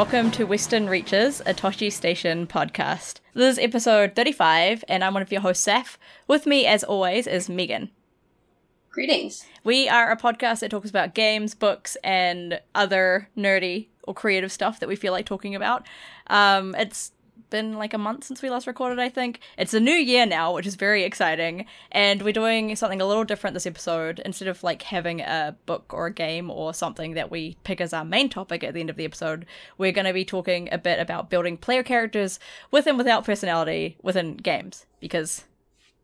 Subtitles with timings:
[0.00, 3.20] welcome to Western Reaches, a Tosche Station podcast.
[3.34, 5.98] This is episode 35, and I'm one of your hosts, Saf.
[6.26, 7.90] With me, as always, is Megan.
[8.88, 9.44] Greetings.
[9.62, 14.80] We are a podcast that talks about games, books, and other nerdy or creative stuff
[14.80, 15.86] that we feel like talking about.
[16.28, 17.12] Um, it's
[17.50, 19.40] been like a month since we last recorded, I think.
[19.58, 21.66] It's a new year now, which is very exciting.
[21.92, 24.20] And we're doing something a little different this episode.
[24.24, 27.92] Instead of like having a book or a game or something that we pick as
[27.92, 30.78] our main topic at the end of the episode, we're going to be talking a
[30.78, 32.38] bit about building player characters
[32.70, 35.44] with and without personality within games because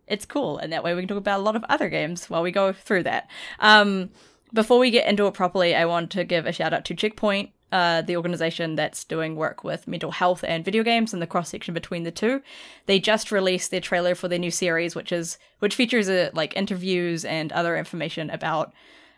[0.06, 0.58] it's cool.
[0.58, 2.72] And that way we can talk about a lot of other games while we go
[2.72, 3.28] through that.
[3.58, 4.11] Um,
[4.52, 7.50] before we get into it properly, I want to give a shout out to Checkpoint
[7.72, 11.50] uh, the organization that's doing work with mental health and video games and the cross
[11.50, 12.41] section between the two.
[12.86, 16.56] They just released their trailer for their new series, which is which features uh, like
[16.56, 18.73] interviews and other information about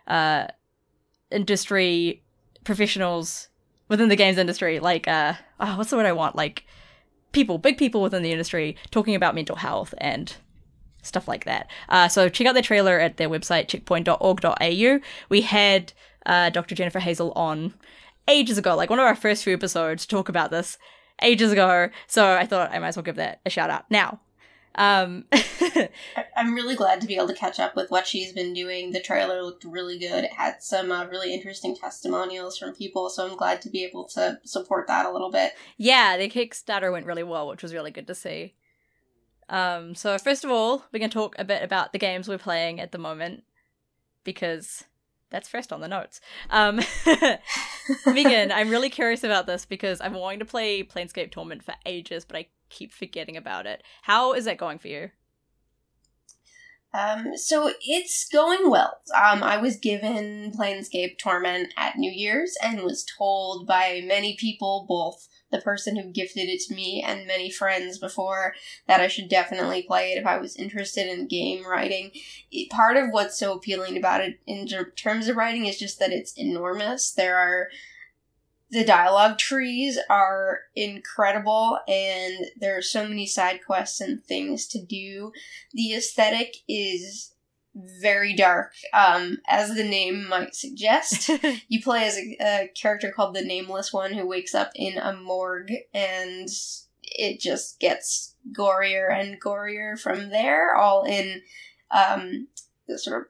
[0.07, 0.47] uh,
[1.31, 2.23] industry
[2.65, 3.49] professionals
[3.89, 4.79] within the games industry.
[4.79, 6.37] Like, uh, oh, what's the word I want?
[6.37, 6.65] Like
[7.33, 10.35] people, big people within the industry talking about mental health and
[11.03, 11.71] stuff like that.
[11.89, 15.01] Uh, so check out their trailer at their website, checkpoint.org.au.
[15.29, 15.93] We had
[16.27, 16.75] uh, Dr.
[16.75, 17.75] Jennifer Hazel on
[18.29, 20.79] ages ago, like one of our first few episodes, talk about this
[21.23, 21.89] ages ago.
[22.07, 24.21] So I thought I might as well give that a shout out now.
[24.75, 25.25] Um,
[26.37, 28.93] I'm really glad to be able to catch up with what she's been doing.
[28.93, 30.23] The trailer looked really good.
[30.23, 34.05] It had some uh, really interesting testimonials from people, so I'm glad to be able
[34.11, 35.55] to support that a little bit.
[35.79, 38.55] Yeah, the Kickstarter went really well, which was really good to see.
[39.49, 42.39] Um, so first of all, we're going to talk a bit about the games we're
[42.39, 43.43] playing at the moment
[44.23, 44.85] because
[45.31, 46.21] that's first on the notes.
[46.51, 46.81] Um,
[48.07, 51.75] Megan, I'm really curious about this because I've been wanting to play Planescape Torment for
[51.87, 53.83] ages, but I keep forgetting about it.
[54.03, 55.11] How is that going for you?
[56.95, 58.99] Um, so it's going well.
[59.15, 64.87] Um, I was given Planescape Torment at New Year's and was told by many people,
[64.89, 68.55] both the person who gifted it to me and many friends before
[68.87, 72.11] that I should definitely play it if I was interested in game writing.
[72.51, 74.67] It, part of what's so appealing about it in
[74.97, 77.13] terms of writing is just that it's enormous.
[77.13, 77.69] There are
[78.71, 84.85] the dialogue trees are incredible and there are so many side quests and things to
[84.85, 85.33] do.
[85.73, 87.35] The aesthetic is
[88.01, 88.73] very dark.
[88.93, 91.31] Um, as the name might suggest,
[91.69, 95.15] you play as a, a, character called the Nameless One who wakes up in a
[95.15, 96.49] morgue, and
[97.03, 101.43] it just gets gorier and gorier from there, all in
[101.91, 102.49] um,
[102.87, 103.29] the sort of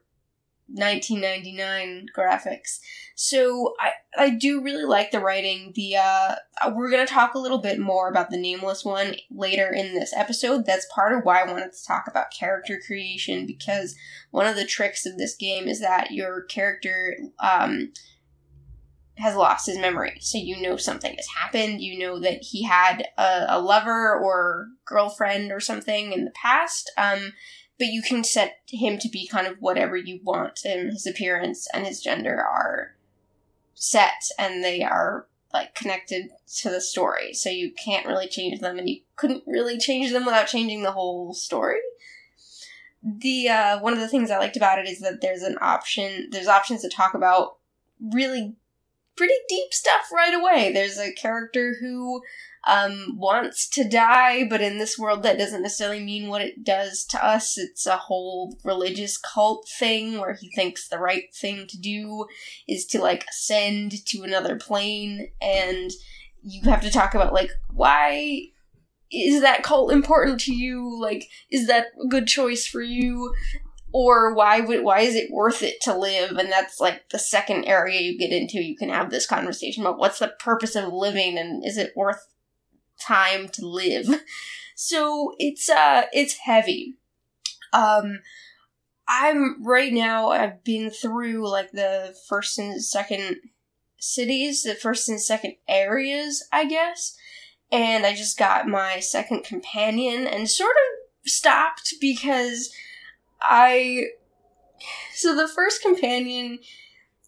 [0.73, 2.79] 1999 graphics.
[3.15, 5.71] So I I do really like the writing.
[5.75, 6.35] The uh
[6.71, 10.13] we're going to talk a little bit more about the nameless one later in this
[10.15, 10.65] episode.
[10.65, 13.95] That's part of why I wanted to talk about character creation because
[14.31, 17.91] one of the tricks of this game is that your character um
[19.19, 20.17] has lost his memory.
[20.21, 21.81] So you know something has happened.
[21.81, 26.89] You know that he had a, a lover or girlfriend or something in the past.
[26.97, 27.33] Um,
[27.79, 31.67] but you can set him to be kind of whatever you want and his appearance
[31.73, 32.95] and his gender are
[33.73, 37.33] set and they are like connected to the story.
[37.33, 40.91] So you can't really change them and you couldn't really change them without changing the
[40.91, 41.79] whole story.
[43.01, 46.27] The uh, one of the things i liked about it is that there's an option
[46.31, 47.55] there's options to talk about
[48.01, 48.57] really
[49.15, 50.73] pretty deep stuff right away.
[50.73, 52.21] There's a character who
[52.67, 57.05] um, wants to die, but in this world that doesn't necessarily mean what it does
[57.05, 57.57] to us.
[57.57, 62.25] It's a whole religious cult thing where he thinks the right thing to do
[62.67, 65.91] is to like ascend to another plane, and
[66.41, 68.41] you have to talk about like why
[69.11, 70.99] is that cult important to you?
[71.01, 73.33] Like, is that a good choice for you?
[73.91, 77.65] or why would why is it worth it to live and that's like the second
[77.65, 81.37] area you get into you can have this conversation about what's the purpose of living
[81.37, 82.27] and is it worth
[83.05, 84.07] time to live.
[84.81, 86.95] So it's uh it's heavy.
[87.73, 88.19] Um
[89.09, 93.37] I'm right now I've been through like the first and second
[93.99, 97.17] cities, the first and second areas, I guess.
[97.71, 102.71] And I just got my second companion and sort of stopped because
[103.41, 104.05] I
[105.13, 106.59] so the first companion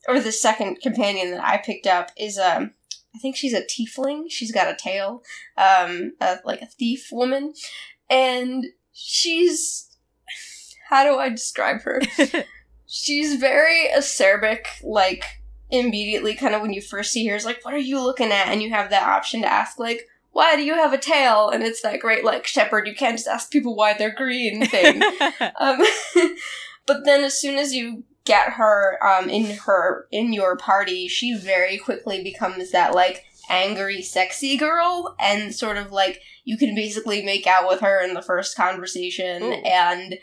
[0.07, 2.75] or the second companion that I picked up is um
[3.15, 4.25] I think she's a tiefling.
[4.29, 5.23] She's got a tail,
[5.57, 7.53] um, a, like a thief woman,
[8.09, 9.87] and she's
[10.89, 12.01] how do I describe her?
[12.85, 15.25] she's very acerbic, like
[15.71, 18.49] immediately, kind of when you first see her, is like, "What are you looking at?"
[18.49, 21.63] And you have that option to ask, like, "Why do you have a tail?" And
[21.63, 22.87] it's that great like shepherd.
[22.87, 25.01] You can't just ask people why they're green thing.
[25.59, 25.81] um,
[26.85, 31.35] but then as soon as you get her um, in her in your party, she
[31.35, 37.23] very quickly becomes that like angry, sexy girl, and sort of like you can basically
[37.23, 39.44] make out with her in the first conversation.
[39.44, 39.53] Ooh.
[39.53, 40.18] And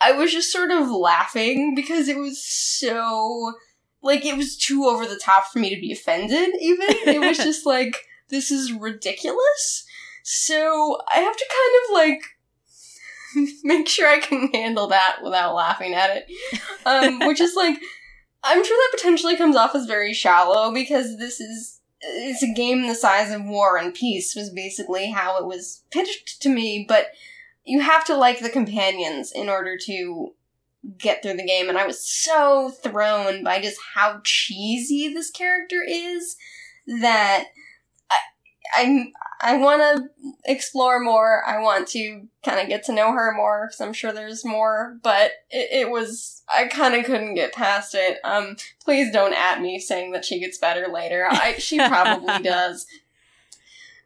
[0.00, 3.54] I was just sort of laughing because it was so.
[4.02, 6.88] Like, it was too over the top for me to be offended, even.
[6.90, 7.96] It was just like,
[8.28, 9.86] this is ridiculous.
[10.22, 12.22] So I have to kind of like
[13.64, 16.60] make sure I can handle that without laughing at it.
[16.86, 17.76] Um, which is like,
[18.42, 22.86] I'm sure that potentially comes off as very shallow because this is it's a game
[22.86, 27.06] the size of War and Peace was basically how it was pitched to me, but
[27.64, 30.34] you have to like the companions in order to
[30.98, 35.82] get through the game and I was so thrown by just how cheesy this character
[35.82, 36.36] is
[37.00, 37.46] that
[38.76, 41.44] I'm I want to explore more.
[41.46, 44.98] I want to kind of get to know her more because I'm sure there's more.
[45.02, 48.18] But it, it was I kind of couldn't get past it.
[48.24, 51.26] Um, please don't at me saying that she gets better later.
[51.28, 52.86] I she probably does.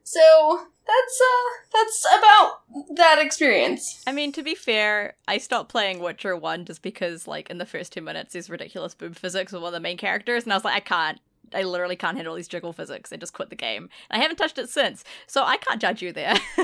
[0.02, 4.02] So that's uh that's about that experience.
[4.06, 7.66] I mean, to be fair, I stopped playing Witcher 1 just because, like, in the
[7.66, 10.56] first two minutes, these ridiculous boob physics with one of the main characters, and I
[10.56, 11.20] was like, I can't.
[11.54, 13.12] I literally can't handle these jiggle physics.
[13.12, 13.88] I just quit the game.
[14.10, 16.34] And I haven't touched it since, so I can't judge you there.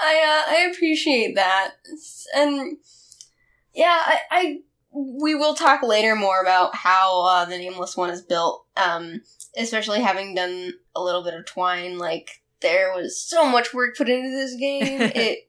[0.00, 1.74] I uh, I appreciate that,
[2.34, 2.78] and
[3.74, 4.58] yeah, I, I
[4.90, 8.66] we will talk later more about how uh, the nameless one is built.
[8.76, 9.22] Um,
[9.56, 14.08] especially having done a little bit of Twine, like there was so much work put
[14.08, 15.00] into this game.
[15.14, 15.48] it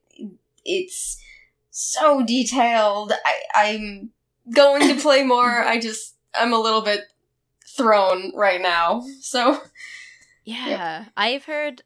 [0.63, 1.21] it's
[1.69, 3.13] so detailed.
[3.25, 4.11] I I'm
[4.53, 5.63] going to play more.
[5.63, 7.01] I just I'm a little bit
[7.75, 9.03] thrown right now.
[9.21, 9.59] So
[10.43, 11.83] yeah, I've heard.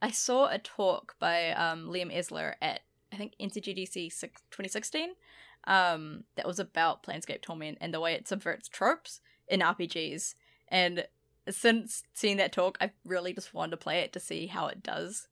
[0.00, 2.80] I saw a talk by um, Liam Esler at
[3.12, 5.10] I think six- 2016
[5.66, 10.34] um, that was about Planescape Torment and the way it subverts tropes in RPGs.
[10.68, 11.06] And
[11.48, 14.82] since seeing that talk, I've really just wanted to play it to see how it
[14.82, 15.28] does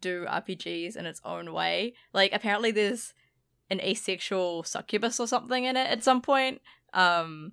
[0.00, 1.94] do RPGs in its own way.
[2.12, 3.12] Like apparently there's
[3.68, 6.60] an asexual succubus or something in it at some point.
[6.92, 7.52] Um,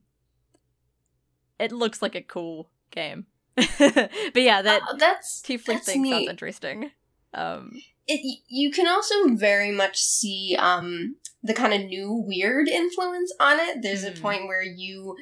[1.59, 3.25] it looks like a cool game.
[3.55, 6.91] but yeah, that uh, that's tiefling that's thing sounds interesting.
[7.33, 13.33] Um, it you can also very much see um the kind of new weird influence
[13.39, 14.21] on it there's a Mm.
[14.21, 15.15] point where you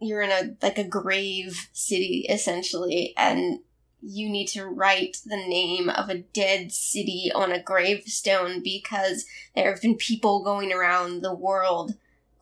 [0.00, 3.60] you're in a like a grave city essentially and
[4.02, 9.24] you need to write the name of a dead city on a gravestone because
[9.54, 11.94] there have been people going around the world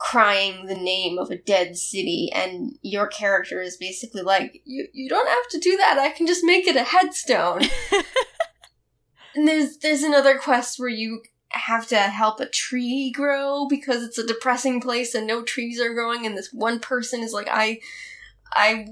[0.04, 5.08] crying the name of a dead city and your character is basically like you you
[5.08, 7.62] don't have to do that I can just make it a headstone
[9.34, 14.18] and there's there's another quest where you have to help a tree grow because it's
[14.18, 17.80] a depressing place and no trees are growing and this one person is like I
[18.52, 18.88] I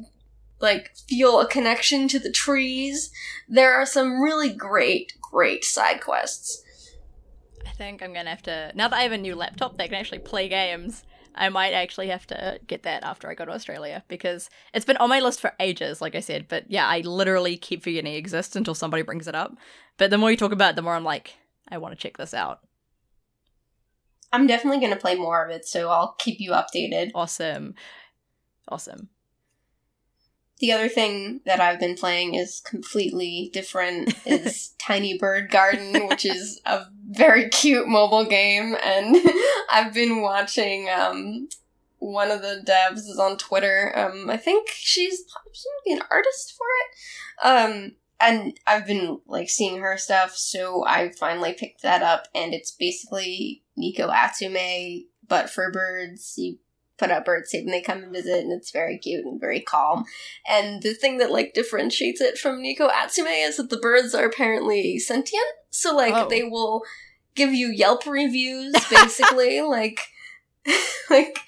[0.61, 3.11] like feel a connection to the trees.
[3.51, 6.63] There are some really great great side quests.
[7.83, 9.97] I think I'm gonna have to now that I have a new laptop that can
[9.97, 11.05] actually play games.
[11.35, 14.99] I might actually have to get that after I go to Australia because it's been
[14.99, 16.47] on my list for ages, like I said.
[16.47, 19.57] But yeah, I literally keep forgetting it exists until somebody brings it up.
[19.97, 21.35] But the more you talk about it, the more I'm like,
[21.69, 22.61] I want to check this out.
[24.31, 27.13] I'm definitely going to play more of it, so I'll keep you updated.
[27.15, 27.75] Awesome,
[28.69, 29.09] awesome.
[30.63, 36.25] The other thing that I've been playing is completely different is Tiny Bird Garden, which
[36.25, 39.17] is a very cute mobile game and
[39.73, 41.49] I've been watching um
[41.99, 43.93] one of the devs is on Twitter.
[43.99, 47.65] Um I think she's she's maybe an artist for it.
[47.75, 52.55] Um and I've been like seeing her stuff, so I finally picked that up and
[52.55, 56.35] it's basically Neko Atsume but for birds.
[56.37, 56.59] You
[57.03, 59.61] put out birds tape and they come and visit and it's very cute and very
[59.61, 60.05] calm.
[60.49, 64.25] And the thing that like differentiates it from Neko Atsume is that the birds are
[64.27, 65.45] apparently sentient.
[65.71, 66.29] So like Oh.
[66.29, 66.83] they will
[67.35, 70.01] give you Yelp reviews basically like
[71.11, 71.41] like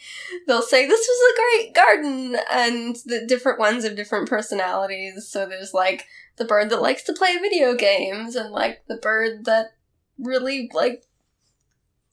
[0.49, 5.29] they'll say this was a great garden and the different ones have different personalities.
[5.29, 6.07] So there's like
[6.37, 9.75] the bird that likes to play video games and like the bird that
[10.19, 11.05] really like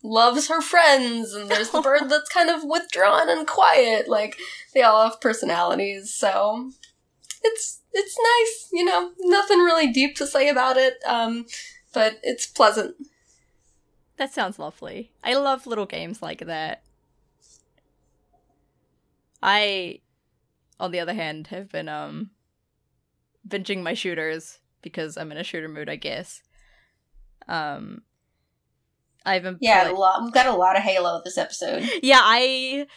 [0.04, 4.38] loves her friends and there's the bird that's kind of withdrawn and quiet like
[4.74, 6.72] they all have personalities so
[7.44, 11.46] it's it's nice you know nothing really deep to say about it um
[11.94, 12.96] but it's pleasant
[14.18, 15.12] That sounds lovely.
[15.24, 16.84] I love little games like that.
[19.42, 20.02] I,
[20.80, 22.30] on the other hand, have been um
[23.48, 26.44] binging my shooters because I'm in a shooter mood, I guess.
[27.48, 28.04] Um,
[29.26, 32.88] I've been yeah a lot we've got a lot of halo this episode yeah, I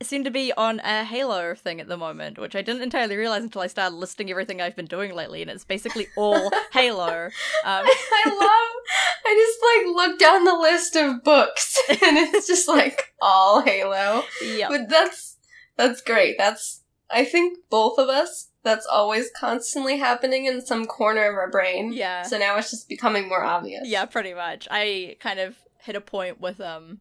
[0.00, 3.42] seem to be on a Halo thing at the moment, which I didn't entirely realize
[3.42, 7.26] until I started listing everything I've been doing lately, and it's basically all Halo.
[7.26, 7.32] Um,
[7.64, 8.84] I love.
[9.26, 9.58] I just
[9.90, 14.22] like look down the list of books, and it's just like all Halo.
[14.40, 15.36] yeah, But that's
[15.76, 16.36] that's great.
[16.38, 18.50] That's I think both of us.
[18.64, 21.92] That's always constantly happening in some corner of our brain.
[21.92, 23.82] yeah, So now it's just becoming more obvious.
[23.86, 24.68] yeah, pretty much.
[24.70, 25.56] I kind of
[25.88, 27.00] hit a point with um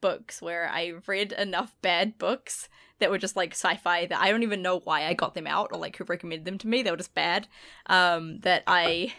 [0.00, 2.68] books where I read enough bad books
[3.00, 5.70] that were just like sci-fi that I don't even know why I got them out
[5.72, 6.82] or like who recommended them to me.
[6.82, 7.48] They were just bad.
[7.86, 9.12] Um, that I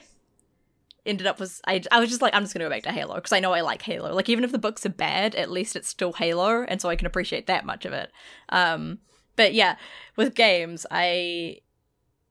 [1.05, 3.15] ended up was I I was just like I'm just gonna go back to Halo
[3.15, 4.13] because I know I like Halo.
[4.13, 6.95] Like even if the books are bad, at least it's still Halo, and so I
[6.95, 8.09] can appreciate that much of it.
[8.47, 8.99] Um,
[9.35, 9.75] but yeah,
[10.15, 11.57] with games, I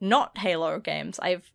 [0.01, 1.19] not Halo games.
[1.19, 1.52] I've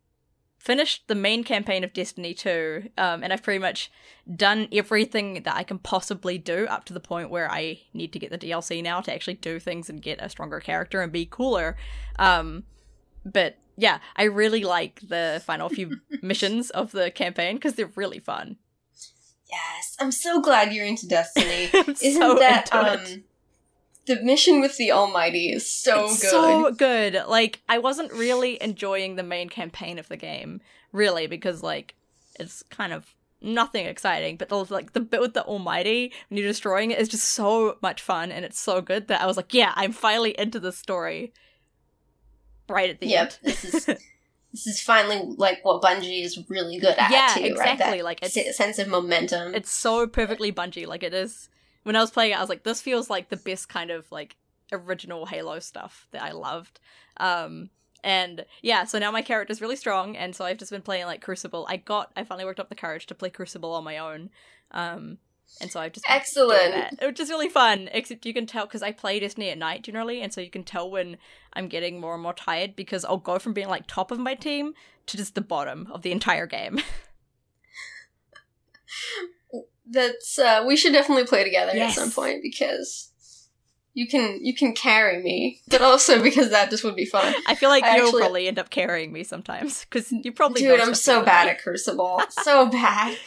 [0.67, 3.89] finished the main campaign of Destiny 2, um, and I've pretty much
[4.35, 8.19] done everything that I can possibly do up to the point where I need to
[8.19, 11.25] get the DLC now to actually do things and get a stronger character and be
[11.25, 11.77] cooler.
[12.19, 12.65] Um,
[13.23, 18.19] but yeah, I really like the final few missions of the campaign because they're really
[18.19, 18.57] fun.
[19.49, 21.69] Yes, I'm so glad you're into Destiny.
[21.73, 23.23] Isn't so that into um it.
[24.07, 26.31] The mission with the Almighty is so It's good.
[26.31, 27.23] So good.
[27.27, 30.61] Like I wasn't really enjoying the main campaign of the game,
[30.91, 31.93] really, because like
[32.39, 34.37] it's kind of nothing exciting.
[34.37, 37.77] But the like the bit with the Almighty when you're destroying it is just so
[37.81, 40.71] much fun and it's so good that I was like, yeah, I'm finally into the
[40.71, 41.33] story.
[42.69, 43.37] Right at the Yep, end.
[43.43, 43.85] this is
[44.51, 47.11] this is finally like what Bungie is really good at.
[47.11, 47.51] Yeah, too, Right?
[47.51, 49.55] exactly, That like, it's- sense of momentum.
[49.55, 50.85] it's so perfectly Bungie.
[50.87, 51.49] Like it is.
[51.87, 54.11] When I was playing it, I was like, this feels like the best kind of
[54.11, 54.35] like
[54.73, 56.81] original Halo stuff that I loved.
[57.15, 57.69] Um,
[58.03, 61.21] and yeah, so now my character's really strong, and so I've just been playing like
[61.21, 61.65] Crucible.
[61.69, 64.31] I got, I finally worked up the courage to play Crucible on my own.
[64.71, 65.19] Um,
[65.61, 66.99] and so I've just Excellent.
[66.99, 67.87] that, which is really fun.
[67.93, 70.65] Except you can tell because I play Destiny at night generally, and so you can
[70.65, 71.15] tell when
[71.53, 74.35] I'm getting more and more tired because I'll go from being like top of my
[74.35, 74.73] team
[75.05, 76.81] to just the bottom of the entire game.
[79.89, 81.97] That's uh, we should definitely play together Yes.
[81.97, 83.11] at some point because
[83.93, 87.33] you can you can carry me, but also because that just would be fun.
[87.47, 90.61] I feel like I you'll actually- probably end up carrying me sometimes because you probably
[90.61, 93.17] Dude, I'm so bad at Crucible, so bad.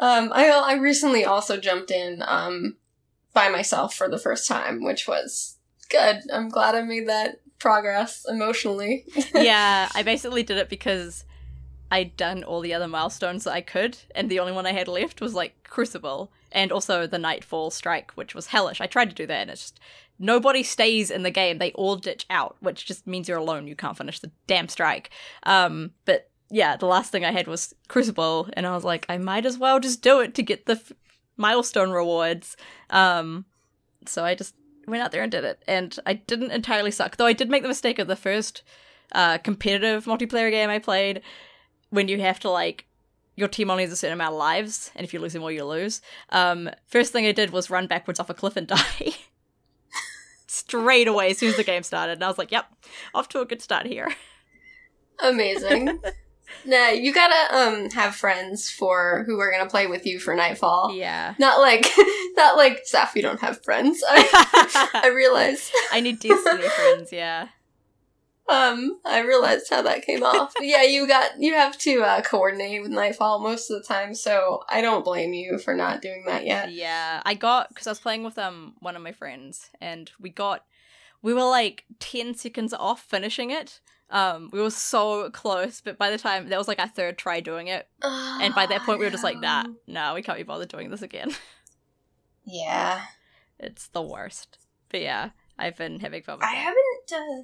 [0.00, 2.76] Um, I I recently also jumped in um
[3.34, 5.58] by myself for the first time, which was
[5.90, 6.20] good.
[6.32, 9.04] I'm glad I made that progress emotionally.
[9.34, 11.24] yeah, I basically did it because
[11.90, 14.88] I'd done all the other milestones that I could, and the only one I had
[14.88, 18.80] left was like Crucible and also the Nightfall Strike, which was hellish.
[18.80, 19.80] I tried to do that, and it's just
[20.18, 23.68] nobody stays in the game; they all ditch out, which just means you're alone.
[23.68, 25.10] You can't finish the damn strike.
[25.44, 29.18] Um, but yeah, the last thing I had was Crucible, and I was like, I
[29.18, 30.92] might as well just do it to get the f-
[31.36, 32.56] milestone rewards.
[32.90, 33.44] Um,
[34.06, 34.54] so I just
[34.86, 37.16] went out there and did it, and I didn't entirely suck.
[37.16, 38.62] Though I did make the mistake of the first
[39.12, 41.22] uh, competitive multiplayer game I played,
[41.90, 42.86] when you have to like
[43.36, 45.50] your team only has a certain amount of lives, and if you lose them all,
[45.50, 46.00] you lose.
[46.30, 49.14] Um, first thing I did was run backwards off a cliff and die.
[50.46, 52.66] Straight away as soon as the game started, and I was like, "Yep,
[53.14, 54.08] off to a good start here."
[55.22, 56.00] Amazing.
[56.64, 60.92] nah, you gotta um have friends for who are gonna play with you for Nightfall.
[60.94, 61.86] Yeah, Not like
[62.36, 64.02] not like Saf, you don't have friends.
[64.08, 65.70] I, I realize.
[65.92, 67.12] I need Destiny friends.
[67.12, 67.48] Yeah,
[68.48, 70.52] Um, I realized how that came off.
[70.60, 74.62] Yeah, you got you have to uh, coordinate with Nightfall most of the time, so
[74.68, 76.70] I don't blame you for not doing that yet.
[76.72, 80.30] Yeah, I got because I was playing with um one of my friends, and we
[80.30, 80.64] got
[81.22, 83.80] we were like ten seconds off finishing it.
[84.10, 87.40] Um, we were so close, but by the time that was like our third try
[87.40, 90.44] doing it, and by that point we were just like, nah, nah, we can't be
[90.44, 91.34] bothered doing this again.
[92.48, 93.02] Yeah,
[93.58, 94.58] it's the worst.
[94.88, 96.58] But yeah, I've been having fun with I it.
[96.58, 97.12] haven't.
[97.12, 97.42] Uh,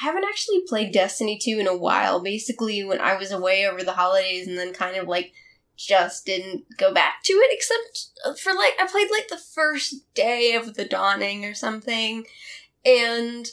[0.00, 2.20] I haven't actually played Destiny 2 in a while.
[2.20, 5.32] Basically, when I was away over the holidays, and then kind of like
[5.76, 10.54] just didn't go back to it, except for like I played like the first day
[10.54, 12.24] of the dawning or something,
[12.84, 13.48] and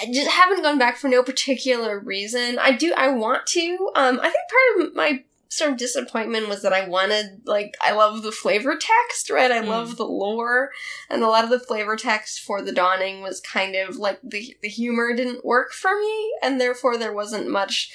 [0.00, 2.58] I just haven't gone back for no particular reason.
[2.58, 2.92] I do.
[2.96, 3.90] I want to.
[3.96, 7.92] Um, I think part of my sort of disappointment was that I wanted like I
[7.92, 9.50] love the flavor text, right?
[9.50, 9.68] I Mm.
[9.68, 10.70] love the lore,
[11.08, 14.56] and a lot of the flavor text for the dawning was kind of like the
[14.62, 17.90] the humor didn't work for me, and therefore there wasn't much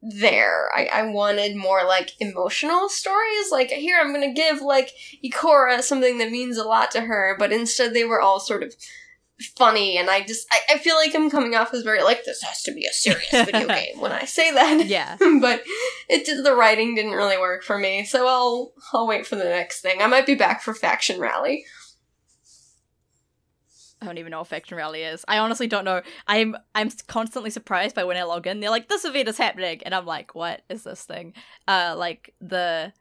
[0.00, 0.68] there.
[0.76, 3.50] I, I wanted more like emotional stories.
[3.50, 4.92] Like here I'm gonna give like
[5.24, 8.76] Ikora something that means a lot to her, but instead they were all sort of
[9.56, 12.42] funny and I just I, I feel like I'm coming off as very like this
[12.42, 14.86] has to be a serious video game when I say that.
[14.86, 15.62] Yeah, but
[16.08, 19.44] it did the writing didn't really work for me, so I'll I'll wait for the
[19.44, 20.02] next thing.
[20.02, 21.64] I might be back for Faction Rally.
[24.00, 25.24] I don't even know what faction rally is.
[25.26, 26.02] I honestly don't know.
[26.28, 28.60] I'm I'm constantly surprised by when I log in.
[28.60, 31.34] They're like, "This event is happening," and I'm like, "What is this thing?"
[31.66, 32.92] Uh, like the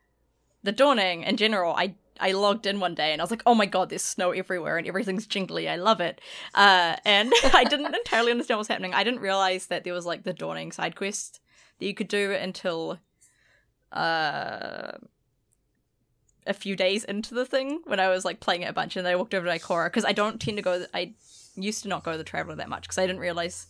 [0.63, 1.73] the dawning in general.
[1.75, 4.31] I I logged in one day and I was like, "Oh my god, there's snow
[4.31, 5.69] everywhere and everything's jingly.
[5.69, 6.21] I love it."
[6.53, 8.93] Uh, and I didn't entirely understand what's happening.
[8.93, 11.39] I didn't realize that there was like the dawning side quest
[11.79, 12.99] that you could do until
[13.91, 14.91] uh
[16.45, 19.07] a few days into the thing when I was like playing it a bunch, and
[19.07, 20.85] I walked over to Ikora because I don't tend to go.
[20.93, 21.13] I
[21.55, 23.67] used to not go to the Traveler that much because I didn't realize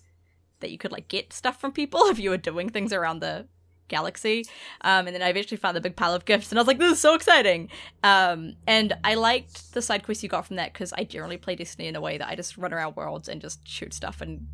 [0.59, 3.47] that you could like get stuff from people if you were doing things around the
[3.87, 4.45] galaxy.
[4.81, 6.79] Um, and then I eventually found the big pile of gifts, and I was like,
[6.79, 7.69] "This is so exciting!"
[8.03, 11.55] Um, and I liked the side quests you got from that because I generally play
[11.55, 14.47] Destiny in a way that I just run around worlds and just shoot stuff and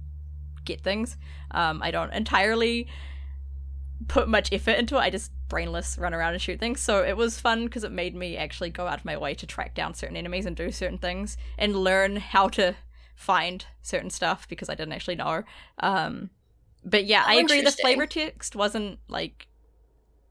[0.65, 1.17] get things.
[1.51, 2.87] Um, I don't entirely
[4.07, 4.99] put much effort into it.
[4.99, 6.81] I just brainless run around and shoot things.
[6.81, 9.45] So it was fun because it made me actually go out of my way to
[9.45, 12.75] track down certain enemies and do certain things and learn how to
[13.15, 15.43] find certain stuff because I didn't actually know.
[15.79, 16.31] Um,
[16.85, 17.61] but yeah, Oh, I agree.
[17.61, 19.47] The flavor text wasn't like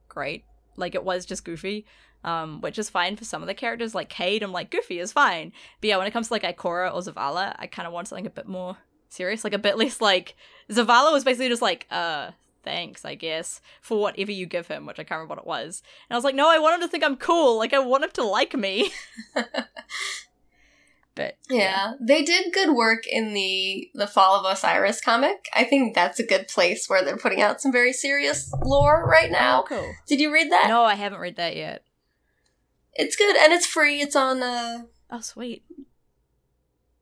[0.09, 0.44] great.
[0.76, 1.87] Like it was just goofy.
[2.25, 4.44] Um, which is fine for some of the characters, like Cayde.
[4.44, 7.56] I'm like Goofy is fine, but yeah, when it comes to like Ikora or Zavala,
[7.59, 8.76] I kind of want something a bit more
[9.09, 10.37] serious, like a bit less like
[10.71, 12.30] Zavala was basically just like, uh,
[12.62, 15.82] thanks, I guess, for whatever you give him, which I can't remember what it was.
[16.08, 17.58] And I was like, no, I want him to think I'm cool.
[17.58, 18.93] Like, I want him to like me.
[21.15, 25.47] but Yeah, they did good work in the the Fall of Osiris comic.
[25.55, 29.29] I think that's a good place where they're putting out some very serious lore right
[29.31, 29.63] Oh, now.
[29.63, 29.93] cool.
[30.07, 30.69] Did you read that?
[30.69, 31.85] No, I haven't read that yet.
[32.95, 34.01] It's good and it's free.
[34.01, 35.65] It's on uh Oh, sweet.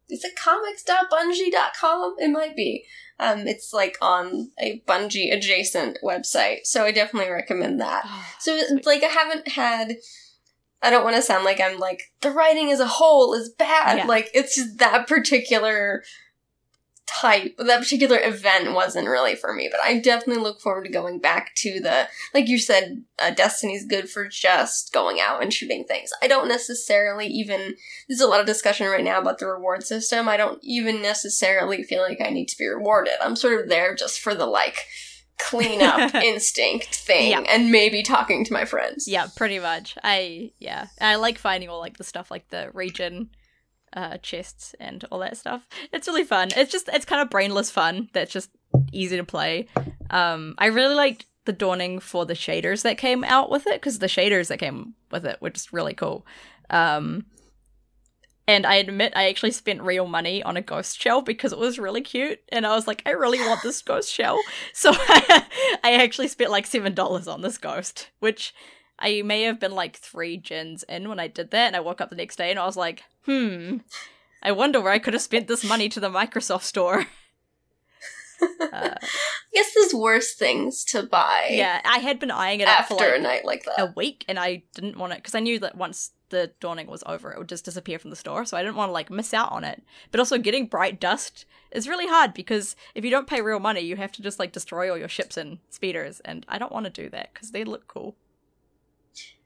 [0.09, 2.17] is it comics.bungie.com?
[2.19, 2.85] It might be.
[3.19, 6.61] Um it's like on a Bungie adjacent website.
[6.65, 8.03] So I definitely recommend that.
[8.07, 8.79] Oh, So sweet.
[8.79, 9.97] it's like I haven't had
[10.83, 13.99] I don't want to sound like I'm like the writing as a whole is bad.
[13.99, 14.07] Yeah.
[14.07, 16.03] Like it's just that particular
[17.07, 19.69] type, that particular event wasn't really for me.
[19.71, 23.85] But I definitely look forward to going back to the like you said, uh, Destiny's
[23.85, 26.11] good for just going out and shooting things.
[26.23, 27.75] I don't necessarily even.
[28.09, 30.29] There's a lot of discussion right now about the reward system.
[30.29, 33.15] I don't even necessarily feel like I need to be rewarded.
[33.21, 34.87] I'm sort of there just for the like
[35.49, 37.41] cleanup instinct thing Yeah.
[37.49, 39.07] and maybe talking to my friends.
[39.09, 39.97] yeah, pretty much.
[40.03, 43.31] I yeah, I like finding all like the stuff like the region
[43.93, 45.67] uh chests and all that stuff.
[45.93, 46.49] It's really fun.
[46.57, 48.51] It's just it's kind of brainless fun that's just
[48.93, 49.67] easy to play.
[50.11, 53.99] Um I really liked the dawning for the shaders that came out with it because
[53.99, 56.25] the shaders that came with it were just really cool.
[56.69, 57.25] Um
[58.51, 61.79] and I admit I actually spent real money on a ghost shell because it was
[61.79, 64.41] really cute and I was like I really want this ghost shell.
[64.73, 68.53] So I actually spent like $7 on this ghost, which
[68.99, 72.01] I may have been like three gens in when I did that, and I woke
[72.01, 73.79] up the next day and I was like, hmm,
[74.43, 77.01] I wonder where I could have spent this money to the Microsoft store.
[77.01, 78.97] uh, I
[79.55, 83.05] guess there's worse things to buy yeah, I had been eyeing it up after for
[83.05, 83.81] like a night like that.
[83.81, 87.03] a week, and I didn't want it because I knew that once the dawning was
[87.07, 89.35] over, it would just disappear from the store, so I didn't want to like miss
[89.35, 89.83] out on it.
[90.11, 93.81] But also, getting bright dust is really hard because if you don't pay real money,
[93.81, 96.87] you have to just like destroy all your ships and speeders, and I don't want
[96.87, 98.17] to do that because they look cool.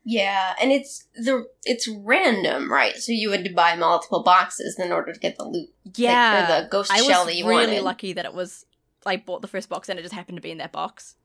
[0.07, 2.95] Yeah, and it's the it's random, right?
[2.97, 6.59] So you had to buy multiple boxes in order to get the loot, like, Yeah,
[6.61, 7.83] or the ghost I shell that you really wanted.
[7.83, 8.67] lucky that it was.
[9.07, 11.17] I bought the first box and it just happened to be in that box.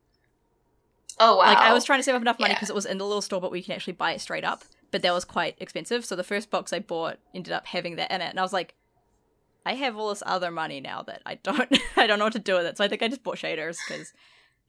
[1.19, 1.45] oh wow!
[1.47, 2.55] Like I was trying to save up enough money Yeah.
[2.55, 4.63] because it was in the little store, but we can actually buy it straight up.
[4.91, 8.11] But that was quite expensive, so the first box I bought ended up having that
[8.11, 8.75] in it, and I was like,
[9.65, 12.39] I have all this other money now that I don't, I don't know what to
[12.39, 12.77] do with it.
[12.77, 14.13] So I think I just bought shaders because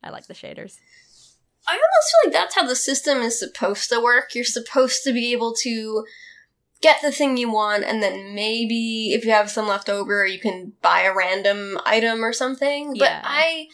[0.02, 0.76] I like the shaders.
[1.66, 4.34] I almost feel like that's how the system is supposed to work.
[4.34, 6.04] You're supposed to be able to
[6.80, 10.40] get the thing you want, and then maybe if you have some left over, you
[10.40, 12.94] can buy a random item or something.
[12.94, 13.20] Yeah.
[13.22, 13.66] But I,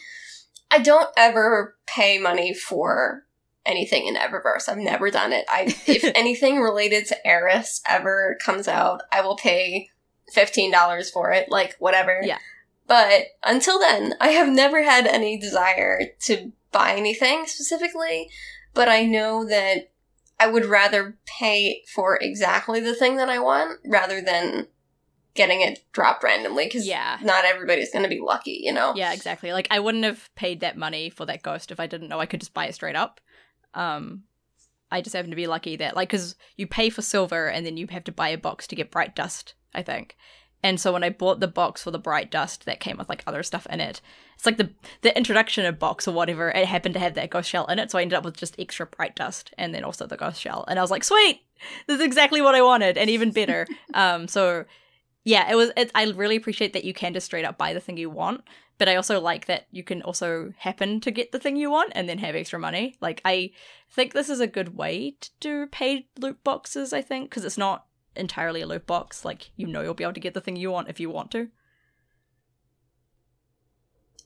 [0.71, 3.23] I don't ever pay money for
[3.67, 4.67] anything in Eververse.
[4.69, 5.45] I've never done it.
[5.49, 9.89] I, if anything related to Eris ever comes out, I will pay
[10.33, 11.49] fifteen dollars for it.
[11.49, 12.21] Like whatever.
[12.23, 12.39] Yeah.
[12.87, 18.29] But until then, I have never had any desire to buy anything specifically,
[18.73, 19.91] but I know that
[20.39, 24.67] I would rather pay for exactly the thing that I want rather than
[25.33, 27.17] getting it dropped randomly because Yeah.
[27.21, 28.93] not everybody's going to be lucky, you know?
[28.95, 29.51] Yeah, exactly.
[29.53, 32.25] Like I wouldn't have paid that money for that ghost if I didn't know I
[32.25, 33.19] could just buy it straight up.
[33.77, 34.23] Um,
[34.91, 37.77] I just happen to be lucky that like because you pay for silver and then
[37.77, 40.17] you have to buy a box to get bright dust, I think.
[40.63, 43.23] And so when I bought the box for the bright dust that came with like
[43.27, 44.01] other stuff in it,
[44.35, 46.49] it's like the the introduction of box or whatever.
[46.49, 48.59] It happened to have that ghost shell in it, so I ended up with just
[48.59, 50.65] extra bright dust and then also the ghost shell.
[50.67, 51.41] And I was like, sweet,
[51.85, 53.67] this is exactly what I wanted, and even better.
[53.93, 54.65] um, so
[55.27, 55.71] yeah, it was.
[55.75, 58.45] It, I really appreciate that you can just straight up buy the thing you want,
[58.77, 61.91] but I also like that you can also happen to get the thing you want
[61.95, 62.95] and then have extra money.
[63.01, 63.51] Like I
[63.91, 66.93] think this is a good way to do paid loot boxes.
[66.93, 69.25] I think because it's not entirely a loot box.
[69.25, 71.31] Like you know you'll be able to get the thing you want if you want
[71.31, 71.49] to.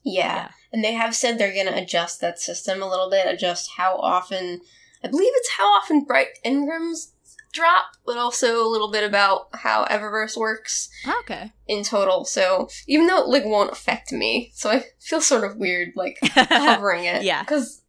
[0.04, 0.34] Yeah.
[0.36, 0.48] Yeah.
[0.72, 3.96] And they have said they're going to adjust that system a little bit, adjust how
[3.96, 4.60] often,
[5.02, 7.12] I believe it's how often bright engrams
[7.52, 10.88] drop, but also a little bit about how Eververse works
[11.20, 11.52] Okay.
[11.66, 12.24] in total.
[12.24, 16.18] So even though it like won't affect me, so I feel sort of weird like
[16.48, 17.22] covering it.
[17.22, 17.44] Yeah.
[17.44, 17.82] Cause,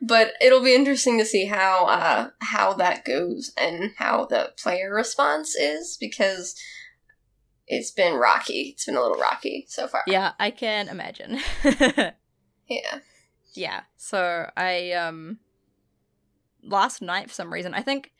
[0.00, 4.92] but it'll be interesting to see how, uh, how that goes and how the player
[4.94, 6.54] response is because
[7.66, 8.70] it's been rocky.
[8.74, 10.02] It's been a little rocky so far.
[10.06, 11.40] yeah, I can imagine.
[12.70, 12.98] Yeah.
[13.54, 13.80] yeah.
[13.96, 15.38] So I um
[16.62, 18.12] last night for some reason I think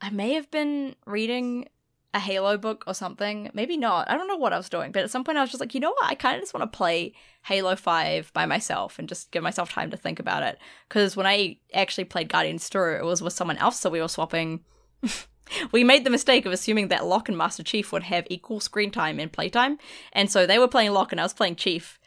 [0.00, 1.68] I may have been reading
[2.16, 3.50] a Halo book or something.
[3.52, 4.10] Maybe not.
[4.10, 5.74] I don't know what I was doing, but at some point I was just like,
[5.74, 6.10] you know what?
[6.10, 7.12] I kind of just want to play
[7.44, 10.58] Halo 5 by myself and just give myself time to think about it.
[10.88, 14.08] Because when I actually played Guardians 2, it was with someone else, so we were
[14.08, 14.60] swapping.
[15.72, 18.90] we made the mistake of assuming that Locke and Master Chief would have equal screen
[18.90, 19.78] time and playtime.
[20.12, 21.98] And so they were playing Locke and I was playing Chief.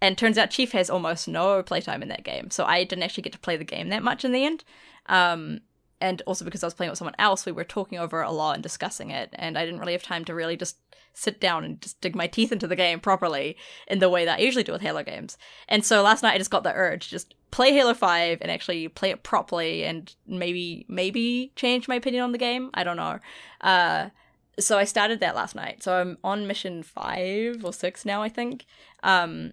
[0.00, 2.50] And turns out Chief has almost no playtime in that game.
[2.50, 4.62] So I didn't actually get to play the game that much in the end.
[5.06, 5.60] Um,
[6.00, 8.54] and also because I was playing with someone else, we were talking over a lot
[8.54, 10.76] and discussing it, and I didn't really have time to really just
[11.16, 13.56] sit down and just dig my teeth into the game properly
[13.88, 15.38] in the way that I usually do with Halo games.
[15.66, 18.86] And so last night I just got the urge just play Halo 5 and actually
[18.88, 22.70] play it properly and maybe maybe change my opinion on the game.
[22.74, 23.18] I don't know.
[23.62, 24.10] Uh
[24.58, 25.82] so I started that last night.
[25.82, 28.66] So I'm on mission 5 or 6 now, I think.
[29.02, 29.52] Um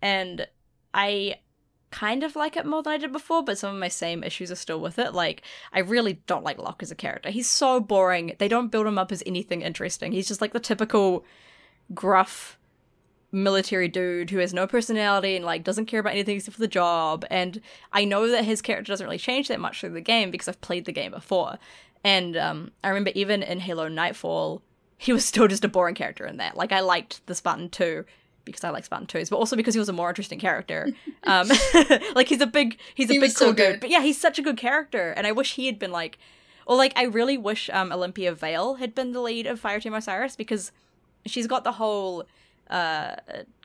[0.00, 0.46] and
[0.94, 1.40] I
[1.90, 4.50] kind of like it more than I did before, but some of my same issues
[4.50, 5.12] are still with it.
[5.12, 7.30] Like, I really don't like Locke as a character.
[7.30, 8.36] He's so boring.
[8.38, 10.12] They don't build him up as anything interesting.
[10.12, 11.24] He's just like the typical
[11.92, 12.58] gruff
[13.32, 16.68] military dude who has no personality and like doesn't care about anything except for the
[16.68, 17.24] job.
[17.30, 17.60] And
[17.92, 20.60] I know that his character doesn't really change that much through the game because I've
[20.60, 21.58] played the game before.
[22.02, 24.62] And um, I remember even in Halo Nightfall,
[24.96, 26.56] he was still just a boring character in that.
[26.56, 28.04] Like I liked the Spartan 2
[28.44, 30.88] because I like Spartan 2s, but also because he was a more interesting character.
[31.24, 31.48] Um,
[32.14, 33.72] like he's a big he's a He big was so cool good.
[33.72, 33.80] dude.
[33.80, 35.10] But yeah, he's such a good character.
[35.12, 36.18] And I wish he had been like
[36.66, 40.34] or like I really wish um Olympia Vale had been the lead of Fireteam Osiris
[40.36, 40.72] because
[41.26, 42.24] she's got the whole
[42.70, 43.16] uh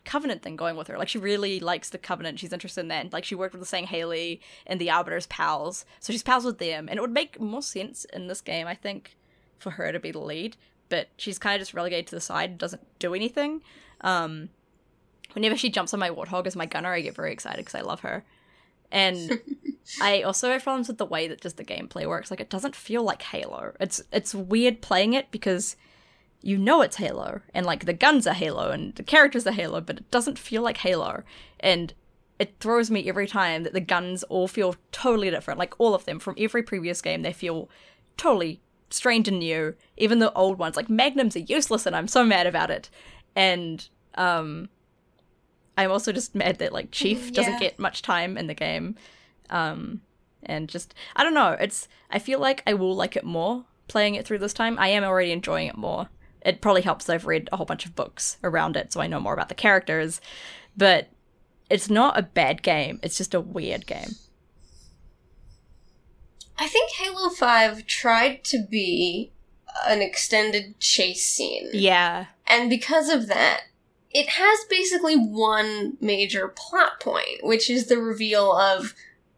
[0.03, 3.01] covenant thing going with her like she really likes the covenant she's interested in that
[3.05, 6.59] and, like she worked with the Sangheili and the arbiter's pals so she's pals with
[6.59, 9.15] them and it would make more sense in this game i think
[9.57, 10.55] for her to be the lead
[10.89, 13.61] but she's kind of just relegated to the side and doesn't do anything
[14.01, 14.49] um
[15.35, 17.81] whenever she jumps on my warthog as my gunner i get very excited because i
[17.81, 18.23] love her
[18.91, 19.39] and
[20.01, 22.31] I also have problems with the way that just the gameplay works.
[22.31, 23.73] Like it doesn't feel like Halo.
[23.79, 25.75] It's it's weird playing it because
[26.41, 29.81] you know it's Halo and like the guns are Halo and the characters are Halo,
[29.81, 31.23] but it doesn't feel like Halo.
[31.59, 31.93] And
[32.39, 35.59] it throws me every time that the guns all feel totally different.
[35.59, 37.69] Like all of them from every previous game, they feel
[38.17, 39.75] totally strange and new.
[39.97, 42.89] Even the old ones, like Magnums, are useless, and I'm so mad about it.
[43.35, 44.69] And um,
[45.77, 48.95] I'm also just mad that like Chief doesn't get much time in the game.
[49.49, 50.01] Um,
[50.43, 51.55] and just I don't know.
[51.59, 54.77] It's I feel like I will like it more playing it through this time.
[54.79, 56.09] I am already enjoying it more.
[56.41, 59.19] It probably helps I've read a whole bunch of books around it, so I know
[59.19, 60.21] more about the characters.
[60.77, 61.09] But
[61.69, 62.99] it's not a bad game.
[63.01, 64.15] It's just a weird game.
[66.57, 69.31] I think Halo 5 tried to be
[69.87, 71.69] an extended chase scene.
[71.73, 72.27] Yeah.
[72.47, 73.63] And because of that,
[74.15, 78.95] it has basically one major plot point, which is the reveal of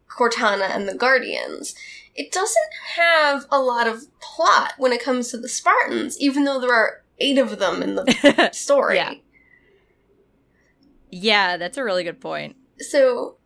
[0.07, 1.73] Cortana and the Guardians.
[2.13, 6.61] It doesn't have a lot of plot when it comes to the Spartans, even though
[6.61, 8.97] there are eight of them in the story.
[8.97, 9.15] Yeah.
[11.09, 12.55] yeah, that's a really good point.
[12.77, 13.36] So,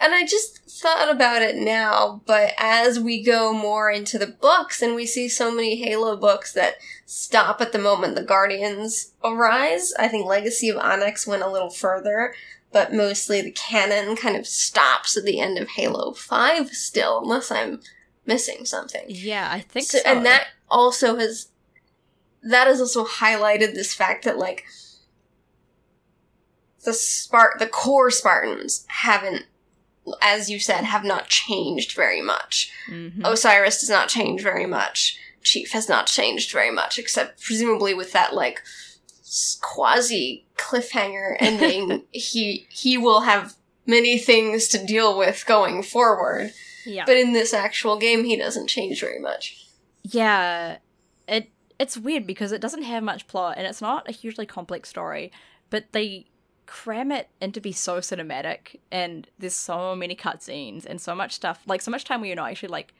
[0.00, 4.82] and I just thought about it now, but as we go more into the books
[4.82, 9.92] and we see so many Halo books that stop at the moment the Guardians arise,
[9.98, 12.34] I think Legacy of Onyx went a little further,
[12.72, 17.50] but mostly the canon kind of stops at the end of Halo 5 still, unless
[17.50, 17.80] I'm
[18.26, 19.04] missing something.
[19.08, 20.04] Yeah, I think So- so.
[20.04, 21.48] And that also has
[22.42, 24.64] that has also highlighted this fact that like
[26.86, 29.44] the Spart the core Spartans haven't
[30.22, 32.70] as you said have not changed very much.
[32.88, 33.20] Mhm.
[33.24, 35.18] Osiris does not change very much.
[35.42, 38.62] Chief has not changed very much except presumably with that like
[39.60, 43.54] quasi cliffhanger ending he he will have
[43.86, 46.52] many things to deal with going forward.
[46.84, 47.04] yeah.
[47.06, 49.66] But in this actual game he doesn't change very much.
[50.02, 50.78] Yeah,
[51.28, 54.88] it it's weird because it doesn't have much plot and it's not a hugely complex
[54.88, 55.30] story,
[55.70, 56.26] but they
[56.66, 61.62] cram it into be so cinematic and there's so many cutscenes and so much stuff
[61.66, 62.92] like so much time where you're not actually like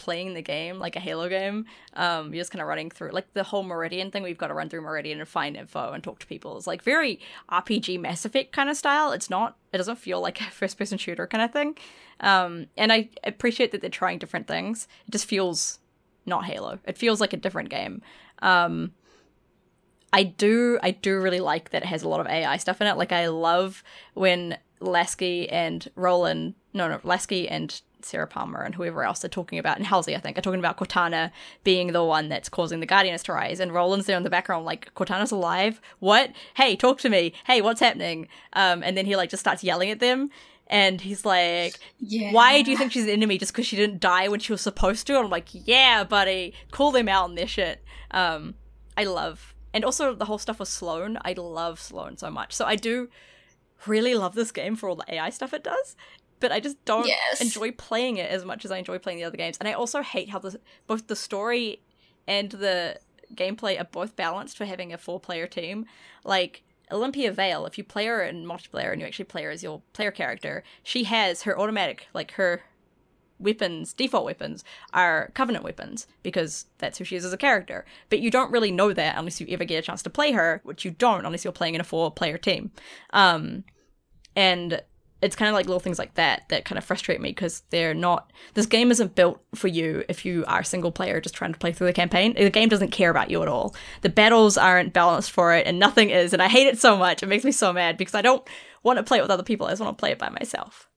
[0.00, 1.66] playing the game like a Halo game.
[1.92, 4.22] Um, you're just kind of running through like the whole Meridian thing.
[4.22, 6.56] We've got to run through Meridian and find info and talk to people.
[6.56, 9.12] It's like very RPG Mass Effect kind of style.
[9.12, 9.58] It's not.
[9.74, 11.76] It doesn't feel like a first person shooter kind of thing.
[12.20, 14.88] Um, and I appreciate that they're trying different things.
[15.06, 15.80] It just feels
[16.24, 16.78] not Halo.
[16.86, 18.00] It feels like a different game.
[18.40, 18.92] Um,
[20.12, 22.86] I do I do really like that it has a lot of AI stuff in
[22.86, 22.96] it.
[22.96, 23.82] Like I love
[24.14, 29.58] when Lasky and Roland no no Lasky and Sarah Palmer and whoever else they're talking
[29.58, 31.30] about, and Halsey, I think, are talking about Cortana
[31.64, 33.60] being the one that's causing the Guardians to rise.
[33.60, 35.80] And Roland's there in the background, like, Cortana's alive?
[35.98, 36.32] What?
[36.54, 37.32] Hey, talk to me.
[37.46, 38.28] Hey, what's happening?
[38.52, 40.30] Um, and then he, like, just starts yelling at them.
[40.66, 42.32] And he's like, yeah.
[42.32, 44.60] Why do you think she's an enemy just because she didn't die when she was
[44.60, 45.16] supposed to?
[45.16, 47.82] And I'm like, Yeah, buddy, call them out on their shit.
[48.12, 48.54] Um,
[48.96, 49.54] I love.
[49.72, 51.18] And also, the whole stuff with Sloan.
[51.24, 52.52] I love Sloan so much.
[52.52, 53.08] So I do
[53.86, 55.96] really love this game for all the AI stuff it does
[56.40, 57.40] but I just don't yes.
[57.40, 59.58] enjoy playing it as much as I enjoy playing the other games.
[59.58, 61.82] And I also hate how the both the story
[62.26, 62.98] and the
[63.34, 65.86] gameplay are both balanced for having a four player team.
[66.24, 69.62] Like Olympia Vale, if you play her in multiplayer and you actually play her as
[69.62, 72.62] your player character, she has her automatic like her
[73.40, 77.84] weapons, default weapons, are Covenant weapons because that's who she is as a character.
[78.08, 80.60] But you don't really know that unless you ever get a chance to play her,
[80.64, 82.70] which you don't unless you're playing in a four player team.
[83.12, 83.64] Um,
[84.36, 84.82] and
[85.22, 87.94] it's kind of like little things like that that kind of frustrate me because they're
[87.94, 91.52] not this game isn't built for you if you are a single player just trying
[91.52, 94.56] to play through the campaign the game doesn't care about you at all the battles
[94.56, 97.44] aren't balanced for it and nothing is and i hate it so much it makes
[97.44, 98.48] me so mad because i don't
[98.82, 100.88] want to play it with other people i just want to play it by myself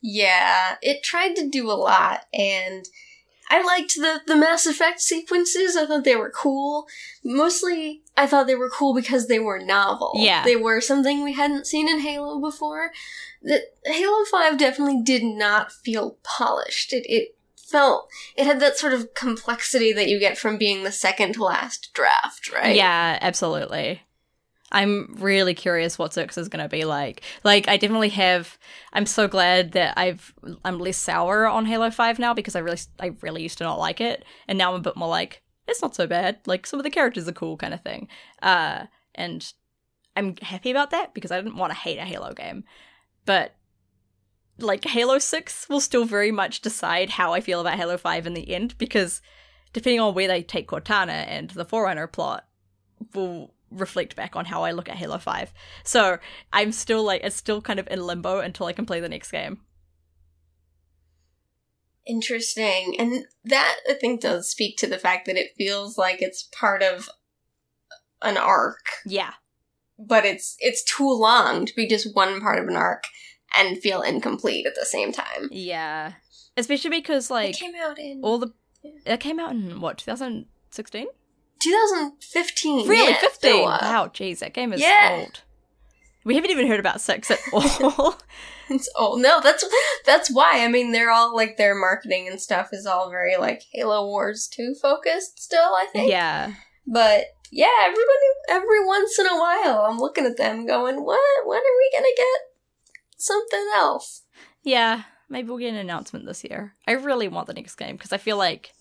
[0.00, 2.86] yeah it tried to do a lot and
[3.50, 5.76] I liked the, the Mass Effect sequences.
[5.76, 6.86] I thought they were cool.
[7.24, 10.12] Mostly, I thought they were cool because they were novel.
[10.14, 10.44] Yeah.
[10.44, 12.92] They were something we hadn't seen in Halo before.
[13.42, 16.92] The Halo 5 definitely did not feel polished.
[16.92, 20.92] It, it felt, it had that sort of complexity that you get from being the
[20.92, 22.76] second to last draft, right?
[22.76, 24.02] Yeah, absolutely.
[24.72, 27.22] I'm really curious what Zerx is going to be like.
[27.42, 28.58] Like, I definitely have.
[28.92, 30.32] I'm so glad that I've
[30.64, 33.78] I'm less sour on Halo Five now because I really I really used to not
[33.78, 36.38] like it, and now I'm a bit more like it's not so bad.
[36.46, 38.08] Like some of the characters are cool, kind of thing.
[38.42, 39.52] Uh, and
[40.16, 42.64] I'm happy about that because I didn't want to hate a Halo game,
[43.24, 43.54] but
[44.58, 48.34] like Halo Six will still very much decide how I feel about Halo Five in
[48.34, 49.22] the end because
[49.72, 52.46] depending on where they take Cortana and the Forerunner plot
[53.14, 55.52] will reflect back on how I look at Halo 5.
[55.84, 56.18] So
[56.52, 59.30] I'm still like, it's still kind of in limbo until I can play the next
[59.30, 59.60] game.
[62.06, 62.96] Interesting.
[62.98, 66.82] And that I think does speak to the fact that it feels like it's part
[66.82, 67.08] of
[68.22, 68.84] an arc.
[69.06, 69.34] Yeah.
[69.98, 73.04] But it's it's too long to be just one part of an arc
[73.56, 75.48] and feel incomplete at the same time.
[75.50, 76.12] Yeah.
[76.56, 78.52] Especially because like it came out in all the
[78.82, 81.06] it came out in what, 2016?
[81.60, 82.88] 2015.
[82.88, 83.62] Really, yeah, 15?
[83.64, 85.18] Wow, jeez, that game is yeah.
[85.20, 85.42] old.
[86.24, 88.18] We haven't even heard about sex at all.
[88.70, 89.22] it's old.
[89.22, 89.64] No, that's
[90.04, 90.64] that's why.
[90.64, 94.46] I mean, they're all like their marketing and stuff is all very like Halo Wars
[94.46, 95.74] two focused still.
[95.74, 96.10] I think.
[96.10, 96.52] Yeah.
[96.86, 98.06] But yeah, everybody
[98.50, 101.46] every once in a while, I'm looking at them going, "What?
[101.46, 102.40] When are we gonna get
[103.16, 104.22] something else?"
[104.62, 106.74] Yeah, maybe we'll get an announcement this year.
[106.86, 108.72] I really want the next game because I feel like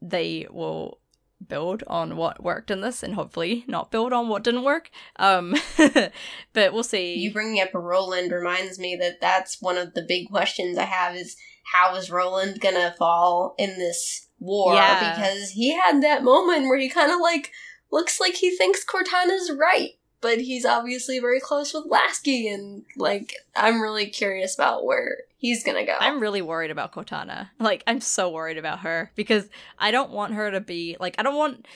[0.00, 0.97] they will
[1.46, 4.90] build on what worked in this and hopefully not build on what didn't work.
[5.16, 5.54] Um,
[6.52, 7.14] but we'll see.
[7.14, 11.16] You bringing up Roland reminds me that that's one of the big questions I have
[11.16, 11.36] is
[11.72, 14.74] how is Roland gonna fall in this war?
[14.74, 15.16] Yeah.
[15.16, 17.52] Because he had that moment where he kind of like
[17.90, 23.34] looks like he thinks Cortana's right but he's obviously very close with Lasky, and like
[23.54, 25.96] I'm really curious about where he's gonna go.
[25.98, 27.48] I'm really worried about Cortana.
[27.58, 29.48] Like I'm so worried about her because
[29.78, 31.66] I don't want her to be like I don't want.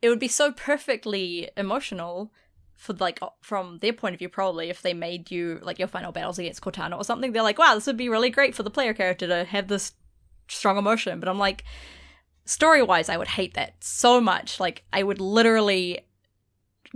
[0.00, 2.32] It would be so perfectly emotional
[2.76, 6.12] for like from their point of view probably if they made you like your final
[6.12, 7.32] battles against Cortana or something.
[7.32, 9.92] They're like, wow, this would be really great for the player character to have this
[10.48, 11.18] strong emotion.
[11.20, 11.64] But I'm like.
[12.44, 14.58] Story wise, I would hate that so much.
[14.58, 16.08] Like, I would literally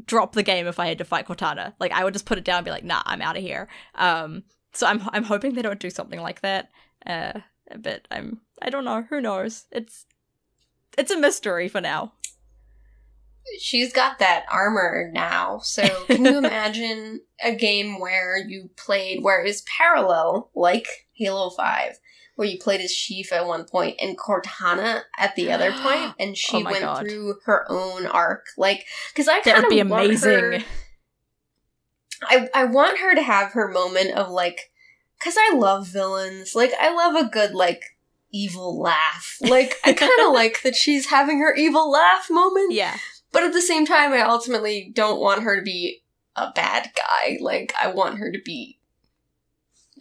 [0.07, 1.75] drop the game if I had to fight Cortana.
[1.79, 3.68] Like I would just put it down and be like, nah, I'm out of here.
[3.94, 6.70] Um, so I'm I'm hoping they don't do something like that.
[7.06, 7.40] Uh,
[7.78, 9.02] but I'm I don't know.
[9.08, 9.66] Who knows?
[9.70, 10.06] It's
[10.98, 12.12] it's a mystery for now.
[13.61, 15.58] She's got that armor now.
[15.62, 21.50] So can you imagine a game where you played where it was parallel, like Halo
[21.50, 21.98] Five,
[22.37, 26.37] where you played as Chief at one point and Cortana at the other point, and
[26.37, 27.00] she Oh went God.
[27.00, 28.46] through her own arc.
[28.56, 30.30] Like, because I That kind would be amazing.
[30.30, 30.58] her.
[32.24, 34.70] I I want her to have her moment of like,
[35.18, 36.54] because I love villains.
[36.54, 37.82] Like, I love a good like
[38.32, 39.37] evil laugh.
[39.40, 42.72] Like, I kind of like that she's having her evil laugh moment.
[42.72, 42.96] Yeah.
[43.32, 46.02] But at the same time, I ultimately don't want her to be
[46.37, 47.38] a bad guy.
[47.40, 48.78] Like, I want her to be.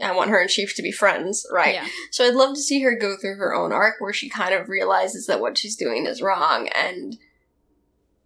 [0.01, 1.75] I want her and Chief to be friends, right?
[1.75, 1.87] Yeah.
[2.09, 4.67] So I'd love to see her go through her own arc where she kind of
[4.67, 7.17] realizes that what she's doing is wrong and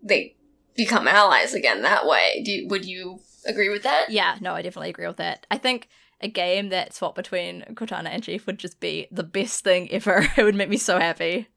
[0.02, 0.36] they
[0.76, 2.42] become allies again that way.
[2.46, 4.10] Do would you agree with that?
[4.10, 5.46] Yeah, no, I definitely agree with that.
[5.52, 5.90] I think
[6.22, 10.28] a game that swap between Cortana and Chief would just be the best thing ever.
[10.38, 11.48] It would make me so happy.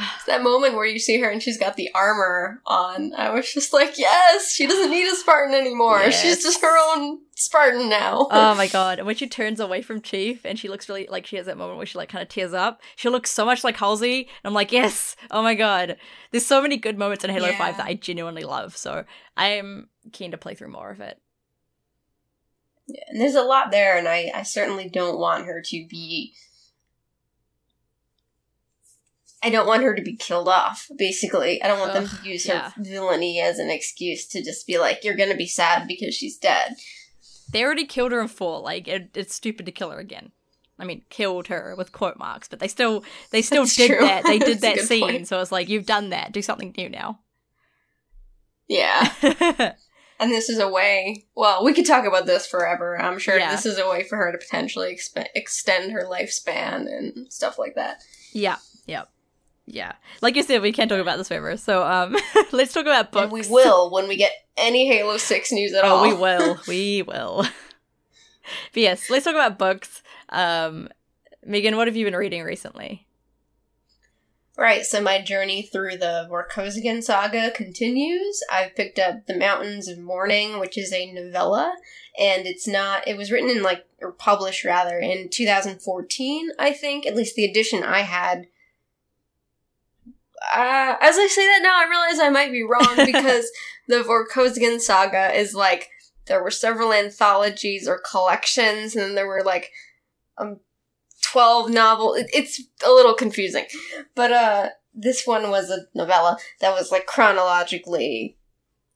[0.00, 3.12] It's that moment where you see her and she's got the armor on.
[3.14, 5.98] I was just like, yes, she doesn't need a Spartan anymore.
[5.98, 6.22] Yes.
[6.22, 8.28] She's just her own Spartan now.
[8.30, 8.98] oh my god.
[8.98, 11.56] And when she turns away from Chief and she looks really like she has that
[11.58, 14.20] moment where she like kind of tears up, she looks so much like Halsey.
[14.20, 15.96] And I'm like, yes, oh my god.
[16.30, 18.76] There's so many good moments in Halo 5 that I genuinely love.
[18.76, 19.04] So
[19.36, 21.20] I'm keen to play through more of it.
[22.86, 26.34] Yeah, and there's a lot there, and I, I certainly don't want her to be.
[29.42, 31.62] I don't want her to be killed off, basically.
[31.62, 32.70] I don't want them to use yeah.
[32.70, 36.36] her villainy as an excuse to just be like, you're gonna be sad because she's
[36.36, 36.74] dead.
[37.52, 38.60] They already killed her in four.
[38.60, 40.32] Like it, it's stupid to kill her again.
[40.78, 44.00] I mean, killed her with quote marks, but they still they still That's did true.
[44.00, 44.24] that.
[44.24, 45.28] They did that scene, point.
[45.28, 46.32] so it's like you've done that.
[46.32, 47.20] Do something new now.
[48.68, 49.74] Yeah.
[50.20, 53.00] And this is a way, well, we could talk about this forever.
[53.00, 53.52] I'm sure Yeah.
[53.52, 57.74] this is a way for her to potentially expe- extend her lifespan and stuff like
[57.76, 58.02] that.
[58.32, 59.04] yeah, yeah,
[59.66, 59.92] yeah.
[60.20, 61.56] Like you said, we can't talk about this forever.
[61.56, 62.16] So um,
[62.52, 63.24] let's talk about books.
[63.24, 66.04] And we will when we get any Halo 6 news at all.
[66.04, 66.58] Oh, we will.
[66.66, 67.42] We will.
[68.72, 70.02] but yes, let's talk about books.
[70.30, 70.88] Um,
[71.44, 73.06] Megan, what have you been reading recently?
[74.58, 78.42] Right, so my journey through the Vorkosigan saga continues.
[78.50, 81.76] I've picked up The Mountains of Mourning, which is a novella,
[82.18, 87.06] and it's not, it was written in like, or published rather, in 2014, I think,
[87.06, 88.48] at least the edition I had.
[90.52, 93.48] Uh, as I say that now, I realize I might be wrong because
[93.86, 95.88] the Vorkosigan saga is like,
[96.26, 99.70] there were several anthologies or collections, and then there were like,
[100.36, 100.58] um,
[101.32, 102.14] 12 novel.
[102.14, 103.64] It, it's a little confusing.
[104.14, 108.36] But uh this one was a novella that was like chronologically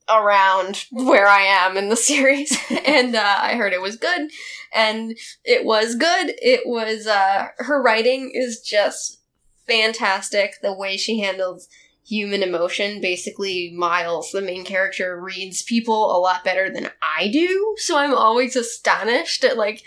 [0.09, 4.31] around where I am in the series and uh, I heard it was good
[4.75, 6.35] and it was good.
[6.39, 9.21] It was uh her writing is just
[9.67, 11.69] fantastic the way she handles
[12.05, 13.01] human emotion.
[13.01, 18.15] Basically Miles the main character reads people a lot better than I do, so I'm
[18.15, 19.83] always astonished at like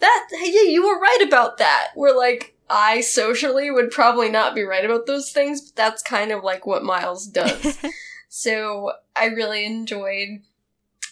[0.00, 1.88] that yeah, you were right about that.
[1.94, 6.32] We're like I socially would probably not be right about those things, but that's kind
[6.32, 7.78] of like what Miles does.
[8.28, 10.40] so I really enjoyed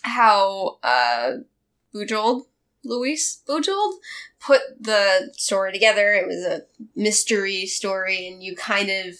[0.02, 1.32] how uh
[1.94, 2.46] Bujold,
[2.84, 3.94] Lois Bujold,
[4.40, 6.12] put the story together.
[6.12, 6.62] It was a
[6.96, 9.14] mystery story, and you kind of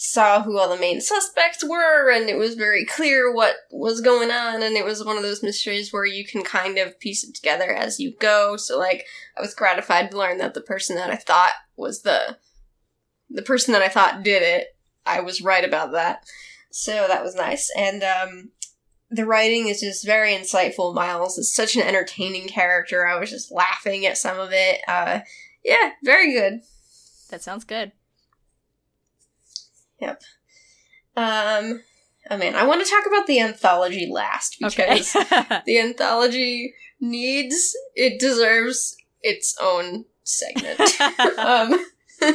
[0.00, 4.30] saw who all the main suspects were, and it was very clear what was going
[4.30, 4.62] on.
[4.62, 7.72] And it was one of those mysteries where you can kind of piece it together
[7.72, 8.56] as you go.
[8.56, 9.06] So, like,
[9.36, 12.38] I was gratified to learn that the person that I thought was the
[13.30, 14.68] the person that I thought did it,
[15.04, 16.24] I was right about that.
[16.70, 17.70] So that was nice.
[17.76, 18.50] And um
[19.10, 20.94] the writing is just very insightful.
[20.94, 23.06] Miles is such an entertaining character.
[23.06, 24.80] I was just laughing at some of it.
[24.86, 25.20] Uh
[25.64, 26.60] yeah, very good.
[27.30, 27.92] That sounds good.
[31.16, 31.82] Um
[32.30, 34.98] oh man, I want to talk about the anthology last Okay.
[34.98, 35.12] because
[35.66, 40.80] the anthology needs it deserves its own segment.
[41.38, 41.78] um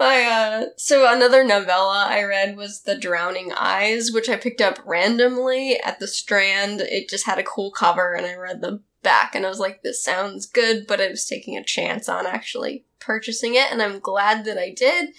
[0.00, 4.78] I uh so another novella I read was The Drowning Eyes, which I picked up
[4.86, 6.80] randomly at the Strand.
[6.80, 9.82] It just had a cool cover and I read the back and I was like
[9.82, 14.00] this sounds good, but I was taking a chance on actually purchasing it and I'm
[14.00, 15.10] glad that I did.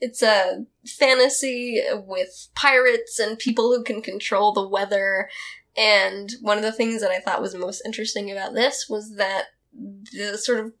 [0.00, 5.28] It's a fantasy with pirates and people who can control the weather.
[5.76, 9.46] And one of the things that I thought was most interesting about this was that
[9.72, 10.72] the sort of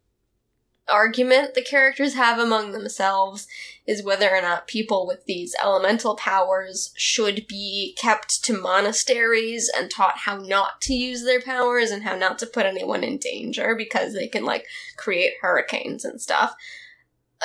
[0.90, 3.46] argument the characters have among themselves
[3.86, 9.90] is whether or not people with these elemental powers should be kept to monasteries and
[9.90, 13.74] taught how not to use their powers and how not to put anyone in danger
[13.74, 14.66] because they can like
[14.96, 16.54] create hurricanes and stuff.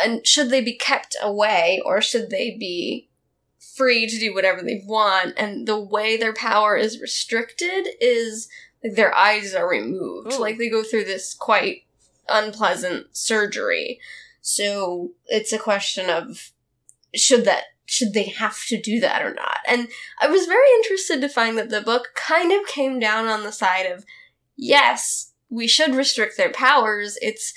[0.04, 3.10] And should they be kept away or should they be
[3.76, 5.34] free to do whatever they want?
[5.38, 8.50] And the way their power is restricted is
[8.84, 10.34] like their eyes are removed.
[10.34, 10.40] Ooh.
[10.40, 11.84] Like they go through this quite
[12.30, 14.00] unpleasant surgery.
[14.42, 16.52] So it's a question of
[17.16, 19.60] should that should they have to do that or not?
[19.68, 19.88] And
[20.20, 23.52] I was very interested to find that the book kind of came down on the
[23.52, 24.06] side of
[24.56, 27.18] yes, we should restrict their powers.
[27.22, 27.54] It's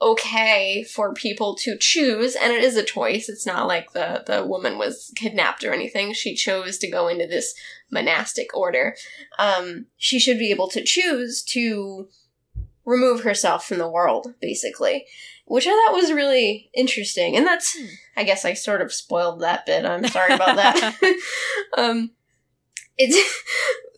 [0.00, 3.28] okay for people to choose, and it is a choice.
[3.28, 6.12] It's not like the, the woman was kidnapped or anything.
[6.12, 7.54] She chose to go into this
[7.90, 8.96] monastic order.
[9.38, 12.08] Um, she should be able to choose to
[12.84, 15.06] remove herself from the world, basically.
[15.44, 17.36] Which I thought was really interesting.
[17.36, 17.86] And that's, hmm.
[18.16, 19.84] I guess I sort of spoiled that bit.
[19.84, 20.94] I'm sorry about that.
[21.76, 22.12] um,
[22.96, 23.16] it's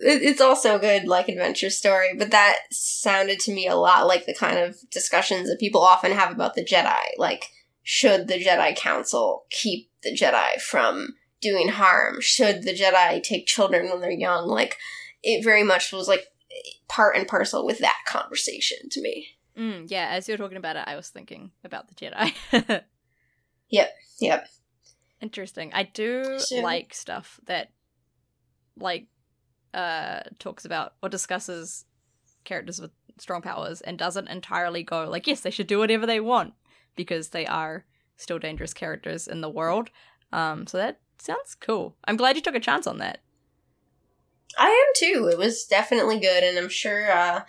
[0.00, 4.26] it's also a good like adventure story, but that sounded to me a lot like
[4.26, 7.00] the kind of discussions that people often have about the Jedi.
[7.16, 7.46] Like,
[7.82, 12.20] should the Jedi Council keep the Jedi from doing harm?
[12.20, 14.46] Should the Jedi take children when they're young?
[14.46, 14.76] Like,
[15.22, 16.26] it very much was like
[16.88, 19.28] part and parcel with that conversation to me.
[19.56, 22.32] Mm, yeah, as you're talking about it, I was thinking about the Jedi.
[23.68, 24.48] yep, yep.
[25.20, 25.72] Interesting.
[25.72, 27.70] I do so, like stuff that
[28.76, 29.06] like
[29.72, 31.84] uh talks about or discusses
[32.44, 36.20] characters with strong powers and doesn't entirely go like yes they should do whatever they
[36.20, 36.52] want
[36.96, 37.84] because they are
[38.16, 39.90] still dangerous characters in the world
[40.32, 43.20] um so that sounds cool i'm glad you took a chance on that
[44.58, 47.42] i am too it was definitely good and i'm sure uh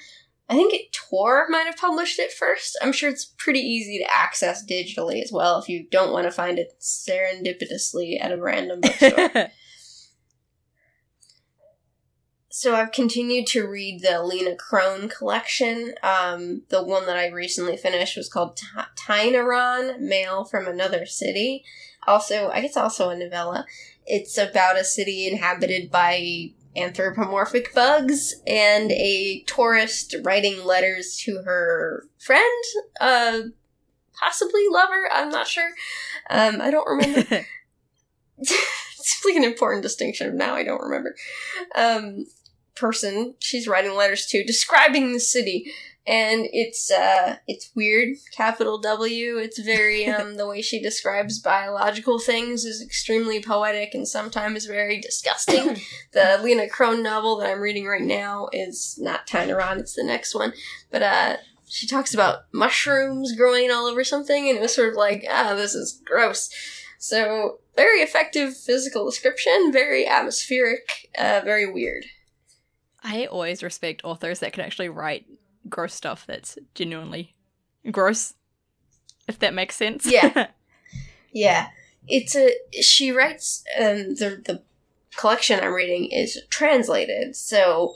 [0.49, 4.11] i think it tor might have published it first i'm sure it's pretty easy to
[4.11, 8.81] access digitally as well if you don't want to find it serendipitously at a random
[8.81, 9.49] bookstore
[12.55, 15.93] So I've continued to read the Leena Krohn collection.
[16.01, 18.65] Um, the one that I recently finished was called T-
[18.97, 21.65] Tainaron, Mail from Another City.
[22.07, 23.65] Also, I guess also a novella.
[24.05, 32.05] It's about a city inhabited by anthropomorphic bugs and a tourist writing letters to her
[32.19, 32.63] friend,
[32.99, 33.39] uh,
[34.19, 35.09] possibly lover.
[35.11, 35.69] I'm not sure.
[36.29, 37.45] Um, I don't remember.
[38.37, 40.55] it's like an important distinction now.
[40.55, 41.15] I don't remember.
[41.75, 42.25] Um,
[42.75, 45.71] person she's writing letters to describing the city
[46.07, 48.17] and it's uh it's weird.
[48.31, 54.07] Capital w it's very um the way she describes biological things is extremely poetic and
[54.07, 55.77] sometimes very disgusting.
[56.13, 60.33] The Leena Krohn novel that i'm reading right now is not Tainaron, it's the next
[60.33, 60.53] one.
[60.91, 61.37] But uh
[61.67, 65.55] she talks about mushrooms growing all over something and it was sort of like ah
[65.55, 66.49] this is gross.
[66.99, 72.05] So very effective physical description very atmospheric uh very weird.
[73.03, 75.25] I always respect authors that can actually write
[75.69, 77.35] gross stuff that's genuinely
[77.91, 78.33] gross,
[79.27, 80.05] if that makes sense.
[80.05, 80.47] Yeah.
[81.31, 81.69] yeah.
[82.07, 82.51] It's a
[82.81, 84.61] she writes um the the
[85.17, 87.95] collection I'm reading is translated, so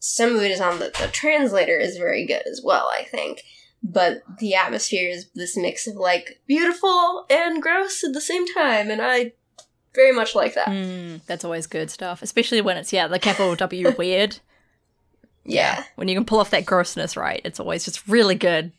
[0.00, 3.42] some of it is on the, the translator is very good as well, I think.
[3.82, 8.90] But the atmosphere is this mix of like beautiful and gross at the same time,
[8.90, 9.32] and I
[9.94, 10.68] very much like that.
[10.68, 14.38] Mm, that's always good stuff, especially when it's yeah the capital W weird.
[15.44, 15.84] Yeah.
[15.96, 18.72] When you can pull off that grossness right, it's always just really good.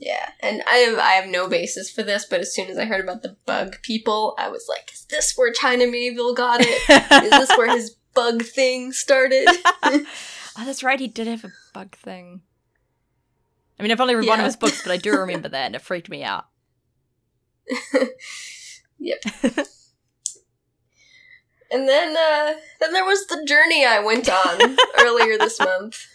[0.00, 2.84] Yeah, and I have I have no basis for this, but as soon as I
[2.84, 7.24] heard about the bug people, I was like, "Is this where China Miéville got it?
[7.24, 9.48] Is this where his bug thing started?"
[9.82, 10.04] oh,
[10.56, 11.00] that's right.
[11.00, 12.42] He did have a bug thing.
[13.78, 14.32] I mean, I've only read yeah.
[14.32, 16.46] one of his books, but I do remember that, and it freaked me out.
[19.00, 19.20] yep.
[21.70, 26.06] And then, uh, then there was the journey I went on earlier this month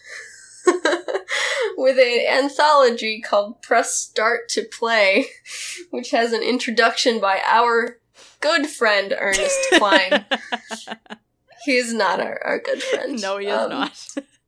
[1.78, 5.28] with an anthology called Press Start to Play,
[5.92, 7.98] which has an introduction by our
[8.40, 10.26] good friend Ernest Cline.
[11.66, 13.22] He's not our, our good friend.
[13.22, 14.08] No, he is um, not.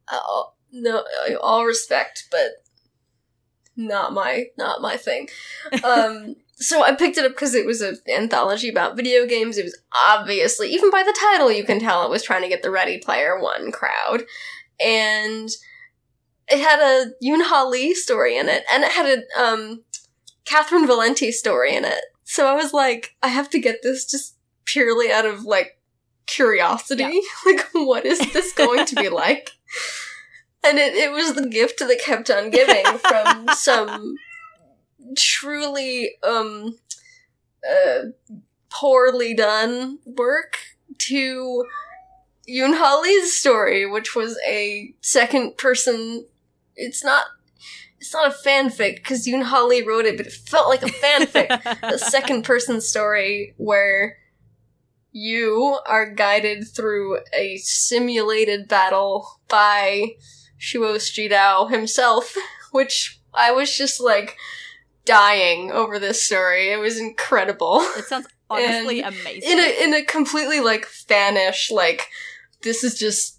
[0.09, 1.03] uh, no,
[1.41, 2.65] all respect, but
[3.77, 5.29] not my not my thing.
[5.83, 9.57] Um, so I picked it up because it was an anthology about video games.
[9.57, 9.77] It was
[10.07, 12.97] obviously, even by the title, you can tell it was trying to get the Ready
[12.97, 14.23] Player One crowd.
[14.79, 15.49] And
[16.47, 19.83] it had a Yoon Lee story in it, and it had a um,
[20.45, 22.01] Catherynne Valente story in it.
[22.23, 24.35] So I was like, I have to get this just
[24.65, 25.79] purely out of like
[26.25, 27.03] curiosity.
[27.03, 27.19] Yeah.
[27.45, 29.51] like, what is this going to be like?
[30.63, 34.15] And it, it was the gift that kept on giving from some
[35.15, 36.77] truly um
[37.67, 38.09] uh,
[38.69, 40.57] poorly done work
[40.97, 41.65] to
[42.47, 46.25] Yoon story, which was a second person.
[46.75, 47.25] It's not.
[47.99, 49.49] It's not a fanfic because Yoon
[49.87, 51.79] wrote it, but it felt like a fanfic.
[51.81, 54.17] a second person story where
[55.11, 60.11] you are guided through a simulated battle by
[60.59, 62.35] Shuos Jedao himself,
[62.71, 64.37] which I was just like
[65.05, 66.71] dying over this story.
[66.71, 67.79] It was incredible.
[67.97, 69.51] It sounds honestly amazing.
[69.51, 72.09] In a in a completely like fanish, like
[72.63, 73.35] this is just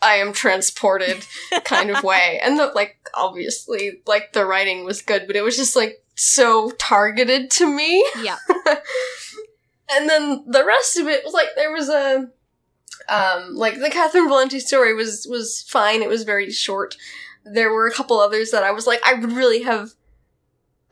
[0.00, 1.26] I am transported
[1.64, 2.40] kind of way.
[2.42, 6.70] And the like obviously like the writing was good, but it was just like so
[6.78, 8.04] targeted to me.
[8.22, 8.38] yeah.
[9.90, 12.28] and then the rest of it was like there was a
[13.08, 16.02] um like the Catherynne Valente story was was fine.
[16.02, 16.96] It was very short.
[17.44, 19.92] There were a couple others that I was like I would really have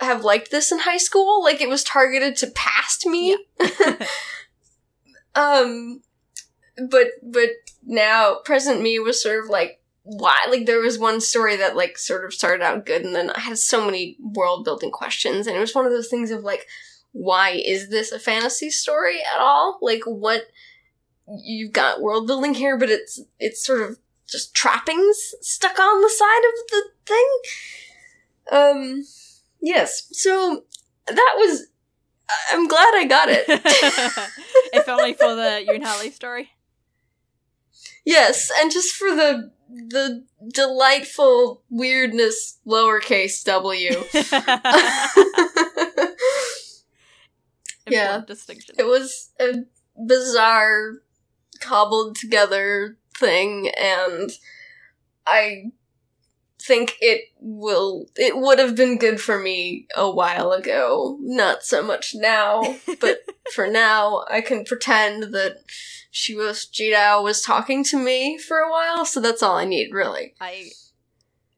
[0.00, 1.42] have liked this in high school.
[1.42, 3.38] Like it was targeted to past me.
[5.34, 6.02] um
[6.88, 7.50] but but
[7.84, 11.98] now present me was sort of like why like there was one story that like
[11.98, 15.56] sort of started out good and then I had so many world building questions and
[15.56, 16.66] it was one of those things of like
[17.12, 19.78] why is this a fantasy story at all?
[19.80, 20.42] Like what
[21.42, 26.10] you've got world building here, but it's it's sort of just trappings stuck on the
[26.10, 27.38] side of the thing.
[28.52, 29.04] Um
[29.60, 30.08] yes.
[30.12, 30.64] So
[31.06, 31.66] that was
[32.50, 33.44] I'm glad I got it.
[34.72, 36.50] if only for the Yoon Ha Lee story.
[38.04, 44.04] Yes, and just for the the delightful weirdness lowercase w.
[47.88, 48.76] yeah, distinction.
[48.78, 49.64] It was a
[50.06, 50.94] bizarre,
[51.60, 54.30] cobbled together thing, and
[55.26, 55.72] I
[56.66, 58.06] think it will.
[58.16, 61.18] It would have been good for me a while ago.
[61.20, 63.20] Not so much now, but
[63.54, 65.64] for now, I can pretend that
[66.12, 70.34] Shuos Jedao was talking to me for a while, so that's all I need, really.
[70.40, 70.70] I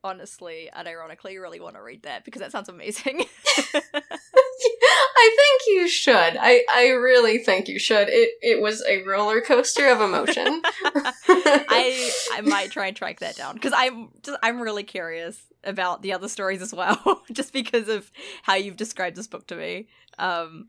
[0.05, 3.25] honestly and ironically really want to read that because that sounds amazing.
[5.17, 6.37] I think you should.
[6.39, 8.09] I, I really think you should.
[8.09, 10.63] It it was a roller coaster of emotion.
[10.85, 16.03] I I might try and track that down because I'm just I'm really curious about
[16.03, 18.11] the other stories as well, just because of
[18.43, 19.89] how you've described this book to me.
[20.19, 20.69] Um,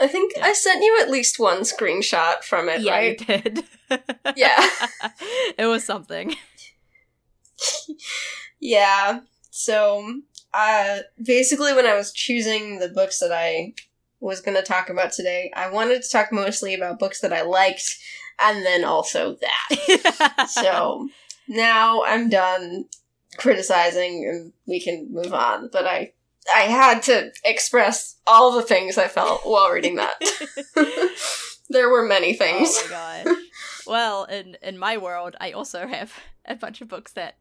[0.00, 0.46] I think yeah.
[0.46, 3.20] I sent you at least one screenshot from it, yeah, right?
[3.20, 3.64] you did.
[4.36, 4.68] yeah,
[5.56, 6.34] it was something.
[8.60, 9.20] yeah.
[9.50, 10.20] So,
[10.54, 13.74] uh, basically, when I was choosing the books that I
[14.20, 17.42] was going to talk about today, I wanted to talk mostly about books that I
[17.42, 17.98] liked,
[18.38, 20.48] and then also that.
[20.48, 21.08] so
[21.48, 22.86] now I'm done
[23.36, 25.68] criticizing, and we can move on.
[25.72, 26.12] But I
[26.54, 30.14] I had to express all the things I felt while reading that.
[31.68, 32.70] there were many things.
[32.74, 33.36] Oh my god.
[33.86, 36.12] Well, in in my world, I also have
[36.44, 37.36] a bunch of books that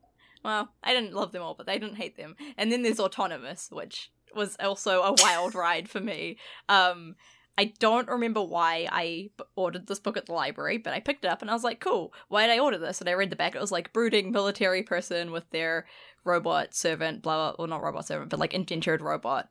[0.48, 2.38] well, I didn't love them all, but I didn't hate them.
[2.58, 6.38] And then there's Autonomous, which was also a wild ride for me.
[6.70, 7.16] Um
[7.60, 11.32] I don't remember why I ordered this book at the library, but I picked it
[11.32, 13.02] up and I was like, cool, why did I order this?
[13.02, 13.56] And I read the back.
[13.56, 15.88] It was like brooding military person with their
[16.24, 19.50] robot servant, blah, blah, well, not robot servant, but like indentured robot,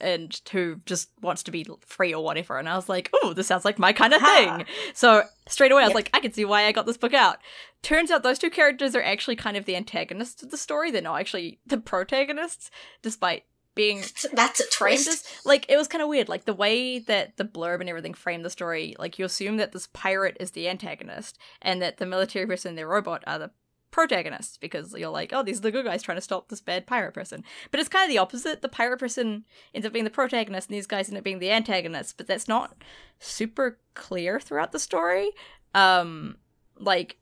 [0.00, 2.58] and who just wants to be free or whatever.
[2.58, 4.64] And I was like, oh, this sounds like my kind of thing.
[4.94, 7.38] So straight away, I was like, I can see why I got this book out.
[7.82, 10.90] Turns out those two characters are actually kind of the antagonists of the story.
[10.90, 12.70] They're not actually the protagonists,
[13.02, 13.44] despite
[13.74, 15.08] being that's a twist.
[15.08, 16.28] As, like it was kind of weird.
[16.28, 19.72] Like the way that the blurb and everything framed the story, like you assume that
[19.72, 23.50] this pirate is the antagonist and that the military person and their robot are the
[23.90, 26.86] protagonists because you're like, oh, these are the good guys trying to stop this bad
[26.86, 27.44] pirate person.
[27.70, 28.62] But it's kind of the opposite.
[28.62, 31.50] The pirate person ends up being the protagonist, and these guys end up being the
[31.50, 32.12] antagonists.
[32.12, 32.76] But that's not
[33.18, 35.30] super clear throughout the story.
[35.74, 36.36] Um,
[36.78, 37.16] like,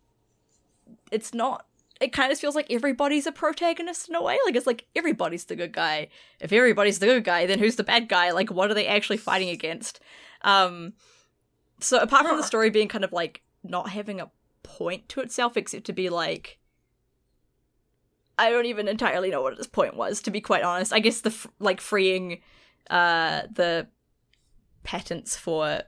[1.11, 1.67] it's not.
[2.01, 4.39] It kind of feels like everybody's a protagonist in a way.
[4.45, 6.09] Like it's like everybody's the good guy.
[6.39, 8.31] If everybody's the good guy, then who's the bad guy?
[8.31, 9.99] Like, what are they actually fighting against?
[10.43, 10.93] Um,
[11.81, 14.31] so apart from the story being kind of like not having a
[14.79, 16.59] point to itself except to be like
[18.39, 20.93] I don't even entirely know what its point was to be quite honest.
[20.93, 22.41] I guess the like freeing
[22.89, 23.89] uh the
[24.85, 25.83] patents for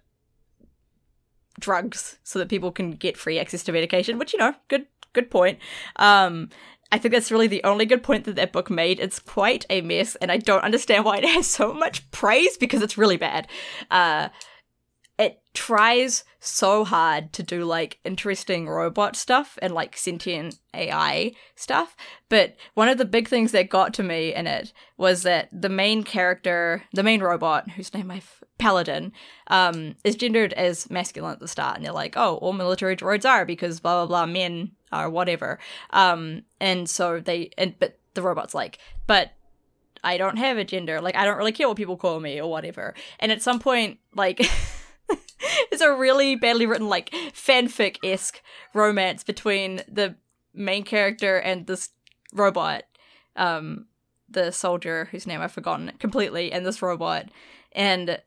[1.58, 5.30] drugs so that people can get free access to medication, which you know, good good
[5.30, 5.58] point.
[5.96, 6.50] Um
[6.92, 8.98] I think that's really the only good point that that book made.
[8.98, 12.82] It's quite a mess, and I don't understand why it has so much praise because
[12.82, 13.46] it's really bad.
[13.92, 14.28] Uh,
[15.52, 21.96] tries so hard to do like interesting robot stuff and like sentient AI stuff.
[22.28, 25.68] But one of the big things that got to me in it was that the
[25.68, 28.22] main character, the main robot, whose name I
[28.58, 29.12] Paladin,
[29.48, 33.28] um, is gendered as masculine at the start, and they're like, oh, all military droids
[33.28, 35.58] are because blah blah blah, men are whatever.
[35.90, 39.32] Um, and so they, and but the robot's like, but
[40.04, 41.00] I don't have a gender.
[41.00, 42.94] Like I don't really care what people call me or whatever.
[43.18, 44.40] And at some point, like.
[45.70, 48.42] it's a really badly written, like fanfic esque
[48.74, 50.16] romance between the
[50.54, 51.90] main character and this
[52.32, 52.84] robot.
[53.36, 53.86] Um,
[54.30, 57.28] the soldier whose name I've forgotten completely and this robot.
[57.72, 58.20] And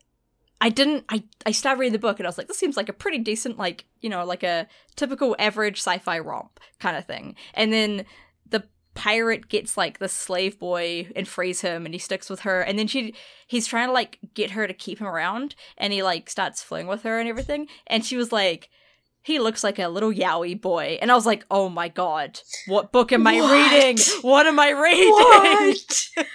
[0.61, 2.89] I didn't I I started reading the book and I was like, this seems like
[2.89, 7.36] a pretty decent, like, you know, like a typical average sci-fi romp kind of thing.
[7.53, 8.05] And then the
[8.94, 12.78] pirate gets like the slave boy and frees him and he sticks with her and
[12.78, 13.14] then she
[13.48, 16.88] he's trying to like get her to keep him around and he like starts flirting
[16.88, 18.70] with her and everything and she was like
[19.24, 20.98] he looks like a little yaoi boy.
[21.02, 23.74] And I was like, oh my god, what book am I What?
[23.74, 23.98] reading?
[24.22, 25.12] What am I reading?
[25.12, 26.10] What?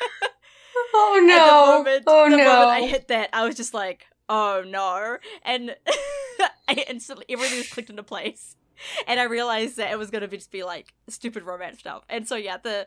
[0.94, 1.76] oh no!
[1.78, 2.44] Moment, oh the no!
[2.44, 5.18] moment I hit that, I was just like, oh no.
[5.42, 5.76] And
[6.68, 8.56] I instantly, everything just clicked into place.
[9.06, 12.04] And I realized that it was to be just be like stupid romance stuff.
[12.08, 12.86] And so, yeah, the,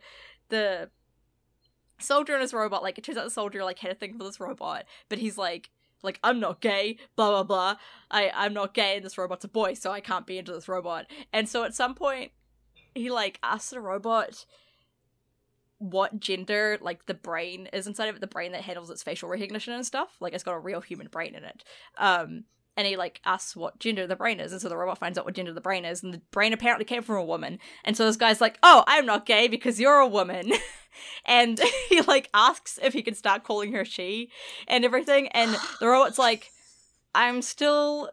[0.50, 0.90] the,
[2.04, 4.24] soldier and his robot like it turns out the soldier like had a thing for
[4.24, 5.70] this robot but he's like
[6.04, 7.76] like i'm not gay blah blah blah.
[8.10, 10.68] I i'm not gay and this robot's a boy so i can't be into this
[10.68, 11.06] robot.
[11.32, 12.32] And so at some point
[12.94, 14.46] he like asks the robot
[15.78, 19.30] what gender like the brain is inside of it the brain that handles its facial
[19.30, 20.18] recognition and stuff.
[20.20, 21.64] Like it's got a real human brain in it.
[21.98, 22.46] Um
[22.78, 25.26] and he like asks what gender the brain is and so the robot finds out
[25.26, 28.06] what gender the brain is and the brain apparently came from a woman and so
[28.06, 30.52] this guy's like oh i'm not gay because you're a woman
[31.26, 34.30] and he like asks if he can start calling her she
[34.68, 36.52] and everything and the robot's like
[37.14, 38.10] i'm still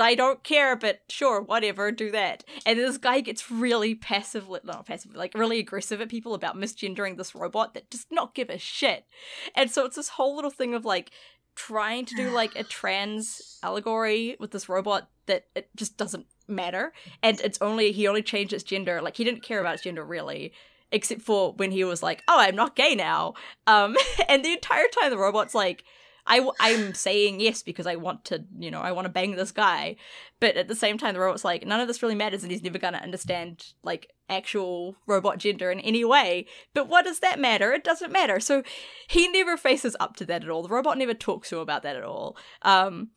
[0.00, 2.44] I don't care, but sure, whatever, do that.
[2.66, 7.16] And this guy gets really passive, not passive, like really aggressive at people about misgendering
[7.16, 9.06] this robot that does not give a shit.
[9.54, 11.10] And so it's this whole little thing of like
[11.58, 16.92] trying to do like a trans allegory with this robot that it just doesn't matter.
[17.22, 20.04] And it's only, he only changed its gender, like he didn't care about its gender
[20.04, 20.52] really.
[20.90, 23.34] Except for when he was like, "Oh, I'm not gay now,"
[23.66, 23.94] um,
[24.28, 25.84] and the entire time the robot's like,
[26.28, 29.50] I, I'm saying yes because I want to, you know, I want to bang this
[29.50, 29.96] guy.
[30.40, 32.62] But at the same time, the robot's like, none of this really matters and he's
[32.62, 36.46] never going to understand, like, actual robot gender in any way.
[36.74, 37.72] But what does that matter?
[37.72, 38.38] It doesn't matter.
[38.40, 38.62] So
[39.08, 40.62] he never faces up to that at all.
[40.62, 42.36] The robot never talks to him about that at all.
[42.62, 43.08] Um,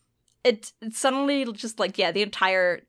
[0.44, 2.82] it, it suddenly just like, yeah, the entire.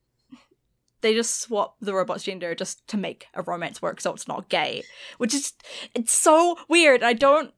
[1.00, 4.48] They just swap the robot's gender just to make a romance work so it's not
[4.48, 4.84] gay.
[5.18, 5.52] Which is.
[5.94, 7.02] It's so weird.
[7.02, 7.52] I don't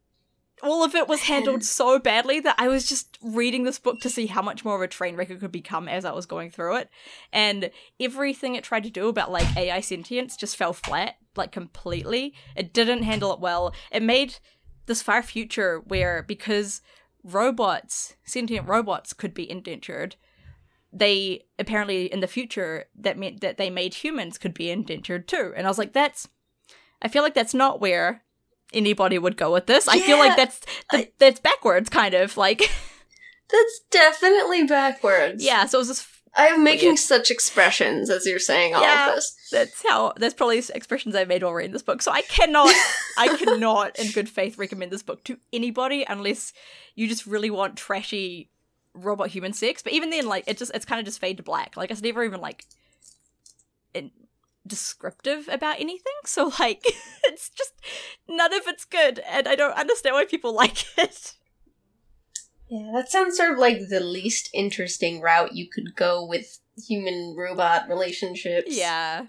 [0.64, 4.10] all of it was handled so badly that I was just reading this book to
[4.10, 6.50] see how much more of a train wreck it could become as I was going
[6.50, 6.90] through it.
[7.32, 12.34] And everything it tried to do about like AI sentience just fell flat, like completely.
[12.56, 13.74] It didn't handle it well.
[13.92, 14.36] It made
[14.86, 16.80] this far future where because
[17.22, 20.16] robots, sentient robots could be indentured,
[20.92, 25.52] they apparently in the future that meant that they made humans could be indentured too.
[25.56, 26.28] And I was like, that's
[27.02, 28.23] I feel like that's not where
[28.74, 29.88] anybody would go with this.
[29.88, 30.60] I feel like that's
[31.18, 32.60] that's backwards, kind of like
[33.50, 35.44] That's definitely backwards.
[35.44, 35.66] yeah.
[35.66, 36.06] So it was just
[36.36, 36.98] I'm making Weird.
[36.98, 39.10] such expressions as you're saying all Yeah.
[39.10, 39.36] of this.
[39.52, 42.02] that's how that's probably expressions I made while reading this book.
[42.02, 42.74] So I cannot,
[43.16, 46.52] I cannot, in good faith, recommend this book to anybody unless
[46.96, 48.50] you just really want trashy
[48.94, 49.82] robot human sex.
[49.82, 51.76] But even then, like it just it's kind of just fade to black.
[51.76, 52.64] Like it's never even like
[54.66, 56.12] descriptive about anything.
[56.24, 56.84] So like
[57.24, 57.72] it's just
[58.28, 61.34] none of it's good, and I don't understand why people like it.
[62.68, 67.34] Yeah, that sounds sort of like the least interesting route you could go with human
[67.36, 68.76] robot relationships.
[68.76, 69.26] Yeah,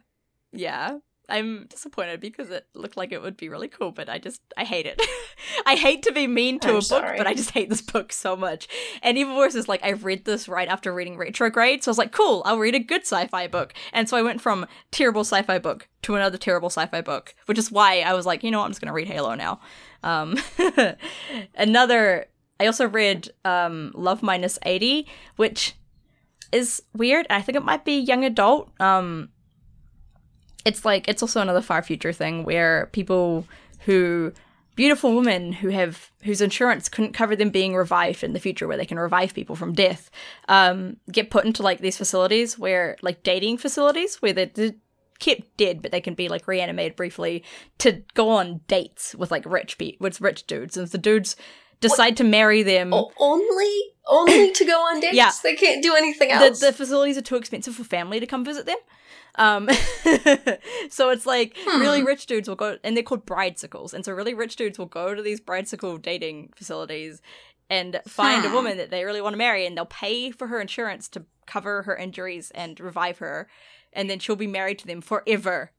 [0.51, 0.99] yeah.
[1.29, 4.63] I'm disappointed because it looked like it would be really cool, but I just I
[4.63, 5.01] hate it.
[5.65, 8.11] I hate to be mean to I'm a book, but I just hate this book
[8.11, 8.67] so much.
[9.01, 11.97] And even worse is like I read this right after reading Retrograde, so I was
[11.97, 13.73] like, cool, I'll read a good sci-fi book.
[13.93, 17.71] And so I went from terrible sci-fi book to another terrible sci-fi book, which is
[17.71, 19.59] why I was like, you know what, I'm just gonna read Halo now.
[20.03, 20.37] Um,
[21.55, 22.27] another.
[22.57, 25.75] I also read um, Love Minus Eighty, which
[26.51, 27.27] is weird.
[27.29, 28.69] I think it might be young adult.
[28.79, 29.29] Um,
[30.65, 33.47] it's like it's also another far future thing where people
[33.81, 34.33] who
[34.75, 38.75] beautiful women who have whose insurance couldn't cover them being revived in the future where
[38.75, 40.09] they can revive people from death
[40.49, 44.71] um get put into like these facilities where like dating facilities where they're they're
[45.17, 47.41] kept dead but they can be like reanimated briefly
[47.77, 51.37] to go on dates with like rich with rich dudes and if the dudes
[51.79, 55.15] decide to marry them O- only, only to go on dates.
[55.15, 55.31] Yeah.
[55.43, 56.59] They can't do anything the, else.
[56.59, 58.77] the facilities are too expensive for family to come visit them.
[59.37, 59.67] Um,
[60.89, 61.81] so it's like Hmm.
[61.81, 63.93] really rich dudes will go, and they're called bridesicles.
[63.93, 67.21] And so really rich dudes will go to these bridesicle dating facilities
[67.69, 68.53] and find a Hmm.
[68.55, 71.83] woman that they really want to marry, and they'll pay for her insurance to cover
[71.83, 73.47] her injuries and revive her,
[73.93, 75.71] and then she'll be married to them forever.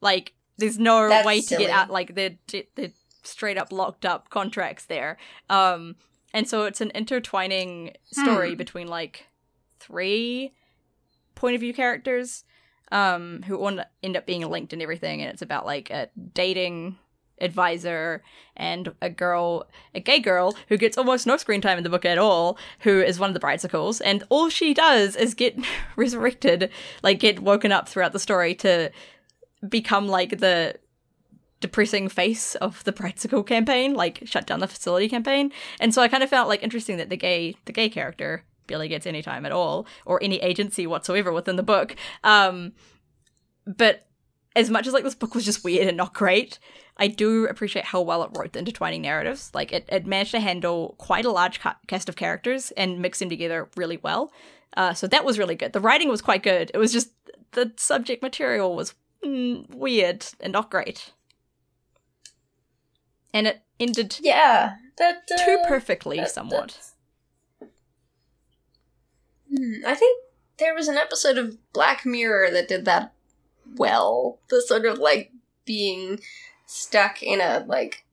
[0.00, 1.64] Like there's no That's way to silly.
[1.64, 1.90] get out.
[1.90, 2.36] Like they're
[2.74, 2.92] they're
[3.22, 5.18] straight up locked up contracts there.
[5.50, 5.96] Um,
[6.32, 8.56] and so it's an intertwining story Hmm.
[8.56, 9.26] between like
[9.80, 10.52] three
[11.36, 12.44] point of view characters
[12.92, 13.66] um who
[14.02, 16.96] end up being linked and everything and it's about like a dating
[17.40, 18.22] advisor
[18.56, 22.04] and a girl, a gay girl who gets almost no screen time in the book
[22.04, 25.56] at all, who is one of the bridesicles, and all she does is get
[25.96, 26.70] resurrected,
[27.02, 28.90] like get woken up throughout the story to
[29.68, 30.76] become like the
[31.60, 35.50] depressing face of the practical campaign, like shut down the facility campaign.
[35.80, 38.88] And so I kind of felt like interesting that the gay the gay character barely
[38.88, 41.96] gets any time at all or any agency whatsoever within the book.
[42.24, 42.72] Um
[43.66, 44.06] but
[44.54, 46.58] as much as like this book was just weird and not great,
[46.96, 49.50] I do appreciate how well it wrote the intertwining narratives.
[49.54, 53.18] Like it, it managed to handle quite a large ca- cast of characters and mix
[53.18, 54.32] them together really well.
[54.76, 55.74] Uh, so that was really good.
[55.74, 56.70] The writing was quite good.
[56.72, 57.10] It was just
[57.52, 58.94] the subject material was
[59.24, 61.12] mm, weird and not great
[63.36, 66.78] and it ended yeah that uh, too perfectly that- somewhat
[69.56, 70.22] Hmm, I think
[70.58, 73.12] there was an episode of Black Mirror that did that
[73.76, 74.38] well.
[74.48, 75.32] The sort of like
[75.64, 76.20] being
[76.66, 78.04] stuck in a like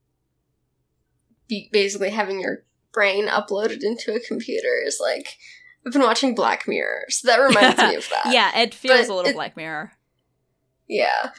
[1.47, 5.37] be- basically having your brain uploaded into a computer is like
[5.85, 8.31] I've been watching Black Mirror, so that reminds me of that.
[8.33, 9.93] yeah it feels But a little it- black mirror
[10.87, 11.31] yeah.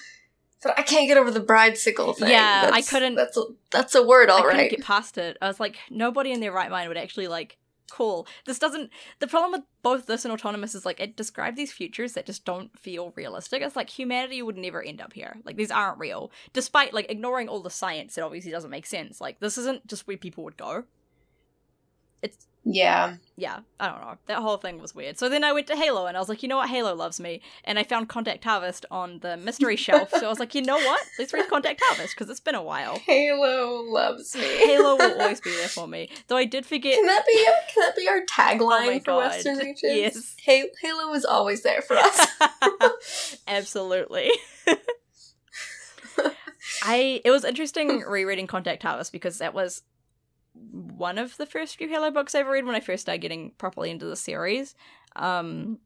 [0.62, 2.30] But I can't get over the bridesicle thing.
[2.30, 5.46] Yeah, I couldn't- That's a that's a word, i all couldn't get past it i
[5.46, 7.58] was like nobody in their right mind would actually like
[7.90, 8.26] cool.
[8.44, 12.14] This doesn't the problem with both this and autonomous is like it describes these futures
[12.14, 13.62] that just don't feel realistic.
[13.62, 15.36] It's like humanity would never end up here.
[15.44, 16.30] Like these aren't real.
[16.52, 19.20] Despite like ignoring all the science it obviously doesn't make sense.
[19.20, 20.84] Like this isn't just where people would go.
[22.22, 23.16] It's Yeah.
[23.36, 24.16] yeah, I don't know.
[24.26, 25.18] That whole thing was weird.
[25.18, 26.70] So then I went to Halo and I was like, you know what?
[26.70, 27.42] Halo loves me.
[27.64, 30.10] And I found Contact Harvest on the mystery shelf.
[30.10, 31.00] So I was like, you know what?
[31.18, 32.96] Let's read Contact Harvest because it's been a while.
[33.00, 34.42] Halo loves me.
[34.42, 36.08] Halo will always be there for me.
[36.28, 36.94] Though I did forget.
[36.94, 39.16] Can that be can that be our tagline Oh for.
[39.18, 39.82] Western Reaches?
[39.82, 40.36] Yes.
[40.46, 42.26] Ha- Halo is always there for us.
[43.46, 44.30] Absolutely.
[46.82, 49.82] I it was interesting rereading Contact Harvest because that was
[50.70, 53.52] one of the first few Halo books I ever read when I first started getting
[53.58, 54.74] properly into the series.
[55.16, 55.78] Um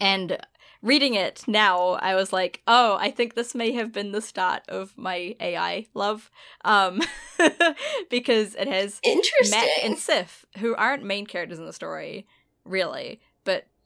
[0.00, 0.38] and
[0.82, 4.62] reading it now, I was like, oh, I think this may have been the start
[4.68, 6.30] of my AI love.
[6.64, 7.00] Um
[8.10, 9.58] because it has Interesting.
[9.60, 12.26] Mac and Sif, who aren't main characters in the story,
[12.64, 13.20] really,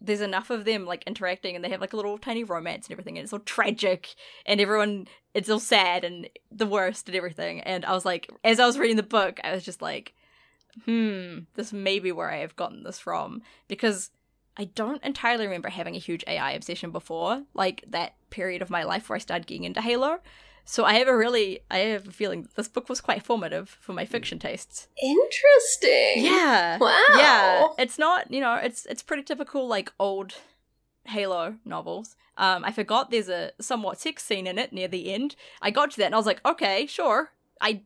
[0.00, 2.92] there's enough of them like interacting and they have like a little tiny romance and
[2.92, 4.14] everything and it's all tragic
[4.46, 7.60] and everyone it's all sad and the worst and everything.
[7.60, 10.14] And I was like as I was reading the book I was just like
[10.84, 14.10] hmm this may be where I have gotten this from because
[14.56, 18.84] I don't entirely remember having a huge AI obsession before like that period of my
[18.84, 20.20] life where I started getting into Halo
[20.70, 23.92] so I have a really I have a feeling this book was quite formative for
[23.92, 26.24] my fiction tastes Interesting.
[26.24, 26.78] yeah.
[26.78, 27.02] Wow.
[27.16, 27.66] Yeah.
[27.76, 30.34] It's not, you know, it's it's pretty typical like old
[31.06, 32.14] Halo novels.
[32.36, 35.34] Um, I forgot there's a somewhat sex scene in it near the end.
[35.60, 37.32] I got to that and I was like, okay, sure.
[37.60, 37.82] I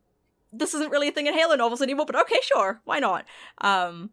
[0.52, 3.24] this isn't really a thing in Halo novels anymore, but okay, sure, why not?
[3.62, 4.10] Um,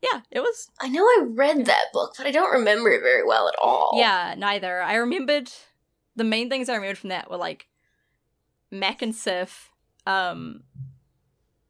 [0.00, 0.70] yeah, it was.
[0.80, 3.92] I know I read that book, but I don't remember it very well at all.
[3.96, 4.80] Yeah, neither.
[4.80, 5.52] I remembered
[6.16, 7.68] the main things I remembered from that were like
[8.70, 9.70] Mac and Sif,
[10.06, 10.62] um,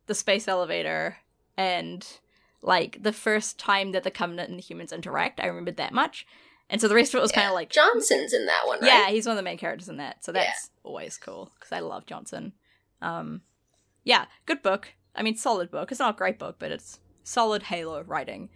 [0.07, 1.19] the space elevator,
[1.57, 2.07] and
[2.63, 5.41] like the first time that the Covenant and the humans interact.
[5.41, 6.27] I remembered that much,
[6.71, 8.87] and so the rest of it was kind of like Johnson's in that one, right?
[8.89, 10.45] yeah, he's one of the main characters in that, so Yeah.
[10.45, 12.53] that's always cool because I love Johnson.
[13.03, 13.43] Um,
[14.05, 14.95] yeah, good book.
[15.15, 15.91] I mean, solid book.
[15.91, 18.49] It's not a great book, but it's solid Halo writing.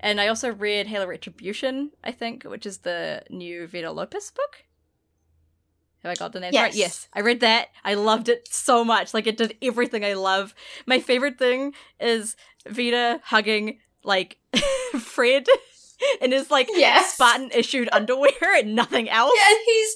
[0.00, 4.64] And I also read Halo Retribution, I think, which is the new Veta Lopis book.
[6.02, 6.52] Have I got the right?
[6.52, 6.76] Yes.
[6.76, 7.08] Yes.
[7.12, 7.68] I read that.
[7.84, 9.12] I loved it so much.
[9.14, 10.54] Like it did everything I love.
[10.86, 12.36] My favorite thing is
[12.66, 14.38] Veta hugging like
[14.98, 15.46] Fred
[16.20, 17.14] in his like Yes.
[17.14, 19.32] Spartan issued underwear and nothing else.
[19.36, 19.94] Yeah, and he's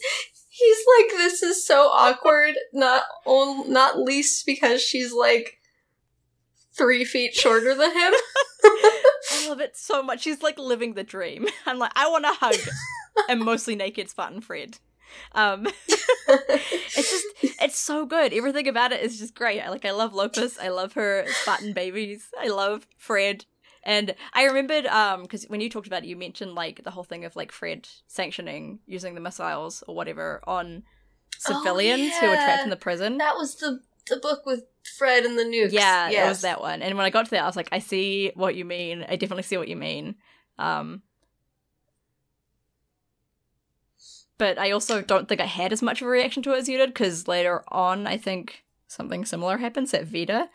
[0.48, 2.55] he's like, this is so awkward.
[2.72, 5.59] Not on, not least because she's like
[6.76, 8.12] three feet shorter than him.
[8.64, 10.22] I love it so much.
[10.22, 11.46] She's like living the dream.
[11.66, 12.57] I'm like, I want to hug
[13.28, 14.78] a mostly naked Spartan Fred.
[15.32, 15.66] Um,
[16.28, 17.26] it's just,
[17.60, 18.32] it's so good.
[18.32, 19.60] Everything about it is just great.
[19.60, 20.58] I like, I love Lopis.
[20.58, 22.28] I love her Spartan babies.
[22.40, 23.44] I love Fred.
[23.84, 27.04] And I remembered, um, because when you talked about it, you mentioned like the whole
[27.04, 30.84] thing of like Fred sanctioning using the missiles or whatever on
[31.48, 33.18] Oh, civilians who were trapped in the prison.
[33.18, 34.64] that was the the book with
[34.98, 35.72] Fred and the nukes.
[35.72, 36.24] Yeah, yes.
[36.24, 36.82] it was that one.
[36.82, 39.04] And when I got to that, I was like, I see what you mean.
[39.08, 40.16] I definitely see what you mean.
[40.58, 41.02] Um,
[44.43, 46.68] but I also don't think I had as much of a reaction to it as
[46.68, 50.49] you did because later on, I think something similar happens at Veta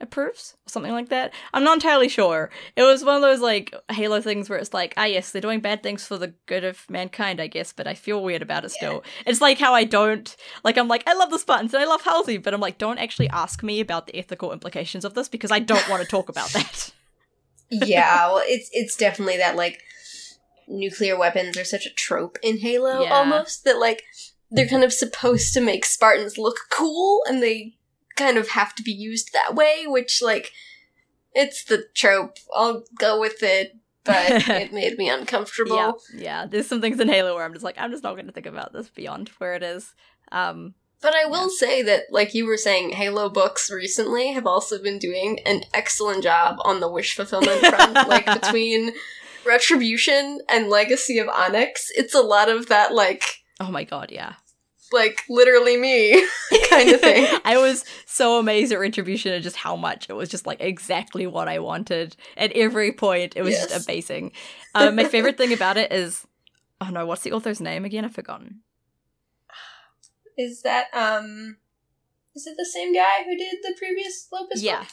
[0.00, 1.32] approves or something like that.
[1.54, 2.50] I'm not entirely sure.
[2.74, 5.60] It was one of those like Halo things where it's like, ah, yes, they're doing
[5.60, 8.72] bad things for the good of mankind, I guess, but I feel weird about it
[8.72, 9.04] still.
[9.24, 12.02] It's like how I don't like I'm like I love the Spartans and I love
[12.02, 15.52] Halsey, but I'm like don't actually ask me about the ethical implications of this because
[15.52, 16.90] I don't want to talk about that.
[17.70, 19.80] yeah, well, it's it's definitely that like
[20.72, 23.14] nuclear weapons are such a trope in Halo Yeah.
[23.14, 24.02] almost that like
[24.50, 27.74] they're kind of supposed to make Spartans look cool and they
[28.16, 30.52] kind of have to be used that way, which like
[31.34, 32.36] it's the trope.
[32.54, 34.16] I'll go with it, but
[34.48, 35.76] it made me uncomfortable.
[35.76, 36.46] yeah, yeah.
[36.46, 38.46] There's some things in Halo where I'm just like I'm just not going to think
[38.46, 39.94] about this beyond where it is.
[40.30, 44.82] Um, But I will say that, like you were saying, Halo books recently have also
[44.82, 47.94] been doing an excellent job on the wish fulfillment front.
[48.08, 48.92] like between
[49.44, 53.22] Retribution and Legacy of Onyx, it's a lot of that, like,
[53.60, 54.34] oh my god, yeah.
[54.92, 56.12] like literally me
[56.70, 57.26] kind of thing.
[57.44, 61.26] I was so amazed at Retribution and just how much it was just like exactly
[61.26, 63.34] what I wanted at every point.
[63.36, 63.70] It was Yes.
[63.70, 64.32] just amazing.
[64.74, 66.26] Um, my favorite thing about it is,
[66.80, 68.04] oh no, what's the author's name again?
[68.04, 68.60] I've forgotten.
[70.38, 71.56] Is that um,
[72.34, 74.62] is it the same guy who did the previous Lopis?
[74.62, 74.88] yeah, book?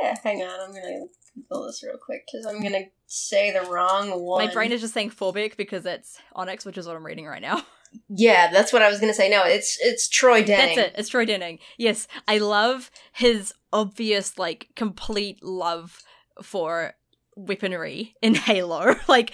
[0.00, 0.14] Yeah.
[0.24, 1.04] Hang on, I'm gonna
[1.34, 4.46] Google this real quick because I'm gonna say the wrong one.
[4.46, 7.42] my brain is just saying Forbeck because it's Onyx, which is what I'm reading right
[7.42, 7.62] now.
[8.08, 9.28] Yeah, that's what I was gonna say.
[9.30, 10.74] No, it's it's Troy Denning.
[10.74, 10.94] That's it.
[10.98, 11.60] It's Troy Denning.
[11.78, 16.02] Yes, I love his obvious, like, complete love
[16.42, 16.94] for
[17.36, 18.96] weaponry in Halo.
[19.08, 19.32] like,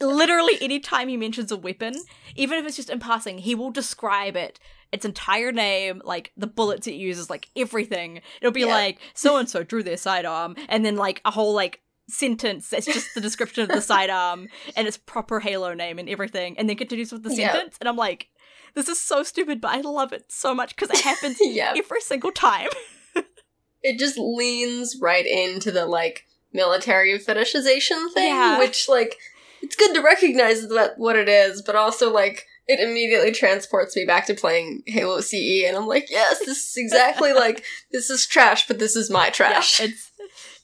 [0.00, 1.94] literally, anytime he mentions a weapon,
[2.36, 4.58] even if it's just in passing, he will describe it.
[4.92, 8.20] Its entire name, like the bullets it uses, like everything.
[8.40, 8.66] It'll be Yeah.
[8.74, 12.84] like so and so drew their sidearm, and then like a whole like sentence that's
[12.84, 16.76] just the description of the sidearm and its proper Halo name and everything, and then
[16.76, 17.52] continues with the Yeah.
[17.52, 18.28] sentence, and I'm like,
[18.74, 22.00] this is so stupid, but I love it so much because it happens yeah, every
[22.02, 22.68] single time.
[23.82, 28.58] it just leans right into the like military fetishization thing, Yeah.
[28.58, 29.16] which like
[29.62, 34.04] it's good to recognize that what it is, but also like it immediately transports me
[34.04, 38.26] back to playing Halo CE, and I'm like, yes, this is exactly like this is
[38.26, 39.80] trash, but this is my trash.
[39.80, 40.10] Yeah, it's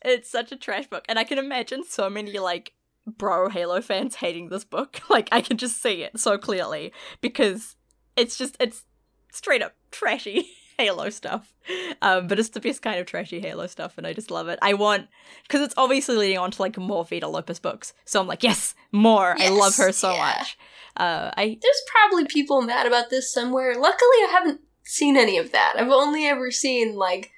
[0.04, 2.72] it's such a trash book, and I can imagine so many like
[3.06, 5.00] bro Halo fans hating this book.
[5.10, 7.76] Like I can just see it so clearly because
[8.16, 8.84] it's just it's
[9.32, 11.52] straight up trashy Halo stuff.
[12.00, 14.58] Um, but it's the best kind of trashy Halo stuff, and I just love it.
[14.62, 15.08] I want
[15.42, 18.74] because it's obviously leading on to like more Veta Lopis books, so I'm like, yes,
[18.92, 19.36] more.
[19.38, 20.34] I love her so yeah.
[20.38, 20.58] much.
[20.96, 23.74] Uh, I There's probably people mad about this somewhere.
[23.74, 25.74] Luckily, I haven't seen any of that.
[25.76, 27.32] I've only ever seen like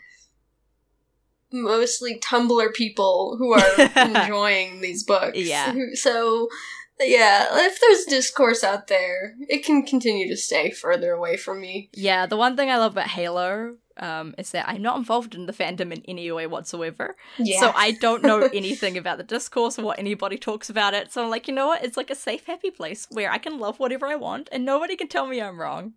[1.53, 5.39] mostly Tumblr people who are enjoying these books.
[5.39, 5.75] Yeah.
[5.95, 6.49] So,
[7.01, 11.91] yeah, if there's discourse out there, it can continue to stay further away from me.
[11.95, 15.47] Yeah, the one thing I love about Halo um, is that I'm not involved in
[15.47, 17.17] the fandom in any way whatsoever.
[17.39, 17.61] Yeah.
[17.61, 21.13] So I don't know anything about the discourse or what anybody talks about it.
[21.13, 21.85] So I'm like, you know what?
[21.85, 24.97] It's like a safe, happy place where I can love whatever I want and nobody
[24.97, 25.95] can tell me I'm wrong.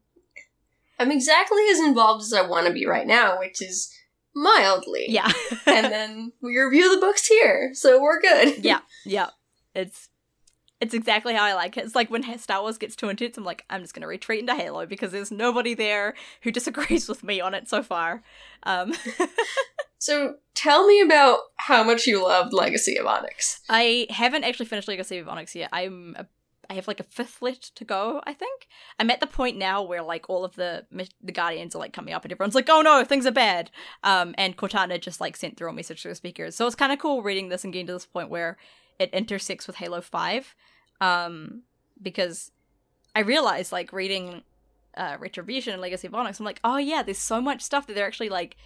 [0.99, 3.91] I'm exactly as involved as I want to be right now, which is
[4.35, 5.05] mildly.
[5.09, 5.31] Yeah.
[5.65, 8.63] and then we review the books here, so we're good.
[8.63, 9.29] yeah, yeah.
[9.75, 10.09] It's
[10.83, 11.85] it's exactly how I like it.
[11.85, 14.55] It's like when Star Wars gets too intense, I'm like, I'm just gonna retreat into
[14.55, 18.23] Halo because there's nobody there who disagrees with me on it so far.
[18.63, 18.93] Um,
[20.03, 23.61] So tell me about how much you loved Legacy of Onyx.
[23.69, 25.69] I haven't actually finished Legacy of Onyx yet.
[25.71, 26.25] I'm a,
[26.69, 28.21] I have like a fifth left to go.
[28.25, 28.67] I think
[28.99, 30.85] I'm at the point now where like all of the
[31.21, 33.71] the guardians are like coming up and everyone's like, oh no, things are bad.
[34.03, 36.91] Um, and Cortana just like sent through a message to the speakers, so it's kind
[36.91, 38.57] of cool reading this and getting to this point where
[38.99, 40.53] it intersects with Halo Five,
[41.01, 41.63] um,
[42.01, 42.51] because
[43.15, 44.43] I realized like reading
[44.95, 47.93] uh, Retribution and Legacy of Onyx, I'm like, oh yeah, there's so much stuff that
[47.93, 48.57] they're actually like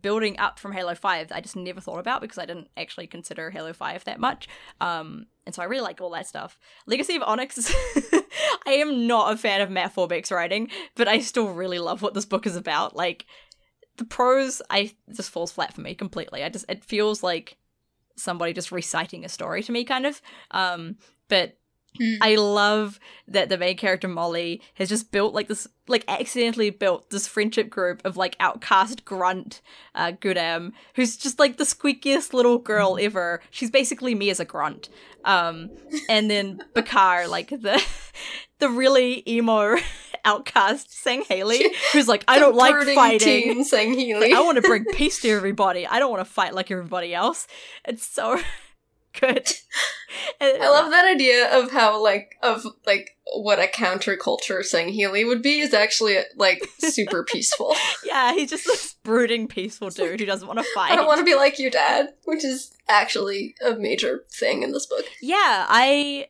[0.00, 3.06] building up from Halo 5 that I just never thought about because I didn't actually
[3.06, 4.48] consider Halo 5 that much.
[4.80, 6.58] Um, and so I really like all that stuff.
[6.86, 7.74] Legacy of Onyx is.
[8.66, 12.14] I am not a fan of Matt Forbeck's writing, but I still really love what
[12.14, 12.96] this book is about.
[12.96, 13.26] Like,
[13.96, 16.42] the prose, I just falls flat for me completely.
[16.42, 17.56] I just, it feels like
[18.16, 20.20] somebody just reciting a story to me, kind of.
[20.50, 20.96] Um,
[21.28, 21.56] but
[21.98, 22.14] Hmm.
[22.20, 22.98] I love
[23.28, 27.70] that the main character Molly has just built like this, like accidentally built this friendship
[27.70, 29.62] group of like outcast grunt
[29.94, 33.40] uh, Gudam, who's just like the squeakiest little girl ever.
[33.50, 34.88] She's basically me as a grunt.
[35.24, 35.70] Um,
[36.08, 37.82] and then Bakar, like the
[38.58, 39.76] the really emo
[40.26, 43.64] outcast Sangheili, who's like, I don't like fighting.
[43.64, 44.20] Sang.
[44.20, 45.86] Like, I want to bring peace to everybody.
[45.86, 47.46] I don't want to fight like everybody else.
[47.84, 48.38] It's so
[49.20, 49.50] Good.
[50.40, 55.42] I love that idea of how like of like what a counterculture Sang Sangheili would
[55.42, 57.74] be is actually like super peaceful.
[58.04, 60.92] Yeah, he's just this brooding, peaceful dude who doesn't want to fight.
[60.92, 64.72] I don't want to be like your dad, which is actually a major thing in
[64.72, 65.04] this book.
[65.22, 66.28] Yeah, I.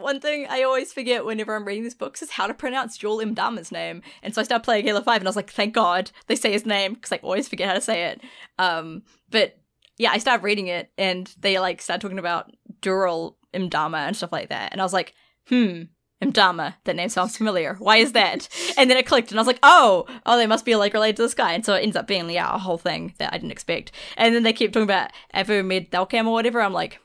[0.00, 3.18] One thing I always forget whenever I'm reading these books is how to pronounce Jul
[3.18, 4.02] 'Mdama's name.
[4.22, 6.52] And so I started playing Halo 5 and I was like, thank God they say
[6.52, 8.20] his name because I always forget how to say it.
[8.58, 9.58] Um, but
[9.98, 14.32] yeah, I started reading it and they like started talking about Dural 'Mdama and stuff
[14.32, 14.72] like that.
[14.72, 15.14] And I was like,
[15.48, 15.82] hmm,
[16.22, 17.76] Imdama, that name sounds familiar.
[17.78, 18.48] Why is that?
[18.78, 21.16] and then it clicked and I was like, oh, oh, they must be like related
[21.16, 21.52] to this guy.
[21.52, 23.92] And so it ends up being, yeah, a whole thing that I didn't expect.
[24.16, 26.60] And then they keep talking about Avu Med 'Telcam or whatever.
[26.60, 27.00] I'm like,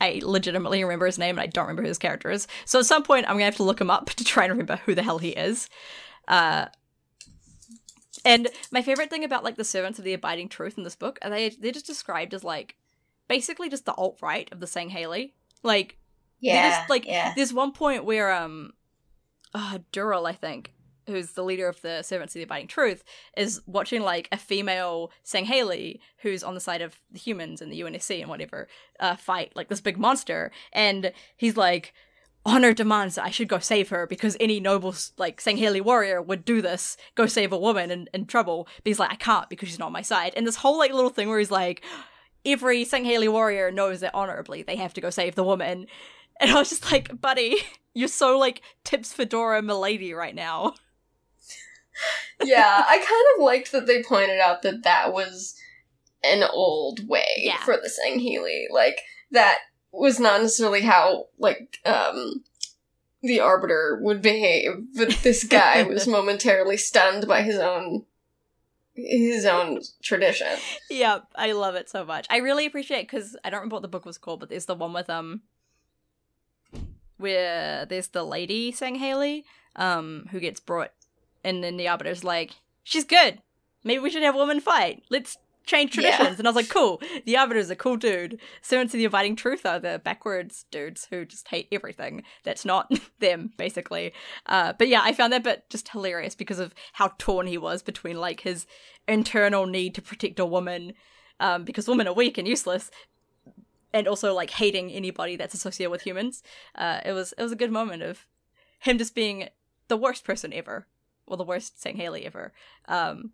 [0.00, 2.48] I legitimately remember his name and I don't remember who his character is.
[2.64, 4.76] So at some point, I'm gonna have to look him up to try and remember
[4.84, 5.68] who the hell he is.
[6.28, 6.66] Uh,
[8.24, 11.18] and my favorite thing about like the servants of the abiding truth in this book
[11.22, 12.76] are they they're just described as like
[13.28, 15.32] basically just the alt right of the Sangheili.
[15.62, 15.98] Like
[16.40, 16.78] Yeah.
[16.78, 17.32] just, like, yeah.
[17.36, 18.72] there's one point where um,
[19.54, 20.72] uh, Dural I think,
[21.06, 23.04] who's the leader of the servants of the abiding truth,
[23.36, 27.80] is watching like a female Sangheili who's on the side of the humans and the
[27.80, 28.68] UNSC and whatever
[29.00, 31.92] uh, fight like this big monster, and he's like.
[32.44, 36.44] Honor demands that I should go save her because any noble, like, Sangheili warrior would
[36.44, 38.66] do this, go save a woman in, in trouble.
[38.78, 40.32] But he's like, I can't because she's not on my side.
[40.36, 41.84] And this whole, like, little thing where he's like,
[42.44, 45.86] every Sangheili warrior knows that honorably they have to go save the woman.
[46.40, 47.58] And I was just like, buddy,
[47.94, 50.74] you're so, like, tips Fedora milady right now.
[52.42, 55.54] Yeah, I kind of liked that they pointed out that that was
[56.24, 57.58] an old way Yeah.
[57.58, 58.64] for the Sangheili.
[58.70, 59.58] Like that
[59.92, 62.42] was not necessarily how like um
[63.22, 68.04] the arbiter would behave, but this guy was momentarily stunned by his own
[68.94, 70.48] his own tradition.
[70.90, 72.26] Yep, I love it so much.
[72.28, 74.74] I really appreciate because I don't remember what the book was called, but there's the
[74.74, 75.42] one with um
[77.18, 79.44] where there's the lady Sangheili,
[79.76, 80.92] um, who gets brought
[81.44, 82.52] and then the arbiter's like,
[82.84, 83.40] She's good.
[83.84, 85.02] Maybe we should have a woman fight.
[85.10, 86.10] Let's change Yeah.
[86.16, 86.38] traditions.
[86.40, 87.00] And I was like, cool.
[87.24, 88.40] The arbiter's a cool dude.
[88.60, 92.90] Servants of the abiding truth are the backwards dudes who just hate everything that's not
[93.20, 94.12] them, basically.
[94.46, 97.82] Uh, but yeah, I found that bit just hilarious because of how torn he was
[97.82, 98.66] between like his
[99.06, 100.94] internal need to protect a woman,
[101.38, 102.90] um, because women are weak and useless,
[103.92, 106.42] and also like hating anybody that's associated with humans.
[106.74, 108.26] Uh, it was it was a good moment of
[108.80, 109.48] him just being
[109.88, 110.86] the worst person ever,
[111.26, 112.52] well, the worst Sangheili ever.
[112.86, 113.32] Um,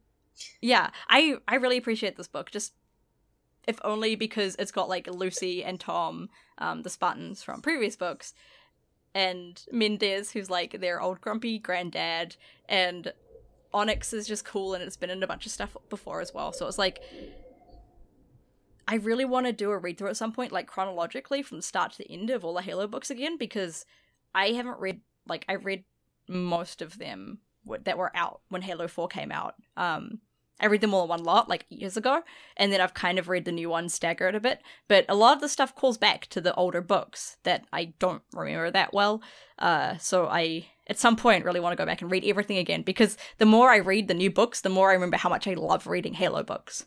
[0.61, 2.51] yeah, I I really appreciate this book.
[2.51, 2.75] Just
[3.67, 6.29] if only because it's got like Lucy and Tom,
[6.59, 8.35] um, the Spartans from previous books,
[9.15, 12.37] and Mendez, who's like their old grumpy granddad,
[12.69, 13.13] and
[13.75, 16.53] Onyx is just cool and it's been in a bunch of stuff before as well.
[16.53, 17.03] So it's like
[18.87, 21.93] I really want to do a read through at some point, like chronologically from start
[21.93, 23.85] to the end of all the Halo books again, because
[24.35, 25.85] I haven't read like I read
[26.27, 27.41] most of them
[27.83, 29.55] that were out when Halo Four came out.
[29.77, 30.21] Um,
[30.61, 32.23] I read them all in one lot like years ago,
[32.57, 34.61] and then I've kind of read the new ones staggered a bit.
[34.89, 38.23] But a lot of the stuff calls back to the older books that I don't
[38.33, 39.23] remember that well.
[39.59, 42.83] Uh, so I at some point really want to go back and read everything again
[42.83, 45.55] because the more I read the new books, the more I remember how much I
[45.55, 46.87] love reading Halo books.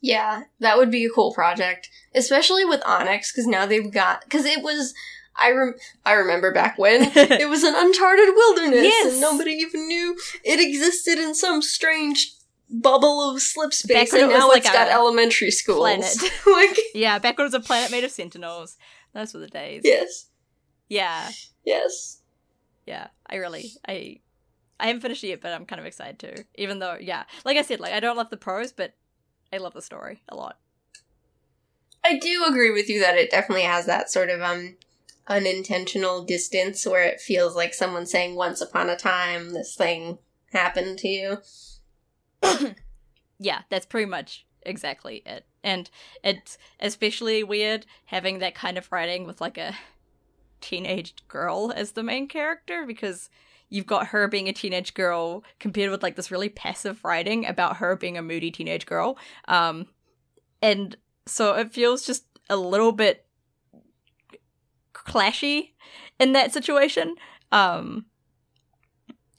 [0.00, 4.44] Yeah, that would be a cool project, especially with Onyx, because now they've got because
[4.44, 4.94] it was.
[5.36, 5.74] I rem-
[6.04, 9.12] I remember back when it was an uncharted wilderness, Yes.
[9.12, 12.32] and nobody even knew it existed in some strange
[12.68, 15.78] bubble of slip space, Back when and it now like it's got elementary schools.
[15.80, 16.16] planet.
[16.46, 18.76] like yeah, back when it was a planet made of sentinels.
[19.14, 19.82] Those were the days.
[19.84, 20.26] yes,
[20.88, 21.30] Yeah,
[21.64, 22.20] yes,
[22.86, 23.08] yeah.
[23.26, 24.20] I really, I,
[24.80, 26.44] I haven't finished it yet, but I'm kind of excited too.
[26.54, 28.94] Even though, yeah, like I said, like I don't love the prose, but
[29.52, 30.58] I love the story a lot.
[32.04, 34.76] I do agree with you that it definitely has that sort of um
[35.28, 40.18] unintentional distance where it feels like someone saying once upon a time this thing
[40.52, 41.38] happened to you.
[43.38, 45.46] yeah, that's pretty much exactly it.
[45.62, 45.88] And
[46.24, 49.76] it's especially weird having that kind of writing with like a
[50.60, 53.30] teenage girl as the main character because
[53.68, 57.78] you've got her being a teenage girl compared with like this really passive writing about
[57.78, 59.18] her being a moody teenage girl.
[59.46, 59.86] Um
[60.60, 60.96] and
[61.26, 63.26] so it feels just a little bit
[65.06, 65.72] clashy
[66.18, 67.16] in that situation.
[67.50, 68.06] Um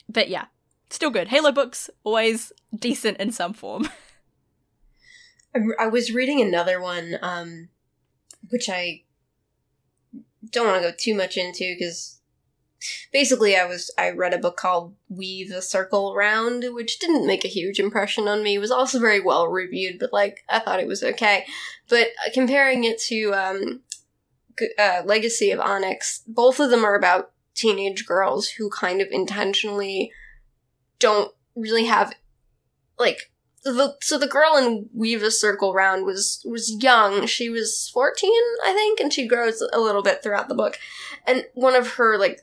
[0.09, 0.45] but yeah,
[0.89, 1.30] still good.
[1.30, 3.89] Halo books always decent in some form.
[5.80, 7.70] I, was reading another one, um,
[8.49, 9.03] which I
[10.49, 12.20] don't want to go too much into because
[13.11, 17.45] basically I was I read a book called Weave a Circle Round, which didn't make
[17.45, 18.55] a huge impression on me.
[18.55, 21.45] It was also very well reviewed, but like I thought it was okay.
[21.88, 23.82] But uh, comparing it to um,
[24.78, 30.12] uh, Legacy of Onyx, both of them are about teenage girls who kind of intentionally
[30.99, 32.14] don't really have
[32.97, 33.32] like
[33.64, 37.26] the so the girl in Weave a Circle Round was was young.
[37.26, 40.78] She was fourteen, I think, and she grows a little bit throughout the book.
[41.26, 42.41] And one of her like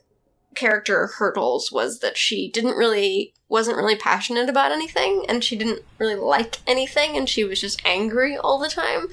[0.55, 5.83] character hurdles was that she didn't really wasn't really passionate about anything and she didn't
[5.99, 9.09] really like anything and she was just angry all the time.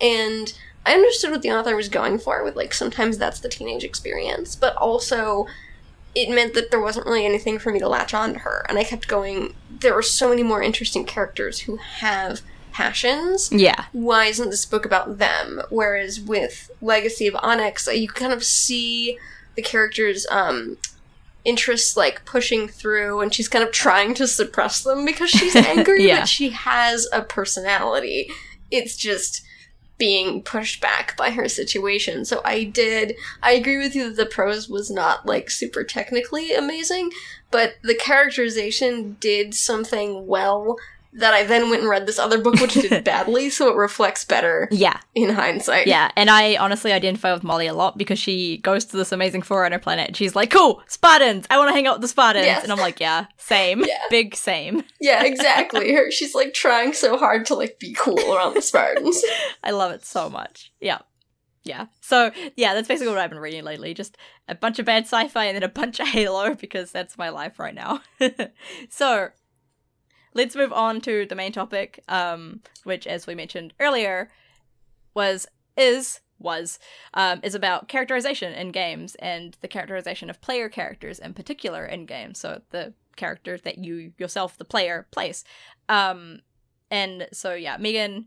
[0.00, 0.52] And
[0.86, 4.54] I understood what the author was going for with like sometimes that's the teenage experience,
[4.56, 5.46] but also
[6.14, 8.64] it meant that there wasn't really anything for me to latch on to her.
[8.68, 12.40] And I kept going, there are so many more interesting characters who have
[12.72, 13.50] passions.
[13.52, 13.84] Yeah.
[13.92, 15.60] Why isn't this book about them?
[15.68, 19.18] Whereas with Legacy of Onyx, uh, you kind of see
[19.56, 20.78] the characters' um,
[21.44, 26.06] interests like pushing through, and she's kind of trying to suppress them because she's angry,
[26.06, 26.20] Yeah.
[26.20, 28.30] but she has a personality.
[28.70, 29.42] It's just
[29.98, 32.24] being pushed back by her situation.
[32.24, 36.52] So I did I agree with you that the prose was not like super technically
[36.54, 37.10] amazing,
[37.50, 40.76] but the characterization did something well
[41.16, 44.24] that I then went and read this other book which did badly, so it reflects
[44.24, 44.98] better Yeah.
[45.14, 45.86] in hindsight.
[45.86, 49.42] Yeah, and I honestly identify with Molly a lot because she goes to this amazing
[49.42, 52.46] Forerunner planet and she's like, cool, Spartans, I want to hang out with the Spartans.
[52.46, 52.62] Yes.
[52.62, 53.84] And I'm like, yeah, same.
[53.86, 54.02] Yeah.
[54.10, 54.84] Big same.
[55.00, 55.92] Yeah, exactly.
[55.94, 59.22] Her she's like trying so hard to like be cool around the Spartans.
[59.64, 60.72] I love it so much.
[60.80, 60.98] Yeah.
[61.64, 61.86] Yeah.
[62.00, 63.92] So, yeah, that's basically what I've been reading lately.
[63.92, 67.18] Just a bunch of bad sci fi and then a bunch of Halo because that's
[67.18, 68.00] my life right now.
[68.88, 69.28] so,
[70.36, 74.30] let's move on to the main topic, um, which, as we mentioned earlier,
[75.14, 76.78] was, is, was,
[77.14, 82.04] um, is about characterization in games and the characterization of player characters in particular in
[82.04, 82.38] games.
[82.38, 85.42] So, the characters that you yourself, the player, plays.
[85.88, 86.40] Um,
[86.90, 88.26] and so, yeah, Megan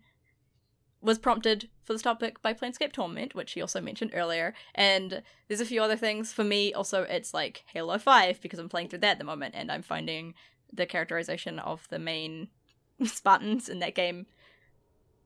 [1.02, 4.54] was prompted for this topic by Planescape Torment, which he also mentioned earlier.
[4.76, 6.74] And there's a few other things for me.
[6.74, 9.84] Also, it's like Halo 5 because I'm playing through that at the moment and I'm
[9.84, 10.34] finding
[10.72, 12.50] the characterization of the main
[13.04, 14.26] Spartans in that game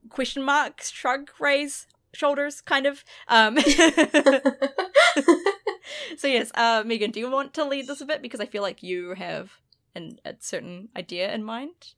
[0.08, 3.04] question mark, shrug, raise, shoulders, kind of.
[3.28, 3.58] Um,
[6.16, 8.22] so, yes, uh, Megan, do you want to lead this a bit?
[8.22, 9.52] Because I feel like you have
[9.94, 11.94] an, a certain idea in mind.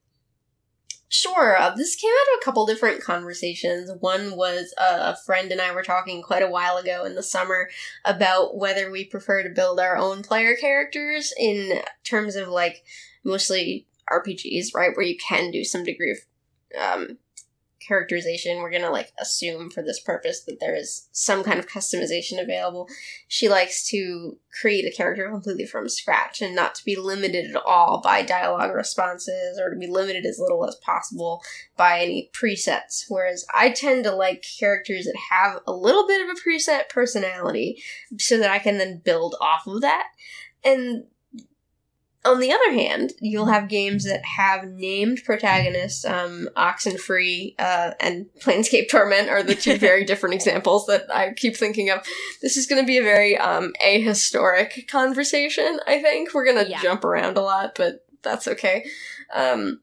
[1.09, 1.57] Sure.
[1.57, 3.91] Uh, this came out of a couple different conversations.
[4.01, 7.23] One was uh, a friend and I were talking quite a while ago in the
[7.23, 7.71] summer
[8.05, 12.83] about whether we prefer to build our own player characters in terms of like
[13.27, 16.18] mostly RPGs, right, where you can do some degree of
[16.81, 17.18] um,
[17.87, 18.59] characterization.
[18.59, 22.89] We're gonna like assume for this purpose that there is some kind of customization available.
[23.29, 27.62] She likes to create a character completely from scratch and not to be limited at
[27.64, 31.43] all by dialogue responses or to be limited as little as possible
[31.77, 33.05] by any presets.
[33.09, 37.83] Whereas I tend to like characters that have a little bit of a preset personality
[38.18, 40.09] so that I can then build off of that.
[40.64, 41.05] And
[42.27, 46.05] on the other hand, you'll have games that have named protagonists.
[46.05, 51.57] Um, Oxenfree uh, and Planescape Torment are the two very different examples that I keep
[51.57, 52.05] thinking of.
[52.43, 55.81] This is going to be a very um, ahistoric conversation.
[55.87, 56.83] I think we're going to Yeah.
[56.83, 58.85] jump around a lot, but that's okay.
[59.33, 59.81] Um,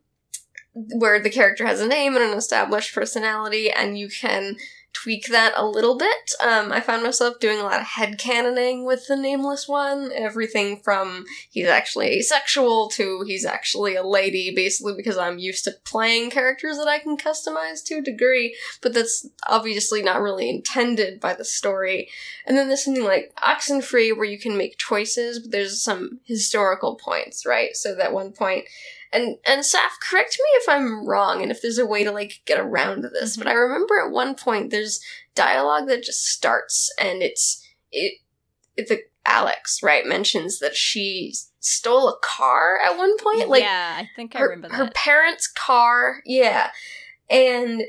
[0.74, 4.56] where the character has a name and an established personality, and you can
[4.94, 6.34] tweak that a little bit.
[6.42, 10.12] Um, I found myself doing a lot of head headcanoning with the nameless one.
[10.14, 15.76] Everything from he's actually asexual to he's actually a lady, basically because I'm used to
[15.86, 21.20] playing characters that I can customize to a degree, but that's obviously not really intended
[21.20, 22.10] by the story.
[22.46, 26.96] And then there's something like Oxenfree where you can make choices, but there's some historical
[26.96, 27.76] points, right?
[27.76, 28.66] So that one point
[29.14, 32.42] and and Saf, correct me if I'm wrong and if there's a way to like
[32.46, 33.44] get around this, mm-hmm.
[33.44, 35.00] but I remember at one point there's
[35.36, 38.20] dialogue that just starts and it's it,
[38.76, 43.50] it the Alex, right, mentions that she stole a car at one point.
[43.50, 44.76] Like yeah, I think I her, remember that.
[44.78, 46.72] her parents' car, yeah.
[47.30, 47.84] And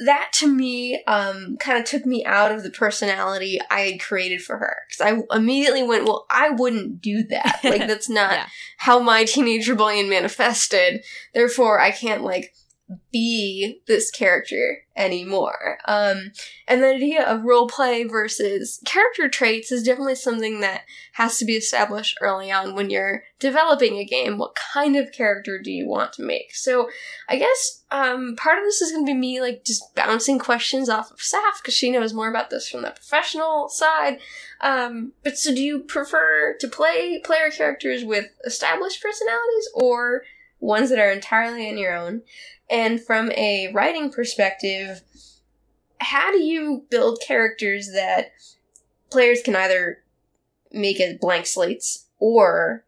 [0.00, 4.42] that to me um, kind of took me out of the personality I had created
[4.42, 5.00] for her because
[5.32, 7.60] I immediately went, well, I wouldn't do that.
[7.64, 8.46] Like that's not Yeah.
[8.78, 11.04] how my teenage rebellion manifested.
[11.34, 12.54] Therefore, I can't like
[13.12, 15.78] be this character anymore.
[15.84, 16.32] Um,
[16.66, 20.82] and the idea of role play versus character traits is definitely something that
[21.12, 24.38] has to be established early on when you're developing a game.
[24.38, 26.54] What kind of character do you want to make?
[26.54, 26.88] So
[27.28, 30.88] I guess um, part of this is going to be me like just bouncing questions
[30.88, 34.18] off of Saf because she knows more about this from the professional side.
[34.60, 40.22] Um, but so do you prefer to play player characters with established personalities or
[40.60, 42.22] ones that are entirely on your own?
[42.70, 45.02] And from a writing perspective,
[46.00, 48.32] how do you build characters that
[49.10, 50.02] players can either
[50.70, 52.84] make as blank slates or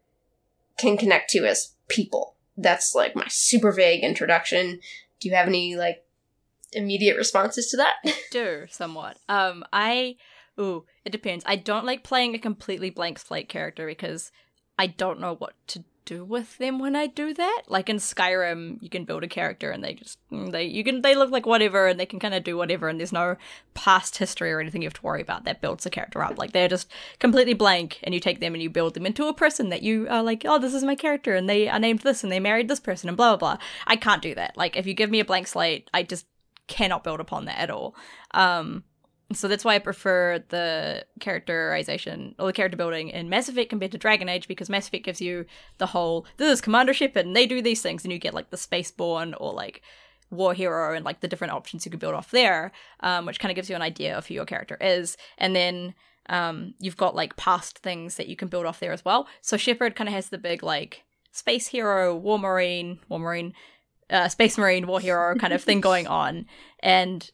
[0.77, 2.35] can connect to as people?
[2.57, 4.79] That's like my super vague introduction.
[5.19, 6.03] Do you have any like
[6.73, 7.95] immediate responses to that?
[8.31, 9.17] do somewhat.
[9.27, 10.17] Um, I
[10.59, 11.43] ooh, it depends.
[11.47, 14.31] I don't like playing a completely blank slate character because
[14.77, 17.63] I don't know what to do with them when I do that.
[17.67, 21.01] Like in Skyrim, you can build a character and they just mm, they you can
[21.01, 23.35] they look like whatever and they can kind of do whatever and there's no
[23.73, 26.37] past history or anything you have to worry about that builds the character up.
[26.37, 29.33] Like they're just completely blank and you take them and you build them into a
[29.33, 32.23] person that you are like, oh, this is my character and they are named this
[32.23, 33.65] and they married this person and blah blah blah.
[33.87, 34.57] I can't do that.
[34.57, 36.25] Like if you give me a blank slate, I just
[36.67, 37.95] cannot build upon that at all.
[38.31, 38.83] Um
[39.33, 43.91] so that's why I prefer the characterization or the character building in Mass Effect compared
[43.91, 45.45] to Dragon Age because Mass Effect gives you
[45.77, 48.49] the whole this is Commander Shepard and they do these things and you get like
[48.49, 49.81] the Spaceborn or like
[50.29, 52.71] War Hero and like the different options you could build off there,
[53.01, 55.17] um, which kind of gives you an idea of who your character is.
[55.37, 55.93] And then
[56.29, 59.27] um, you've got like past things that you can build off there as well.
[59.41, 63.53] So Shepard kind of has the big like space hero, war marine, war marine,
[64.09, 66.45] uh, space marine, war hero kind of thing going on.
[66.79, 67.29] And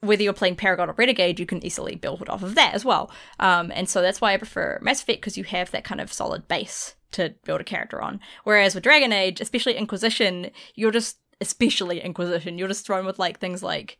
[0.00, 3.10] whether you're playing Paragon or Renegade, you can easily build off of that as well.
[3.40, 6.12] Um, and so that's why I prefer Mass Effect because you have that kind of
[6.12, 8.20] solid base to build a character on.
[8.44, 13.40] Whereas with Dragon Age, especially Inquisition, you're just especially Inquisition, you're just thrown with like
[13.40, 13.98] things like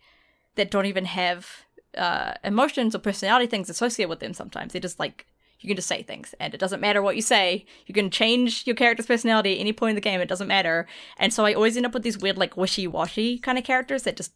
[0.55, 1.49] that don't even have
[1.97, 4.35] uh, emotions or personality things associated with them.
[4.35, 5.27] Sometimes they're just like
[5.61, 8.65] you can just say things and it doesn't matter what you say you can change
[8.65, 11.53] your character's personality at any point in the game it doesn't matter and so i
[11.53, 14.33] always end up with these weird like wishy-washy kind of characters that just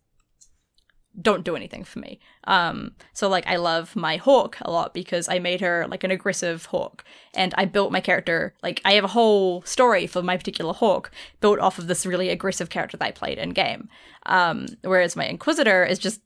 [1.20, 2.18] don't do anything for me.
[2.44, 6.10] Um, so like I love my Hawke a lot because I made her like an
[6.10, 10.36] aggressive Hawke, and I built my character like I have a whole story for my
[10.36, 11.10] particular Hawke
[11.40, 13.89] built off of this really aggressive character that I played in game.
[14.24, 16.20] Um, whereas my inquisitor is just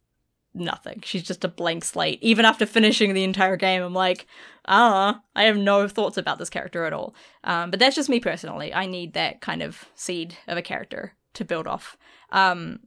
[0.55, 1.03] nothing.
[1.05, 2.19] She's just a blank slate.
[2.23, 4.27] Even after finishing the entire game, I'm like,
[4.67, 7.15] ah, I have no thoughts about this character at all.
[7.45, 8.73] Um, but that's just me personally.
[8.73, 11.97] I need that kind of seed of a character to build off.
[12.31, 12.81] Um,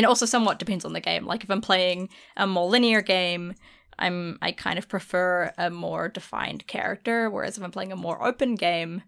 [0.00, 1.26] and also somewhat depends on the game.
[1.26, 3.54] Like if I'm playing a more linear game,
[3.98, 8.26] I'm I kind of prefer a more defined character, whereas if I'm playing a more
[8.26, 9.02] open game,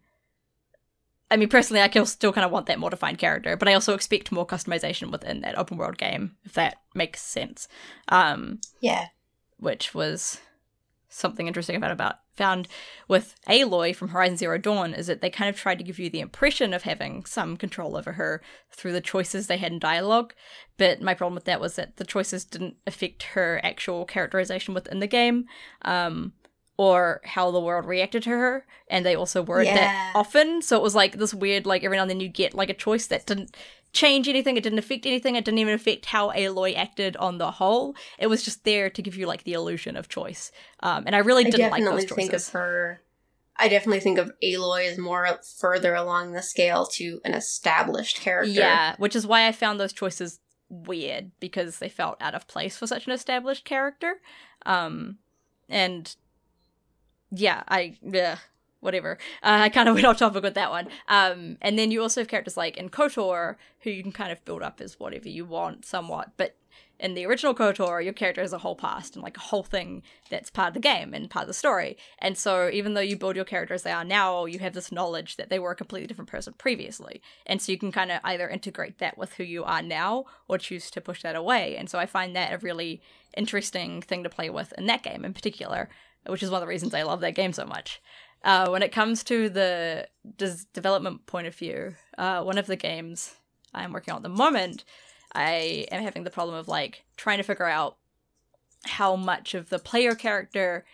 [1.30, 3.94] I mean personally I still kind of want that more defined character, but I also
[3.94, 7.68] expect more customization within that open world game, if that makes sense.
[8.08, 9.06] Um Yeah.
[9.56, 10.42] Which was
[11.12, 12.66] something interesting about about found
[13.08, 16.08] with Aloy from Horizon Zero Dawn is that they kind of tried to give you
[16.08, 20.32] the impression of having some control over her through the choices they had in dialogue.
[20.78, 25.00] But my problem with that was that the choices didn't affect her actual characterization within
[25.00, 25.46] the game.
[25.82, 26.32] Um,
[26.78, 29.74] or how the world reacted to her, and they also weren't yeah.
[29.74, 30.62] that often.
[30.62, 32.74] So it was like this weird, like every now and then you get like a
[32.74, 33.54] choice that didn't
[33.92, 34.56] change anything.
[34.56, 35.36] It didn't affect anything.
[35.36, 37.94] It didn't even affect how Aloy acted on the whole.
[38.18, 40.50] It was just there to give you like the illusion of choice.
[40.80, 42.16] Um, and I really didn't like those choices.
[42.16, 43.02] think of her.
[43.56, 48.50] I definitely think of Aloy as more further along the scale to an established character.
[48.50, 52.76] Yeah, which is why I found those choices weird because they felt out of place
[52.78, 54.14] for such an established character.
[54.64, 55.18] Um,
[55.68, 56.14] and
[57.30, 58.38] yeah, I yeah,
[58.82, 59.18] whatever.
[59.42, 60.88] Uh, I kind of went off topic with that one.
[61.08, 64.44] Um, and then you also have characters like in KOTOR, who you can kind of
[64.44, 66.32] build up as whatever you want, somewhat.
[66.36, 66.56] But
[67.02, 70.02] in the original KOTOR, your character has a whole past and like a whole thing
[70.30, 71.96] that's part of the game and part of the story.
[72.18, 74.92] And so even though you build your character as they are now, you have this
[74.92, 77.20] knowledge that they were a completely different person previously.
[77.44, 80.58] And so you can kind of either integrate that with who you are now or
[80.58, 81.76] choose to push that away.
[81.76, 83.02] And so I find that a really
[83.36, 85.88] interesting thing to play with in that game in particular,
[86.26, 88.00] which is one of the reasons I love that game so much.
[88.44, 92.76] Uh, when it comes to the des- development point of view, uh, one of the
[92.76, 93.34] games
[93.72, 94.84] I'm working on at the moment,
[95.34, 97.96] I am having the problem of like trying to figure out
[98.84, 100.84] how much of the player character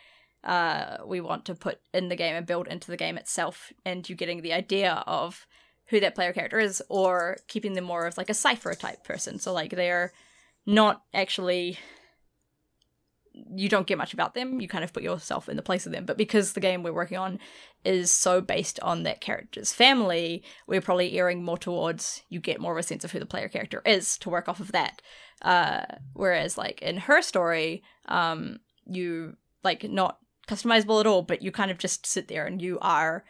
[0.44, 4.08] uh, we want to put in the game and build into the game itself, and
[4.08, 5.46] you getting the idea of
[5.86, 9.38] who that player character is, or keeping them more of like a cipher type person.
[9.38, 10.12] So like they're
[10.66, 11.78] not actually
[13.54, 14.60] you don't get much about them.
[14.60, 16.04] You kind of put yourself in the place of them.
[16.04, 17.38] But because the game we're working on
[17.84, 22.72] is so based on that character's family, we're probably erring more towards you get more
[22.72, 25.02] of a sense of who the player character is to work off of that.
[25.42, 25.82] Uh,
[26.14, 31.70] whereas like in her story, um, you like not customizable at all, but you kind
[31.70, 33.24] of just sit there and you are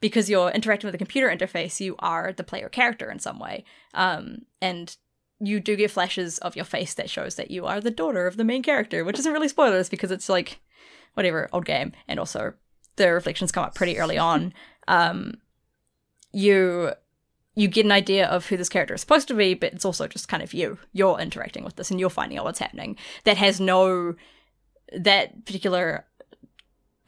[0.00, 3.64] because you're interacting with a computer interface, you are the player character in some way.
[3.94, 4.94] Um, and
[5.40, 8.36] you do get flashes of your face that shows that you are the daughter of
[8.36, 10.60] the main character, which isn't really spoilers because it's like
[11.14, 12.54] whatever old game, and also
[12.96, 14.52] the reflections come up pretty early on.
[14.88, 15.38] Um,
[16.30, 16.92] you
[17.56, 20.06] you get an idea of who this character is supposed to be, but it's also
[20.06, 20.78] just kind of you.
[20.92, 22.96] You're interacting with this, and you're finding out what's happening.
[23.24, 24.14] That has no
[24.96, 26.06] that particular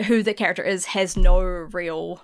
[0.06, 2.20] who the character is has no real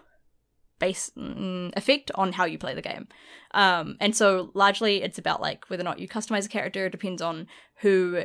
[0.78, 3.09] base mm, effect on how you play the game.
[3.52, 7.22] Um, and so largely it's about like whether or not you customize a character depends
[7.22, 7.46] on
[7.76, 8.24] who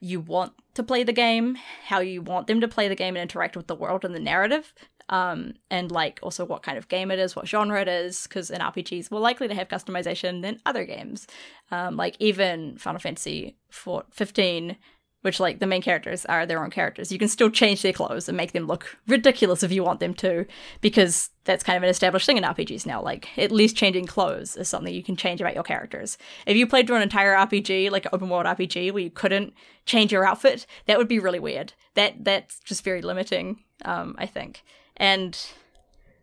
[0.00, 1.56] you want to play the game,
[1.86, 4.20] how you want them to play the game and interact with the world and the
[4.20, 4.72] narrative.
[5.10, 8.50] Um, and like also what kind of game it is, what genre it is, because
[8.50, 11.26] in RPGs we're likely to have customization than other games.
[11.70, 14.76] Um, like even Final Fantasy 15
[15.28, 17.12] which like the main characters are their own characters.
[17.12, 20.14] You can still change their clothes and make them look ridiculous if you want them
[20.14, 20.46] to,
[20.80, 23.02] because that's kind of an established thing in RPGs now.
[23.02, 26.16] Like at least changing clothes is something you can change about your characters.
[26.46, 29.52] If you played through an entire RPG, like an open world RPG, where you couldn't
[29.84, 31.74] change your outfit, that would be really weird.
[31.92, 34.64] That that's just very limiting, um, I think.
[34.96, 35.38] And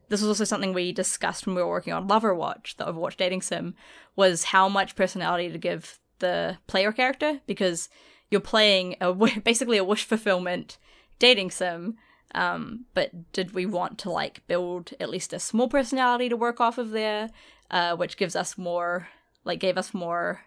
[0.09, 3.43] this was also something we discussed when we were working on Loverwatch, the Overwatch dating
[3.43, 3.75] sim,
[4.15, 7.87] was how much personality to give the player character because
[8.29, 10.77] you're playing a basically a wish fulfillment
[11.19, 11.95] dating sim.
[12.33, 16.59] Um, but did we want to like build at least a small personality to work
[16.59, 17.29] off of there,
[17.71, 19.07] uh, which gives us more,
[19.45, 20.41] like, gave us more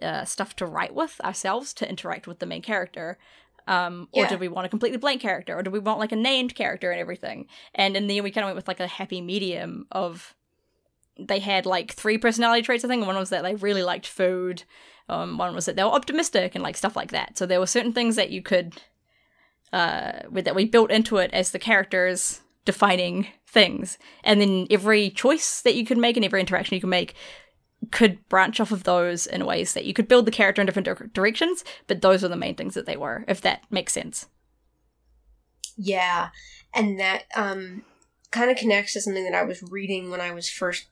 [0.00, 3.18] uh, stuff to write with ourselves to interact with the main character?
[3.66, 4.28] Um, or yeah.
[4.28, 6.90] did we want a completely blank character, or did we want like a named character
[6.90, 7.46] and everything?
[7.74, 10.34] And in the end, we kind of went with like a happy medium of
[11.18, 13.06] they had like three personality traits, I think.
[13.06, 14.64] One was that they really liked food,
[15.10, 17.36] um, one was that they were optimistic and like stuff like that.
[17.36, 18.80] So there were certain things that you could,
[19.72, 25.10] uh, with that we built into it as the characters defining things, and then every
[25.10, 27.14] choice that you could make and every interaction you could make
[27.90, 30.86] could branch off of those in ways that you could build the character in different
[30.86, 31.64] di- directions.
[31.86, 34.26] But those are the main things that they were, if that makes sense.
[35.76, 36.28] Yeah,
[36.72, 37.82] and that um
[38.30, 40.86] kind of connects to something that I was reading when I was first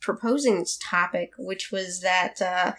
[0.00, 2.72] proposing this topic, which was that uh,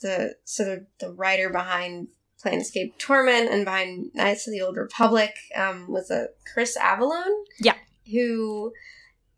[0.00, 2.08] the sort of the writer behind
[2.44, 7.44] Planescape Torment and behind Knights of the Old Republic um, was a Chris Avellone.
[7.60, 7.74] Yeah,
[8.10, 8.72] who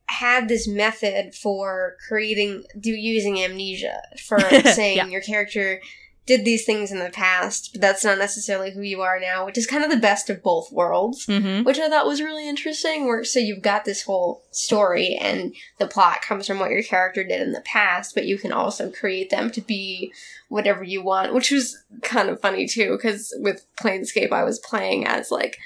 [0.07, 4.41] had this method for creating do using amnesia for
[4.75, 5.07] saying yeah.
[5.07, 5.81] your character
[6.27, 9.59] did these things in the past, but that's not necessarily who you are now, which
[9.59, 11.65] is kind of the best of both worlds, mm-hmm.
[11.65, 13.07] which I thought was really interesting.
[13.07, 17.25] Where so you've got this whole story, and the plot comes from what your character
[17.25, 20.13] did in the past, but you can also create them to be
[20.49, 25.07] whatever you want, which was kind of funny too, because with Planescape, I was playing
[25.07, 25.59] as like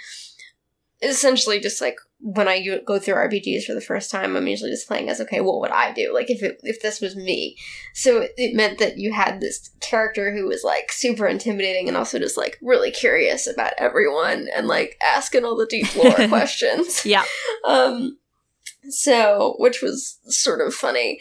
[1.02, 4.88] essentially just like when I go through RPGs for the first time, I'm usually just
[4.88, 6.10] playing as okay, what would I do?
[6.14, 7.58] Like if it, if this was me.
[7.92, 12.18] So it meant that you had this character who was like super intimidating and also
[12.18, 17.04] just like really curious about everyone and like asking all the deep lore questions.
[17.04, 17.24] Yeah.
[17.68, 18.16] Um.
[18.88, 21.20] So which was sort of funny,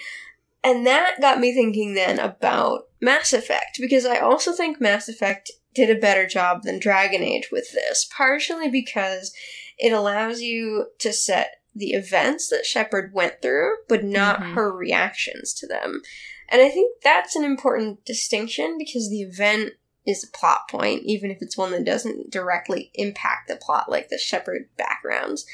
[0.63, 5.51] and that got me thinking then about Mass Effect because I also think Mass Effect
[5.75, 9.33] did a better job than Dragon Age with this, partially because
[9.77, 14.53] it allows you to set the events that Shepard went through, but not mm-hmm.
[14.53, 16.01] her reactions to them.
[16.49, 19.73] And I think that's an important distinction because the event
[20.05, 24.09] is a plot point, even if it's one that doesn't directly impact the plot, like
[24.09, 25.45] the Shepard backgrounds.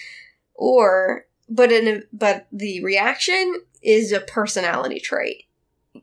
[0.56, 5.46] Or, but in a, but the reaction is a personality trait,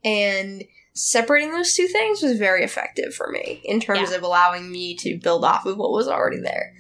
[0.03, 0.65] and
[0.95, 4.17] separating those two things was very effective for me in terms yeah.
[4.17, 6.73] of allowing me to build off of what was already there.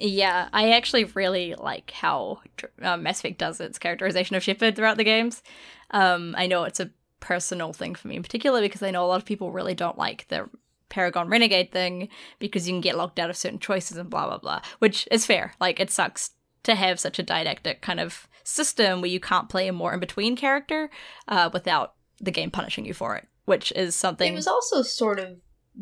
[0.00, 2.40] Yeah, I actually really like how
[2.80, 5.42] uh, Mass Effect does its characterization of Shepard throughout the games.
[5.90, 6.90] Um, I know it's a
[7.20, 9.98] personal thing for me in particular because I know a lot of people really don't
[9.98, 10.48] like the
[10.88, 12.08] Paragon Renegade thing
[12.38, 15.26] because you can get locked out of certain choices and blah blah blah, which is
[15.26, 15.52] fair.
[15.60, 16.30] Like it sucks
[16.62, 20.00] to have such a didactic kind of system where you can't play a more in
[20.00, 20.90] between character
[21.28, 24.32] uh, without the game punishing you for it, which is something.
[24.32, 25.38] It was also sort of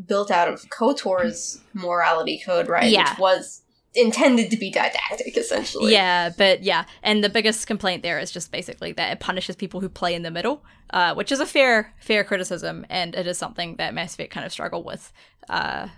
[0.06, 2.90] built out of KOTOR's morality code, right?
[2.90, 3.10] Yeah.
[3.12, 3.62] Which was
[3.94, 8.52] intended to be didactic essentially yeah but yeah and the biggest complaint there is just
[8.52, 11.94] basically that it punishes people who play in the middle uh, which is a fair
[11.98, 15.12] fair criticism and it is something that mass effect kind of struggle with
[15.48, 15.88] uh,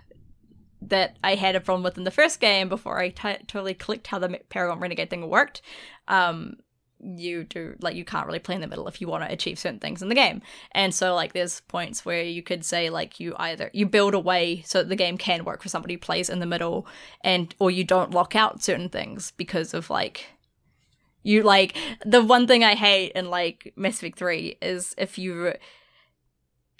[0.81, 4.07] that I had a problem with in the first game before I t- totally clicked
[4.07, 5.61] how the Paragon Renegade thing worked.
[6.07, 6.57] Um,
[7.03, 9.59] you do like you can't really play in the middle if you want to achieve
[9.59, 10.41] certain things in the game.
[10.71, 14.19] And so like there's points where you could say like you either you build a
[14.19, 16.85] way so that the game can work for somebody who plays in the middle
[17.21, 20.27] and or you don't lock out certain things because of like
[21.23, 25.53] you like the one thing i hate in like mass effect 3 is if you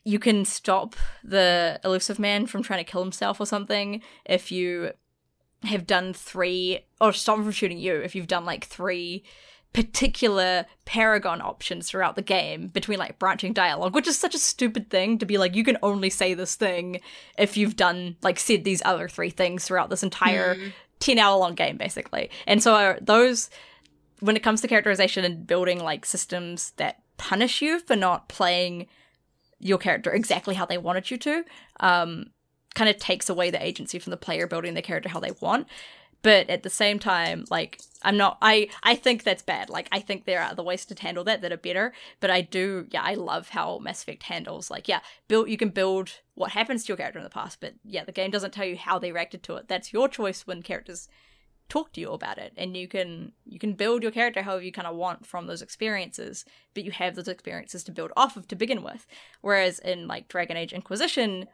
[0.04, 4.94] you can stop the Illusive Man from trying to kill himself or something if you
[5.64, 9.24] have done three, or stop him from shooting you if you've done like three
[9.74, 14.90] particular paragon options throughout the game between like branching dialogue, which is such a stupid
[14.90, 17.00] thing to be like, you can only say this thing
[17.38, 20.74] if you've done, like, said these other three things throughout this entire Mm.
[21.00, 22.30] 10 hour long game, basically.
[22.46, 23.50] And so, uh, those,
[24.20, 28.88] when it comes to characterization and building like systems that punish you for not playing
[29.60, 31.44] your character exactly how they wanted you to,
[31.80, 32.28] um,
[32.76, 35.68] kind of takes away the agency from the player building their character how they want.
[36.24, 39.70] But at the same time, like I'm not, I I think that's bad.
[39.70, 41.94] Like I think there are other ways to handle that that are better.
[42.20, 45.70] But I do, yeah, I love how Mass Effect handles like, yeah, build you can
[45.70, 48.66] build what happens to your character in the past, but yeah, the game doesn't tell
[48.66, 49.68] you how they reacted to it.
[49.68, 51.08] That's your choice when characters
[51.72, 54.74] talk to you about it and you can you can build your character however you
[54.74, 56.44] kind of want from those experiences
[56.74, 59.08] but you have those experiences to build off of to begin with
[59.40, 61.48] whereas in like dragon age inquisition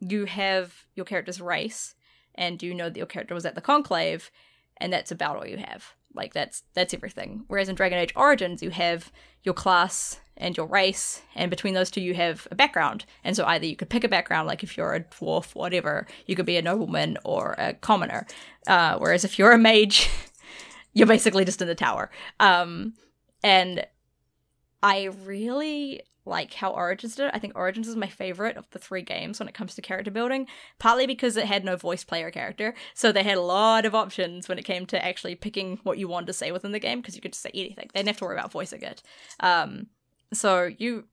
[0.00, 1.94] you have your character's race
[2.38, 4.30] and you know that your character was at the conclave
[4.78, 5.94] and that's about all you have.
[6.14, 7.44] Like that's that's everything.
[7.48, 9.12] Whereas in dragon age origins you have
[9.42, 13.04] your class and your race and between those two you have a background.
[13.24, 16.36] And so either you could pick a background like if you're a dwarf whatever you
[16.36, 18.26] could be a nobleman or a commoner.
[18.66, 20.08] Uh, whereas if you're a mage
[20.94, 22.10] you're basically just in the tower.
[22.40, 22.94] Um,
[23.42, 23.86] and
[24.82, 27.30] i really like how Origins did it.
[27.34, 30.10] I think Origins is my favorite of the three games when it comes to character
[30.10, 30.46] building,
[30.78, 32.74] partly because it had no voice player character.
[32.94, 36.08] So they had a lot of options when it came to actually picking what you
[36.08, 37.88] wanted to say within the game because you could just say anything.
[37.92, 39.02] They didn't have to worry about voicing it.
[39.40, 39.86] Um,
[40.32, 41.04] so you,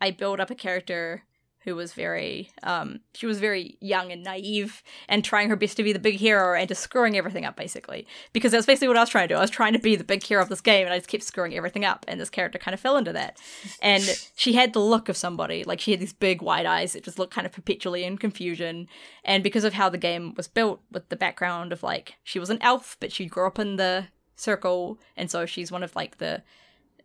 [0.00, 1.22] I build up a character
[1.64, 5.82] who was very, um, she was very young and naive and trying her best to
[5.82, 8.06] be the big hero and just screwing everything up basically.
[8.32, 9.38] Because that's basically what I was trying to do.
[9.38, 11.24] I was trying to be the big hero of this game and I just kept
[11.24, 12.04] screwing everything up.
[12.06, 13.38] And this character kind of fell into that.
[13.80, 14.02] And
[14.36, 17.18] she had the look of somebody, like she had these big wide eyes that just
[17.18, 18.86] looked kind of perpetually in confusion.
[19.24, 22.50] And because of how the game was built with the background of like, she was
[22.50, 25.00] an elf, but she grew up in the circle.
[25.16, 26.42] And so she's one of like the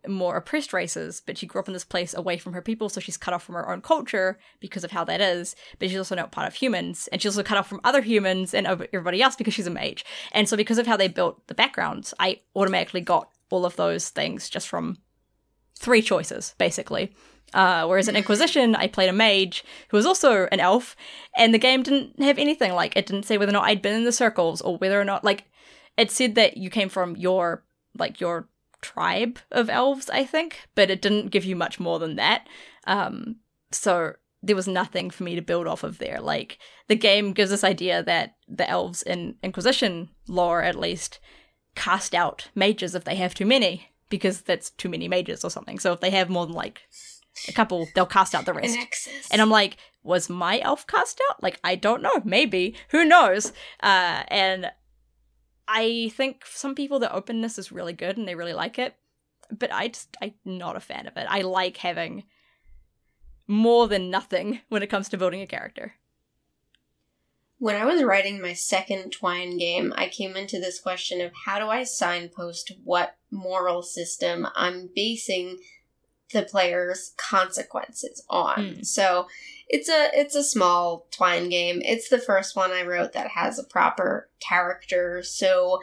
[0.08, 3.00] more oppressed races, but she grew up in this place away from her people, so
[3.00, 5.54] she's cut off from her own culture because of how that is.
[5.78, 8.54] But she's also not part of humans, and she's also cut off from other humans
[8.54, 10.04] and everybody else because she's a mage.
[10.32, 14.08] And so, because of how they built the backgrounds, I automatically got all of those
[14.08, 14.98] things just from
[15.76, 17.12] three choices, basically.
[17.52, 20.94] Uh, whereas in Inquisition, I played a mage who was also an elf,
[21.36, 23.96] and the game didn't have anything like it didn't say whether or not I'd been
[23.96, 25.44] in the circles or whether or not like
[25.96, 27.64] it said that you came from your
[27.98, 28.48] like your
[28.80, 32.46] tribe of elves, I think, but it didn't give you much more than that.
[32.86, 33.36] Um,
[33.70, 36.20] so there was nothing for me to build off of there.
[36.20, 36.58] Like
[36.88, 41.20] the game gives this idea that the elves in Inquisition lore, at least,
[41.74, 45.78] cast out mages if they have too many because that's too many mages or something.
[45.78, 46.82] So if they have more than like
[47.48, 48.76] a couple, they'll cast out the rest.
[48.76, 48.86] An.
[49.30, 51.42] And I'm like, was my elf cast out?
[51.42, 52.22] Like, I don't know.
[52.24, 52.74] Maybe.
[52.90, 53.52] Who knows?
[53.82, 54.70] Uh, and
[55.72, 58.96] I think some people the openness is really good and they really like it.
[59.56, 61.26] But I just I'm not a fan of it.
[61.28, 62.24] I like having
[63.46, 65.94] more than nothing when it comes to building a character.
[67.58, 71.58] When I was writing my second Twine game, I came into this question of how
[71.58, 75.58] do I signpost what moral system I'm basing
[76.32, 78.58] the player's consequences on.
[78.58, 78.86] Mm.
[78.86, 79.26] So
[79.68, 81.80] it's a it's a small Twine game.
[81.84, 85.22] It's the first one I wrote that has a proper character.
[85.22, 85.80] So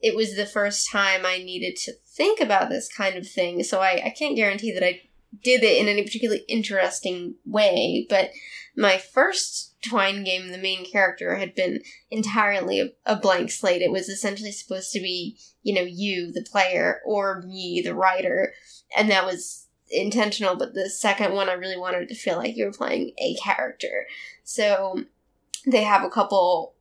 [0.00, 3.62] it was the first time I needed to think about this kind of thing.
[3.62, 5.02] So I, I can't guarantee that I
[5.42, 8.30] did it in any particularly interesting way, but
[8.76, 11.80] my first Twine game, the main character had been
[12.10, 13.82] entirely a, a blank slate.
[13.82, 18.52] It was essentially supposed to be, you know, you, the player, or me, the writer,
[18.96, 19.61] and that was
[19.92, 20.56] intentional.
[20.56, 24.06] But the second one, I really wanted to feel like you were playing a character.
[24.44, 25.04] So
[25.66, 26.74] they have a couple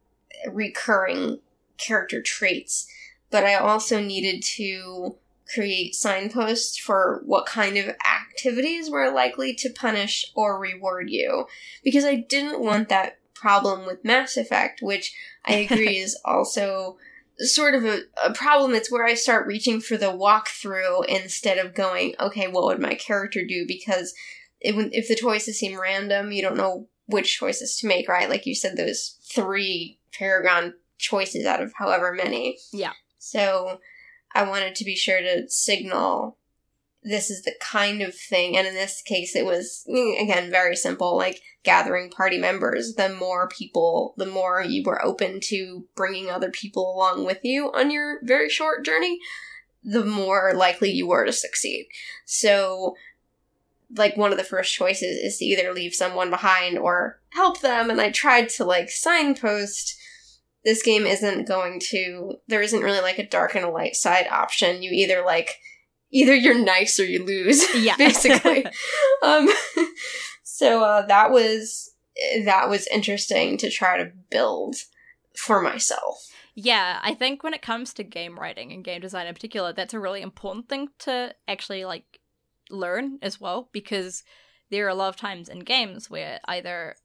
[0.50, 1.40] recurring
[1.78, 2.88] character traits,
[3.30, 5.18] but I also needed to
[5.54, 11.46] create signposts for what kind of activities were likely to punish or reward you
[11.84, 15.14] because I didn't want that problem with Mass Effect, which
[15.46, 16.98] I agree is also
[17.42, 18.76] sort of a, a problem.
[18.76, 22.96] It's where I start reaching for the walkthrough instead of going, okay, what would my
[22.96, 23.66] character do?
[23.68, 24.14] Because
[24.60, 28.30] it, if the choices seem random, you don't know which choices to make, right?
[28.30, 32.58] Like you said, those three Paragon choices out of however many.
[32.72, 32.94] Yeah.
[33.18, 33.80] So
[34.34, 36.38] I wanted to be sure to signal
[37.03, 41.18] this is the kind of thing, and in this case, it was again very simple,
[41.18, 42.94] like gathering party members.
[42.94, 47.72] The more people, the more you were open to bringing other people along with you
[47.73, 49.19] on your very short journey,
[49.84, 51.88] the more likely you were to succeed.
[52.26, 52.95] So,
[53.95, 57.90] like one of the first choices is to either leave someone behind or help them,
[57.90, 59.98] and I tried to like signpost
[60.64, 64.28] this game isn't going to there isn't really like a dark and a light side
[64.30, 65.60] option you either like
[66.12, 67.96] either you're nice or you lose Yeah.
[67.98, 68.66] basically
[69.24, 69.50] um
[70.44, 71.92] so uh that was
[72.46, 74.76] that was interesting to try to build
[75.36, 79.34] for myself Yeah, I think when it comes to game writing and game design in
[79.34, 82.20] particular, that's a really important thing to actually like
[82.70, 84.24] learn as well because
[84.70, 86.96] there are a lot of times in games where either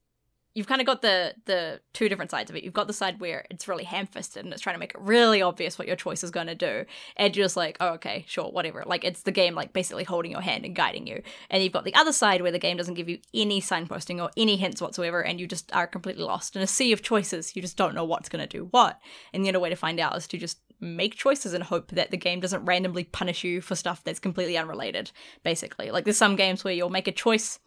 [0.56, 2.64] you've kind of got the the two different sides of it.
[2.64, 5.42] You've got the side where it's really ham-fisted and it's trying to make it really
[5.42, 8.50] obvious what your choice is going to do, and you're just like, oh, okay, sure,
[8.50, 8.82] whatever.
[8.86, 11.22] Like it's the game like basically holding your hand and guiding you.
[11.50, 14.30] And you've got the other side where the game doesn't give you any signposting or
[14.36, 17.54] any hints whatsoever, and you just are completely lost in a sea of choices.
[17.54, 18.98] You just don't know what's going to do what.
[19.34, 22.10] And the only way to find out is to just make choices and hope that
[22.10, 25.10] the game doesn't randomly punish you for stuff that's completely unrelated.
[25.42, 27.58] Basically, like there's some games where you'll make a choice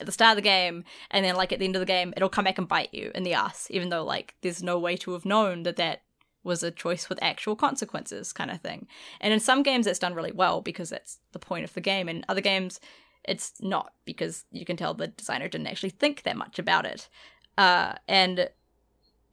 [0.00, 2.12] at the start of the game and then like at the end of the game
[2.16, 4.96] it'll come back and bite you in the ass even though like there's no way
[4.96, 6.02] to have known that that
[6.48, 8.86] was a choice with actual consequences kind of thing.
[9.20, 12.08] And in some games it's done really well because that's the point of the game.
[12.08, 12.80] In other games
[13.24, 17.08] it's not because you can tell the designer didn't actually think that much about it.
[17.56, 18.48] Uh, and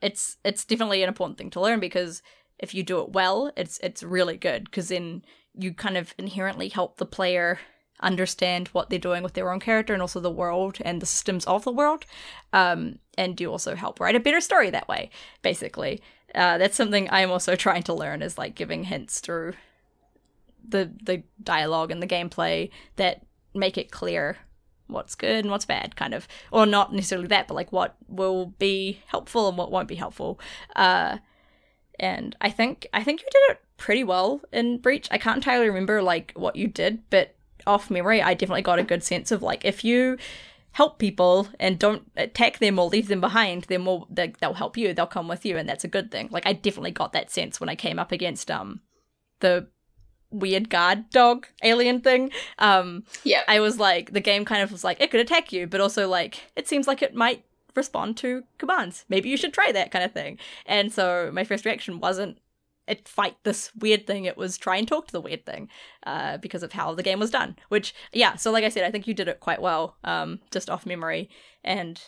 [0.02, 2.22] it's it's definitely an important thing to learn because
[2.60, 5.24] if you do it well it's it's really good because then
[5.58, 7.60] you kind of inherently help the player
[8.02, 11.46] understand what they're doing with their own character and also the world and the systems
[11.46, 12.06] of the world.
[12.54, 15.10] Um, and you also help write a better story that way,
[15.42, 16.02] basically.
[16.34, 19.54] Uh, that's something I'm also trying to learn is like giving hints through
[20.68, 23.22] the the dialogue and the gameplay that
[23.54, 24.38] make it clear
[24.88, 28.48] what's good and what's bad, kind of, or not necessarily that, but like what will
[28.60, 30.40] be helpful and what won't be helpful.
[30.76, 31.18] Uh,
[32.00, 35.08] and I think I think you did it pretty well in Breach.
[35.12, 37.35] I can't entirely remember like what you did, but
[37.68, 40.18] off memory, I definitely got a good sense of like if you
[40.72, 44.76] help people and don't attack them or leave them behind, then more they, they'll help
[44.76, 44.94] you.
[44.94, 46.28] They'll come with you, and that's a good thing.
[46.32, 48.82] Like I definitely got that sense when I came up against um
[49.40, 49.68] the
[50.32, 52.32] weird guard dog alien thing.
[52.60, 55.68] Um, yeah I was like the game kind of was like it could attack you,
[55.68, 57.44] but also like it seems like it might
[57.76, 59.06] respond to commands.
[59.10, 60.40] Maybe you should try that kind of thing.
[60.66, 62.38] And so my first reaction wasn't
[62.88, 64.26] it fight this weird thing.
[64.26, 65.70] It was try and talk to the weird thing,
[66.06, 67.56] uh, because of how the game was done.
[67.70, 68.36] Which, yeah.
[68.36, 71.30] So, like I said, I think you did it quite well, um, just off memory,
[71.64, 72.02] and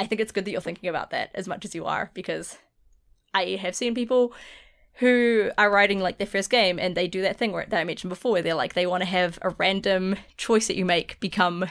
[0.00, 2.58] I think it's good that you're thinking about that as much as you are, because
[3.34, 4.32] I have seen people
[4.94, 7.84] who are writing like their first game and they do that thing where that I
[7.84, 11.20] mentioned before, where they're like they want to have a random choice that you make
[11.20, 11.66] become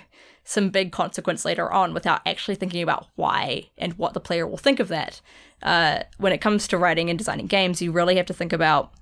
[0.50, 4.58] some big consequence later on without actually thinking about why and what the player will
[4.58, 5.20] think of that.
[5.62, 8.94] Uh, when it comes to writing and designing games, you really have to think about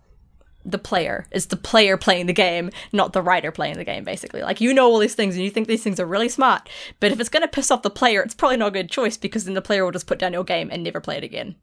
[0.66, 1.28] the player.
[1.30, 4.42] Is the player playing the game, not the writer playing the game, basically.
[4.42, 6.68] Like, you know all these things and you think these things are really smart,
[7.00, 9.16] but if it's going to piss off the player, it's probably not a good choice
[9.16, 11.58] because then the player will just put down your game and never play it again.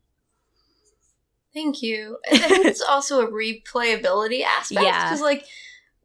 [1.52, 2.18] Thank you.
[2.30, 5.04] It's also a replayability aspect Yeah.
[5.09, 5.44] because, like,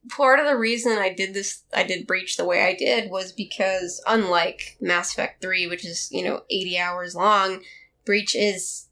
[0.09, 3.31] part of the reason I did this, I did Breach the way I did, was
[3.31, 7.61] because unlike Mass Effect Three, which is you know eighty hours long,
[8.05, 8.87] Breach is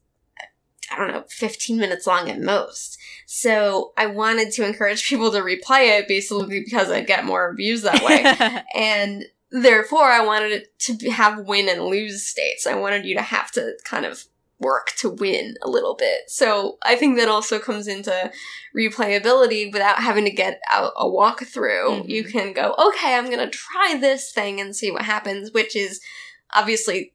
[0.90, 2.98] I don't know fifteen minutes long at most.
[3.26, 7.82] So I wanted to encourage people to replay it, basically because I'd get more reviews
[7.82, 12.66] that way and therefore I wanted it to have win and lose states.
[12.66, 14.24] I wanted you to have to kind of
[14.58, 16.22] work to win a little bit.
[16.28, 18.30] So I think that also comes into
[18.74, 22.04] replayability without having to get out a walkthrough.
[22.04, 22.08] Mhm.
[22.08, 26.00] You can go, okay, I'm gonna try this thing and see what happens, which is
[26.54, 27.12] obviously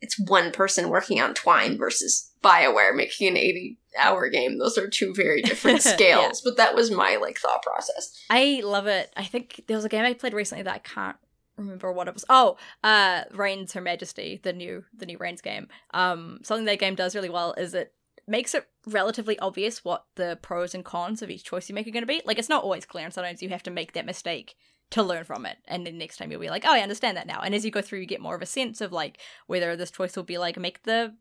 [0.00, 4.58] it's one person working on Twine versus BioWare making an 80 hour game.
[4.58, 5.92] Those are two very different Yeah.
[5.92, 8.18] scales, but that was my like thought process.
[8.30, 9.12] I love it.
[9.16, 11.16] I think there was a game I played recently that I can't
[11.60, 12.24] remember what it was.
[12.28, 15.68] Oh, uh Reigns Her Majesty, the new the new Reigns game.
[15.92, 17.94] Um something that game does really well is it
[18.26, 21.90] makes it relatively obvious what the pros and cons of each choice you make are
[21.90, 22.22] going to be.
[22.24, 24.56] Like it's not always clear and sometimes you have to make that mistake
[24.90, 27.26] to learn from it and then next time you'll be like, "Oh, I understand that
[27.26, 29.76] now." And as you go through you get more of a sense of like whether
[29.76, 31.14] this choice will be like make the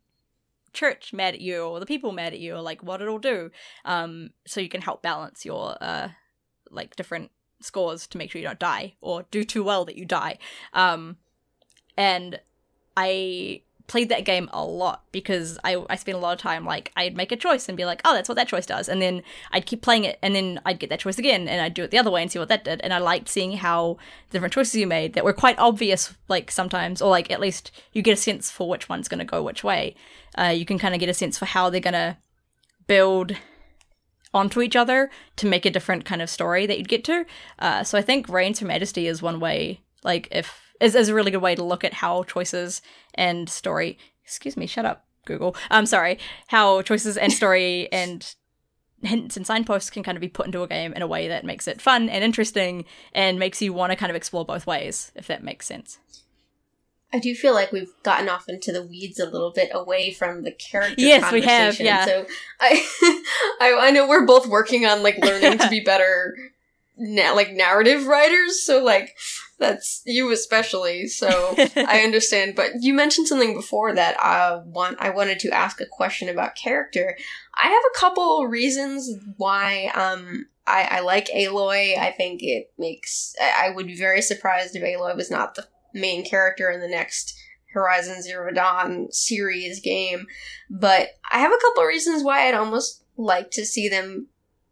[0.73, 3.51] church mad at you or the people mad at you or like what it'll do.
[3.85, 6.09] Um so you can help balance your uh
[6.71, 10.05] like different scores to make sure you don't die or do too well that you
[10.05, 10.37] die.
[10.73, 11.17] Um,
[11.97, 12.39] and
[12.95, 16.91] I played that game a lot because I, I spent a lot of time like
[16.95, 19.23] I'd make a choice and be like, oh, that's what that choice does, and then
[19.51, 21.91] I'd keep playing it, and then I'd get that choice again, and I'd do it
[21.91, 23.97] the other way and see what that did, and I liked seeing how
[24.29, 27.71] the different choices you made that were quite obvious, like sometimes, or like at least
[27.91, 29.95] you get a sense for which one's going to go which way.
[30.37, 32.15] Uh, you can kind of get a sense for how they're going to
[32.85, 33.35] build
[34.33, 37.25] onto each other to make a different kind of story that you'd get to.
[37.57, 41.13] Uh, so I think Reigns Her Majesty is one way, like if is, is a
[41.13, 42.81] really good way to look at how choices
[43.15, 43.97] and story.
[44.23, 45.55] Excuse me, shut up, Google.
[45.69, 46.19] I'm sorry.
[46.47, 48.33] How choices and story and
[49.01, 51.45] hints and signposts can kind of be put into a game in a way that
[51.45, 55.11] makes it fun and interesting and makes you want to kind of explore both ways,
[55.15, 55.99] if that makes sense.
[57.11, 60.43] I do feel like we've gotten off into the weeds a little bit away from
[60.43, 60.95] the character.
[60.97, 61.79] Yes, we have.
[61.79, 62.05] Yeah.
[62.05, 62.25] So
[62.59, 62.85] I,
[63.59, 66.35] I, I know we're both working on like learning to be better,
[66.97, 68.61] na- like narrative writers.
[68.61, 69.15] So like
[69.57, 71.07] that's you especially.
[71.07, 72.55] So I understand.
[72.55, 74.97] But you mentioned something before that I want.
[74.99, 77.17] I wanted to ask a question about character.
[77.55, 81.97] I have a couple reasons why um I, I like Aloy.
[81.97, 83.33] I think it makes.
[83.41, 86.87] I, I would be very surprised if Aloy was not the main character in the
[86.87, 87.37] next
[87.73, 90.27] Horizon Zero Dawn series game.
[90.69, 94.27] But I have a couple reasons why I'd almost like to see them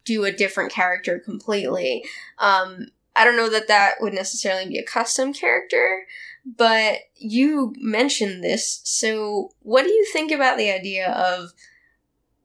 [0.06, 2.03] do a different character completely.
[2.39, 6.06] Um, I don't know that that would necessarily be a custom character,
[6.45, 8.81] but you mentioned this.
[8.84, 11.52] So, what do you think about the idea of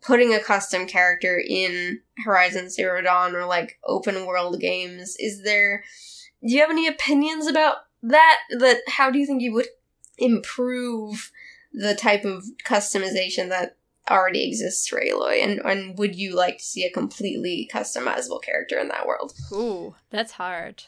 [0.00, 5.16] putting a custom character in Horizon Zero Dawn or like open world games?
[5.18, 5.84] Is there
[6.42, 9.68] do you have any opinions about that that how do you think you would
[10.18, 11.30] improve
[11.72, 13.76] the type of customization that
[14.10, 18.78] already exists for Aloy and and would you like to see a completely customizable character
[18.78, 19.32] in that world?
[19.52, 20.84] Ooh, that's hard.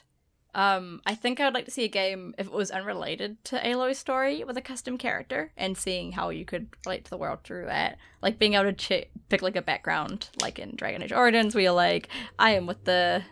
[0.55, 3.57] Um, I think I would like to see a game if it was unrelated to
[3.57, 7.39] Aloy's story with a custom character and seeing how you could relate to the world
[7.43, 7.97] through that.
[8.21, 11.65] Like being able to ch- pick like a background, like in Dragon Age Origins, where
[11.65, 12.07] you're like,
[12.39, 13.23] I am with the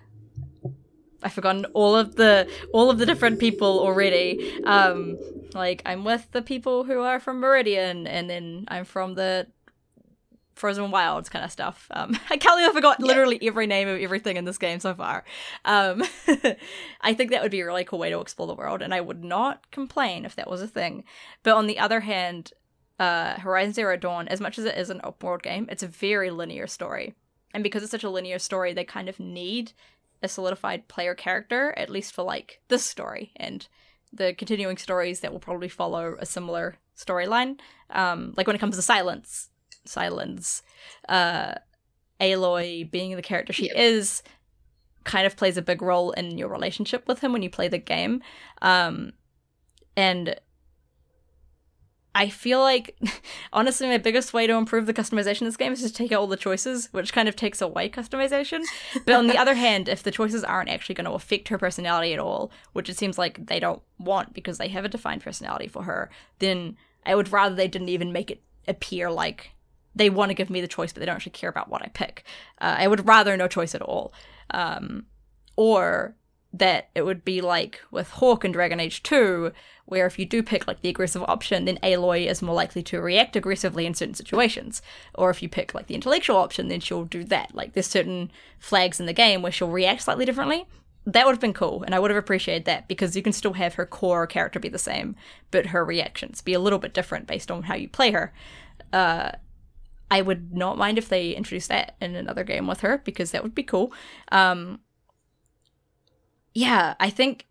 [1.24, 4.62] I've forgotten all of the all of the different people already.
[4.64, 5.18] Um,
[5.54, 9.48] like I'm with the people who are from Meridian, and then I'm from the
[10.56, 11.88] Frozen Wilds kind of stuff.
[11.92, 13.08] Um, I can't believe I forgot yeah.
[13.08, 15.24] literally every name of everything in this game so far.
[15.66, 16.04] Um,
[17.02, 19.02] I think that would be a really cool way to explore the world, and I
[19.02, 21.04] would not complain if that was a thing.
[21.44, 22.54] But on the other hand,
[23.00, 25.88] uh, Horizon Zero Dawn, as much as it is an open world game, it's a
[25.88, 27.14] very linear story.
[27.54, 29.74] And because it's such a linear story, they kind of need
[30.24, 33.68] a solidified player character, at least for like this story and
[34.12, 37.60] the continuing stories that will probably follow a similar storyline.
[37.90, 39.50] Um, like when it comes to Sylens,
[39.88, 40.62] Sylens,
[41.10, 41.56] uh,
[42.22, 43.76] Aloy being the character she yep.
[43.76, 44.24] is,
[45.04, 47.78] kind of plays a big role in your relationship with him when you play the
[47.78, 48.22] game.
[48.62, 49.14] Um,
[49.98, 50.36] and
[52.16, 52.96] I feel like,
[53.54, 56.20] honestly, my biggest way to improve the customization of this game is to take out
[56.20, 58.64] all the choices, which kind of takes away customization.
[59.06, 62.14] But on the other hand, if the choices aren't actually going to affect her personality
[62.14, 65.68] at all, which it seems like they don't want because they have a defined personality
[65.68, 66.10] for her,
[66.40, 69.52] then I would rather they didn't even make it appear like
[69.96, 71.88] they want to give me the choice, but they don't actually care about what I
[71.88, 72.24] pick.
[72.60, 74.14] Uh, I would rather no choice at all.
[74.52, 75.06] Um,
[75.56, 76.16] or
[76.54, 79.52] that it would be like with Hawke in Dragon Age 2,
[79.86, 83.02] where if you do pick like the aggressive option, then Aloy is more likely to
[83.02, 84.82] react aggressively in certain situations.
[85.16, 87.56] Or if you pick like the intellectual option, then she'll do that.
[87.56, 90.66] Like there's certain flags in the game where she'll react slightly differently.
[91.06, 93.54] That would have been cool, and I would have appreciated that because you can still
[93.54, 95.18] have her core character be the same,
[95.52, 98.32] but her reactions be a little bit different based on how you play her.
[98.94, 99.32] Uh,
[100.10, 103.44] I would not mind if they introduced that in another game with her because that
[103.44, 103.92] would be cool.
[104.32, 104.80] Um,
[106.54, 107.48] yeah, I think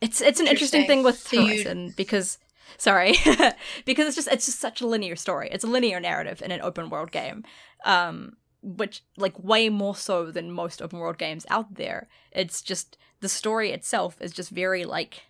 [0.00, 1.92] it's it's an interesting, interesting thing with so Horizon you...
[1.96, 2.38] because
[2.78, 3.14] sorry
[3.84, 5.48] because it's just it's just such a linear story.
[5.52, 7.44] It's a linear narrative in an open world game.
[7.84, 12.08] Um which like way more so than most open world games out there.
[12.30, 15.22] It's just the story itself is just very like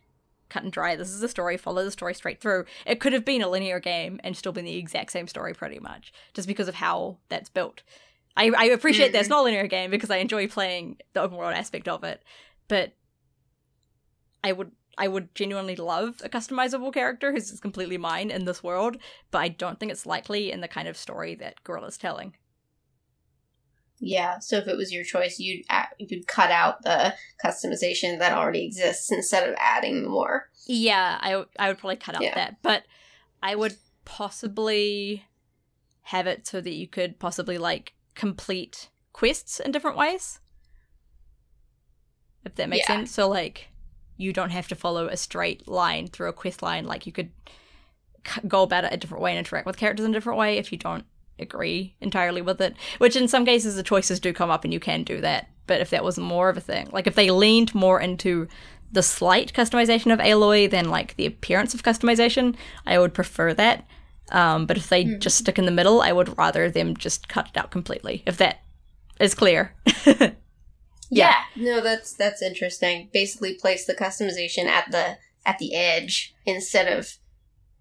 [0.49, 0.97] cut and dry.
[0.97, 2.65] This is a story, follow the story straight through.
[2.85, 5.79] It could have been a linear game and still been the exact same story pretty
[5.79, 7.83] much, just because of how that's built.
[8.37, 9.13] I, I appreciate mm-hmm.
[9.13, 12.23] that's not a linear game because I enjoy playing the open world aspect of it,
[12.71, 12.93] but
[14.45, 18.97] I would I would genuinely love a customizable character who's completely mine in this world,
[19.31, 22.35] but I don't think it's likely in the kind of story that Guerrilla's telling.
[23.99, 25.65] Yeah, so if it was your choice, you'd
[25.99, 27.15] you'd cut out the
[27.45, 30.49] customization that already exists instead of adding more.
[30.67, 32.35] Yeah, I I would probably cut out yeah.
[32.37, 32.85] that, but
[33.43, 35.27] I would possibly
[36.03, 40.41] have it so that you could possibly like complete quests in different ways.
[42.45, 42.97] If that makes yeah.
[42.97, 43.11] sense.
[43.11, 43.69] So like
[44.17, 47.31] you don't have to follow a straight line through a quest line like you could
[48.47, 50.73] go about it a different way and interact with characters in a different way if
[50.73, 51.05] you don't
[51.39, 52.77] agree entirely with it.
[52.99, 55.49] Which in some cases the choices do come up and you can do that.
[55.67, 58.49] But if that was more of a thing, like if they leaned more into
[58.93, 62.57] the slight customization of Aloy than like the appearance of customization,
[62.87, 63.87] I would prefer that.
[64.33, 67.49] Um, but if they just stick in the middle, I would rather them just cut
[67.49, 68.23] it out completely.
[68.27, 68.63] If that
[69.19, 69.75] is clear.
[71.11, 71.37] Yeah.
[71.57, 73.11] No, that's that's interesting.
[73.13, 77.17] Basically place the customization at the at the edge instead of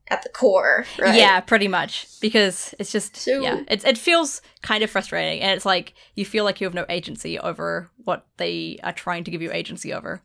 [0.07, 1.15] at the core, right?
[1.15, 2.07] Yeah, pretty much.
[2.19, 6.25] Because it's just So- yeah, it it feels kind of frustrating, and it's like you
[6.25, 9.93] feel like you have no agency over what they are trying to give you agency
[9.93, 10.23] over.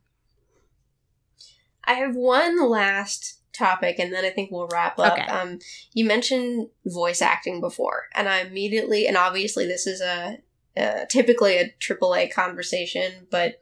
[1.85, 5.13] I have one last topic and then I think we'll wrap up.
[5.13, 5.23] Okay.
[5.27, 5.59] Um
[5.93, 10.39] you mentioned voice acting before and I immediately and obviously this is a,
[10.77, 13.61] uh typically a triple A conversation, but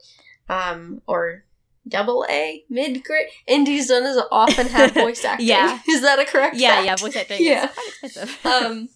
[0.48, 1.44] um or
[1.88, 3.26] double A, mid grade.
[3.46, 5.48] Indies don't as often have voice acting.
[5.48, 5.80] Yeah.
[5.88, 6.86] Is that a correct Yeah, fact?
[6.86, 7.64] yeah, voice acting Yeah.
[7.64, 8.46] is quite expensive.
[8.46, 8.88] um,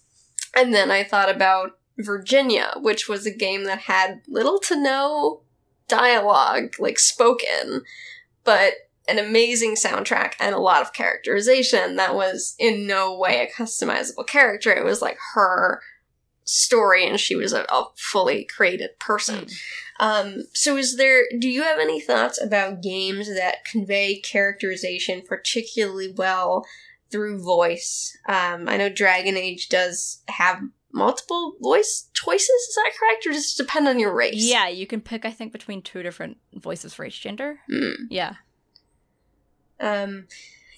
[0.55, 5.41] and then I thought about Virginia, which was a game that had little to no
[5.87, 7.81] dialogue, like spoken,
[8.43, 8.73] but
[9.09, 14.27] an amazing soundtrack and a lot of characterization that was in no way a customizable
[14.27, 14.71] character.
[14.71, 15.81] It was like her
[16.47, 19.45] story, and she was a, a fully created person.
[19.45, 19.53] Mm.
[19.99, 26.13] Um, so is there, do you have any thoughts about games that convey characterization particularly
[26.15, 26.65] well
[27.11, 28.17] through voice?
[28.29, 30.61] Um, I know Dragon Age does have
[30.93, 33.27] multiple voice choices, is that correct?
[33.27, 34.35] Or does it depend on your race?
[34.35, 37.59] Yeah, you can pick I think between two different voices for each gender.
[37.69, 38.05] Hmm.
[38.09, 38.35] Yeah.
[39.79, 40.27] Um,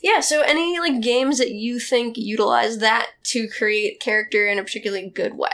[0.01, 4.63] yeah, so any like games that you think utilize that to create character in a
[4.63, 5.49] particularly good way?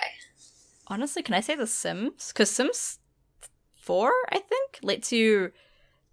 [0.88, 2.28] Honestly, can I say The Sims?
[2.28, 3.00] Because Sims
[3.82, 5.52] 4, I think, lets you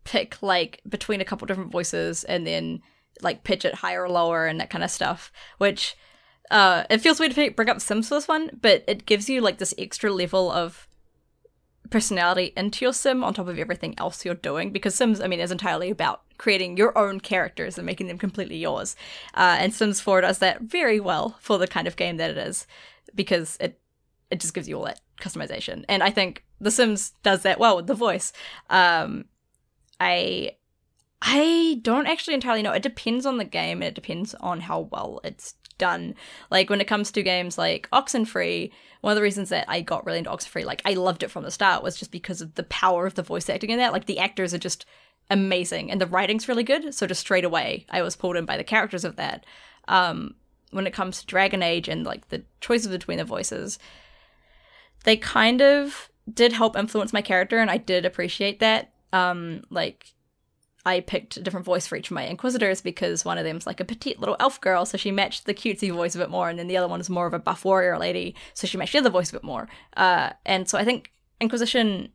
[0.04, 2.80] pick like between a couple different voices and then
[3.20, 5.30] like pitch it higher or lower and that kind of stuff.
[5.58, 5.94] Which
[6.50, 9.42] uh, it feels weird to bring up Sims for this one, but it gives you
[9.42, 10.88] like this extra level of
[11.90, 15.40] personality into your sim on top of everything else you're doing because sims i mean
[15.40, 18.96] is entirely about creating your own characters and making them completely yours.
[19.34, 22.36] Uh, and sims 4 does that very well for the kind of game that it
[22.36, 22.66] is
[23.14, 23.78] because it
[24.28, 25.84] it just gives you all that customization.
[25.88, 28.32] And i think the sims does that well with the voice.
[28.70, 29.26] Um
[30.00, 30.56] i
[31.22, 32.72] i don't actually entirely know.
[32.72, 36.16] It depends on the game and it depends on how well it's done.
[36.50, 40.06] Like when it comes to games like oxenfree one of the reasons that I got
[40.06, 42.62] really into Oxenfree, like I loved it from the start, was just because of the
[42.62, 43.92] power of the voice acting in that.
[43.92, 44.86] Like the actors are just
[45.32, 46.94] amazing, and the writing's really good.
[46.94, 49.44] So just straight away, I was pulled in by the characters of that.
[49.88, 50.34] Um,
[50.70, 53.78] when it comes to Dragon Age and like the choices between the voices,
[55.04, 58.92] they kind of did help influence my character, and I did appreciate that.
[59.12, 60.12] Um, like
[60.84, 63.80] I picked a different voice for each of my Inquisitors because one of them's like
[63.80, 66.58] a petite little elf girl, so she matched the cutesy voice a bit more, and
[66.58, 68.98] then the other one is more of a buff warrior lady, so she matched the
[68.98, 69.68] other voice a bit more.
[69.96, 71.10] Uh, and so I think
[71.40, 72.10] Inquisition,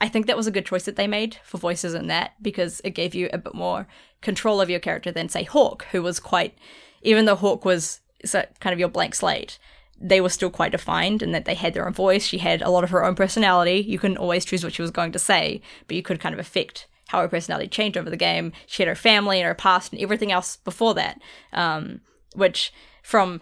[0.00, 2.80] I think that was a good choice that they made for voices in that because
[2.84, 3.86] it gave you a bit more
[4.20, 6.56] control of your character than say Hawke, who was quite,
[7.02, 8.00] even though Hawke was
[8.30, 9.58] kind of your blank slate.
[10.00, 12.24] They were still quite defined in that they had their own voice.
[12.24, 13.84] She had a lot of her own personality.
[13.86, 16.38] You couldn't always choose what she was going to say, but you could kind of
[16.38, 18.52] affect how her personality changed over the game.
[18.66, 21.20] She had her family and her past and everything else before that,
[21.52, 22.00] um,
[22.34, 22.72] which
[23.02, 23.40] from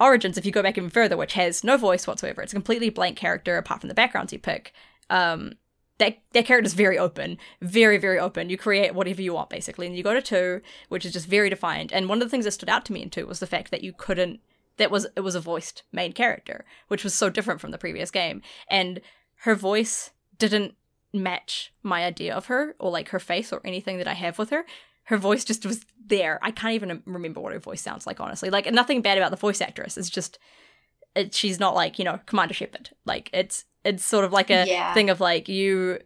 [0.00, 2.90] Origins, if you go back even further, which has no voice whatsoever, it's a completely
[2.90, 4.72] blank character apart from the backgrounds you pick.
[5.10, 5.52] Um,
[5.98, 8.50] that that character is very open, very very open.
[8.50, 11.50] You create whatever you want basically, and you go to two, which is just very
[11.50, 11.92] defined.
[11.92, 13.70] And one of the things that stood out to me in two was the fact
[13.70, 14.40] that you couldn't.
[14.76, 18.10] That was it was a voiced main character, which was so different from the previous
[18.10, 19.00] game, and
[19.42, 20.74] her voice didn't
[21.12, 24.50] match my idea of her or like her face or anything that I have with
[24.50, 24.64] her.
[25.04, 26.38] Her voice just was there.
[26.42, 28.50] I can't even remember what her voice sounds like, honestly.
[28.50, 29.96] Like nothing bad about the voice actress.
[29.96, 30.38] It's just
[31.14, 32.90] it, she's not like you know Commander Shepard.
[33.04, 34.92] Like it's it's sort of like a Yeah.
[34.94, 35.98] thing of like you.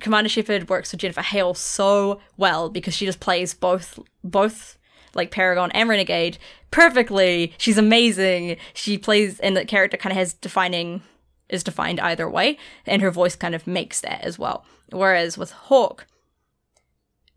[0.00, 4.78] Commander Shepard works with Jennifer Hale so well because she just plays both both
[5.14, 6.38] like Paragon and Renegade
[6.70, 7.52] perfectly.
[7.58, 8.58] She's amazing.
[8.74, 11.02] She plays and the character kind of has defining
[11.48, 14.64] is defined either way, and her voice kind of makes that as well.
[14.90, 16.06] Whereas with Hawke,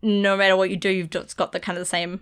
[0.02, 2.20] no matter what you do, you've just got the kind of the same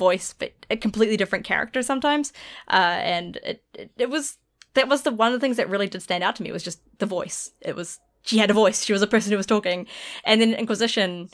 [0.00, 2.32] voice, but a completely different character sometimes.
[2.68, 4.38] Uh, and it, it it was
[4.74, 6.64] that was the one of the things that really did stand out to me was
[6.64, 7.50] just the voice.
[7.60, 8.84] It was she had a voice.
[8.84, 9.86] She was a person who was talking,
[10.24, 11.28] and then Inquisition.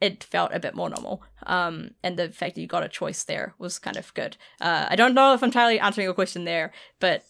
[0.00, 3.24] It felt a bit more normal, um, and the fact that you got a choice
[3.24, 4.36] there was kind of good.
[4.60, 7.24] Uh, I don't know if I'm entirely answering your question there, but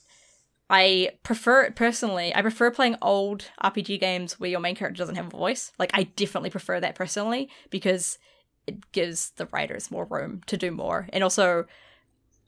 [0.70, 2.34] I prefer it personally.
[2.34, 5.72] I prefer playing old RPG games where your main character doesn't have a voice.
[5.78, 8.18] Like I definitely prefer that personally because
[8.66, 11.09] it gives the writers more room to do more.
[11.12, 11.66] And also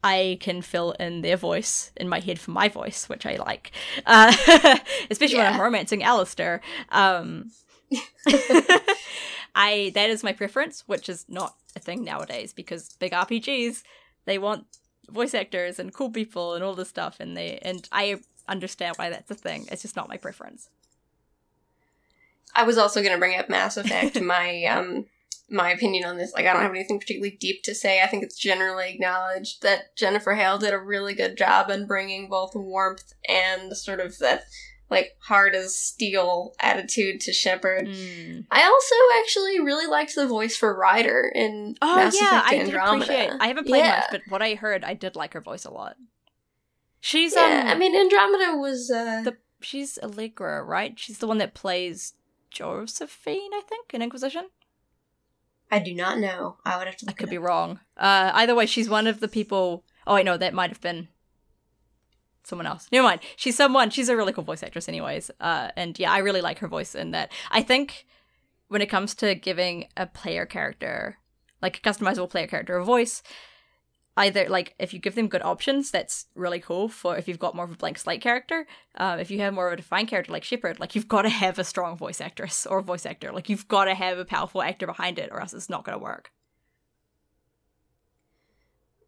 [0.02, 3.72] I can fill in their voice in my head for my voice, which I like,
[4.06, 4.34] uh,
[5.10, 6.60] especially when I'm romancing Alistair.
[6.90, 7.50] Um,
[9.54, 13.82] I that is my preference, which is not a thing nowadays because big RPGs
[14.26, 14.66] they want
[15.08, 19.10] voice actors and cool people and all this stuff, and they and I understand why
[19.10, 19.66] that's a thing.
[19.70, 20.68] It's just not my preference.
[22.54, 24.20] I was also going to bring up Mass Effect.
[24.20, 25.06] my um
[25.48, 28.02] my opinion on this, like I don't have anything particularly deep to say.
[28.02, 32.28] I think it's generally acknowledged that Jennifer Hale did a really good job in bringing
[32.28, 34.42] both warmth and sort of that
[34.90, 37.86] like hard as steel attitude to Shepard.
[37.88, 38.46] Mm.
[38.50, 42.50] I also actually really liked the voice for Ryder in Oh Mass yeah, Effect I
[42.58, 43.04] did Andromeda.
[43.04, 43.30] appreciate.
[43.40, 43.96] I haven't played Yeah.
[43.96, 45.96] much, but what I heard, I did like her voice a lot.
[47.00, 50.98] She's yeah, um, I mean Andromeda was uh the she's Allegra, right?
[50.98, 52.14] She's the one that plays
[52.50, 54.48] Josephine, I think, in Inquisition.
[55.70, 56.58] I do not know.
[56.64, 57.80] I would have to I could be wrong.
[57.96, 59.84] Uh, either way, she's one of the people.
[60.06, 61.08] Oh, I know that might have been
[62.44, 62.88] someone else.
[62.92, 63.20] Never mind.
[63.34, 63.90] She's someone.
[63.90, 65.30] She's a really cool voice actress, anyways.
[65.40, 67.32] Uh, and yeah, I really like her voice in that.
[67.50, 68.06] I think
[68.68, 71.18] when it comes to giving a player character,
[71.60, 73.22] like a customizable player character, a voice,
[74.16, 76.88] either like if you give them good options, that's really cool.
[76.88, 78.66] For if you've got more of a blank slate character,
[78.96, 81.28] uh, if you have more of a defined character like Shepard, like you've got to
[81.28, 83.32] have a strong voice actress or voice actor.
[83.32, 85.98] Like you've got to have a powerful actor behind it, or else it's not going
[85.98, 86.30] to work.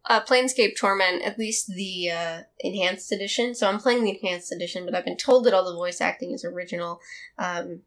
[0.05, 3.53] uh, Planescape Torment, at least the uh, enhanced edition.
[3.53, 6.31] So I'm playing the enhanced edition, but I've been told that all the voice acting
[6.31, 6.99] is original.
[7.37, 7.81] Um,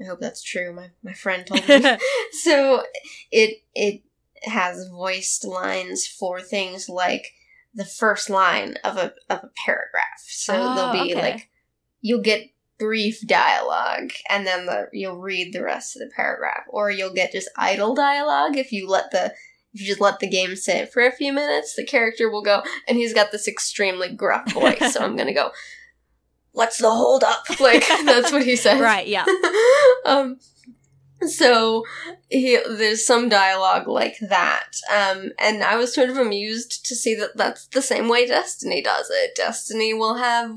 [0.00, 0.72] I hope that's true.
[0.72, 1.80] My my friend told me.
[2.42, 2.82] so
[3.30, 4.02] it it
[4.46, 7.32] has voiced lines for things like
[7.74, 10.22] the first line of a of a paragraph.
[10.26, 11.20] So Oh, there'll be okay.
[11.32, 11.48] like
[12.00, 16.90] you'll get brief dialogue and then the you'll read the rest of the paragraph or
[16.90, 19.26] you'll get just idle dialogue if you let the
[19.72, 22.62] if you just let the game sit for a few minutes the character will go
[22.88, 25.50] and he's got this extremely gruff voice so i'm gonna go
[26.50, 29.24] what's the hold up like that's what he says right, yeah.
[30.04, 30.36] um
[31.30, 31.84] so
[32.28, 34.70] he, there's some dialogue like that.
[34.92, 38.82] Um and i was sort of amused to see that that's the same way destiny
[38.82, 39.34] does it.
[39.36, 40.50] Destiny will have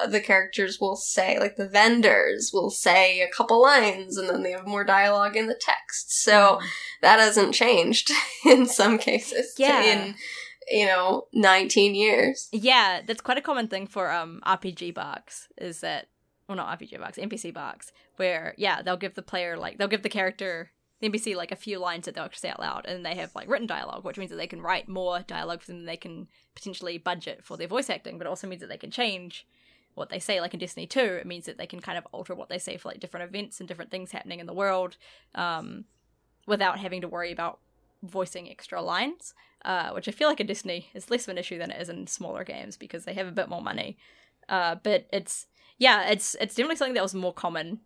[0.00, 4.42] uh, the characters will say like the vendors will say a couple lines and then
[4.42, 6.12] they have more dialogue in the text.
[6.22, 6.60] So
[7.02, 8.10] that hasn't changed
[8.46, 9.82] in some cases Yeah.
[9.82, 10.14] in
[10.68, 12.48] you know 19 years.
[12.52, 16.08] Yeah, that's quite a common thing for um RPG barks is that
[16.48, 20.02] well not RPG barks, NPC barks, where yeah, they'll give the player like they'll give
[20.02, 20.70] the character
[21.00, 23.48] the NPC like a few lines that they'll say out loud and they have like
[23.48, 26.28] written dialogue, which means that they can write more dialogue for them than they can
[26.54, 29.46] potentially budget for their voice acting, but it also means that they can change
[29.94, 32.34] what they say, like in Destiny 2, it means that they can kind of alter
[32.34, 34.98] what they say for like different events and different things happening in the world,
[35.34, 35.86] um,
[36.46, 37.60] without having to worry about
[38.02, 39.32] voicing extra lines
[39.66, 41.88] uh, which I feel like in Destiny is less of an issue than it is
[41.88, 43.98] in smaller games because they have a bit more money.
[44.48, 45.46] Uh, but it's
[45.78, 47.80] yeah, it's it's definitely something that was more common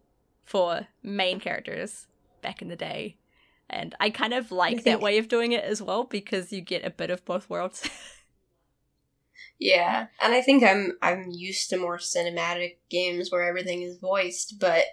[0.45, 2.07] for main characters
[2.43, 3.17] back in the day,
[3.69, 6.85] and I kind of like that way of doing it as well because you get
[6.85, 7.89] a bit of both worlds.
[9.61, 14.59] Yeah, and I think I'm I'm used to more cinematic games where everything is voiced,
[14.59, 14.85] but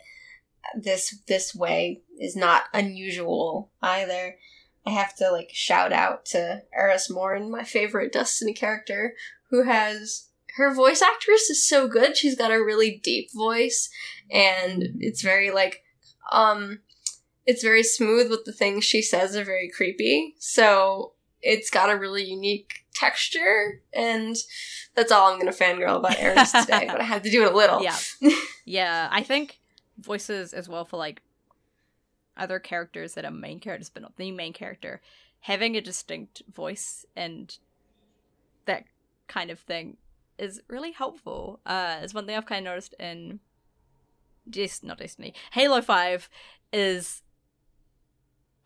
[0.75, 4.35] this this way is not unusual either.
[4.85, 9.15] I have to like shout out to Eris Morn, my favorite Destiny character,
[9.49, 10.26] who has
[10.57, 12.17] her voice actress is so good.
[12.17, 13.89] She's got a really deep voice
[14.31, 15.83] and it's very like
[16.31, 16.79] um
[17.45, 20.35] it's very smooth but the things she says are very creepy.
[20.39, 24.35] So it's got a really unique texture and
[24.95, 27.55] that's all I'm gonna fangirl about Eris today, but I had to do it a
[27.55, 27.83] little.
[27.83, 27.97] Yeah.
[28.65, 29.59] yeah, I think
[29.99, 31.21] voices as well for like
[32.35, 35.01] other characters that are main characters but not the main character
[35.41, 37.57] having a distinct voice and
[38.65, 38.83] that
[39.27, 39.97] kind of thing
[40.37, 41.59] is really helpful.
[41.65, 43.39] Uh it's one thing i've kind of noticed in
[44.49, 46.29] just not destiny halo 5
[46.71, 47.21] is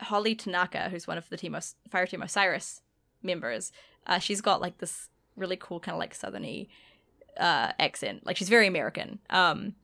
[0.02, 2.81] holly tanaka who's one of the team of fire team osiris
[3.23, 3.72] members
[4.06, 6.68] uh she's got like this really cool kind of like southerny
[7.39, 8.26] uh accent.
[8.26, 9.19] Like she's very american.
[9.30, 9.76] Um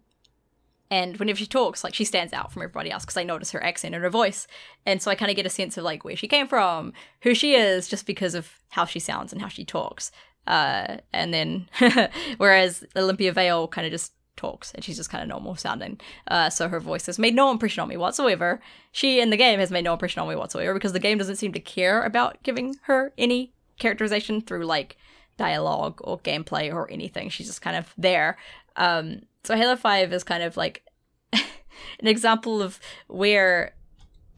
[0.90, 3.64] and whenever she talks like she stands out from everybody else because i notice her
[3.64, 4.48] accent and her voice.
[4.86, 7.34] And so i kind of get a sense of like where she came from who
[7.34, 10.12] she is just because of how she sounds and how she talks
[10.48, 11.68] uh and then
[12.38, 16.00] whereas olympia vale kind of just talks and she's just kind of normal sounding.
[16.28, 18.62] Uh so her voice has made no impression on me whatsoever.
[18.92, 21.36] She in the game has made no impression on me whatsoever because the game doesn't
[21.36, 24.96] seem to care about giving her any characterization through like
[25.38, 27.30] dialogue or gameplay or anything.
[27.30, 28.38] She's just kind of there.
[28.76, 30.86] Um so halo 5 is kind of like
[31.34, 33.74] an example of where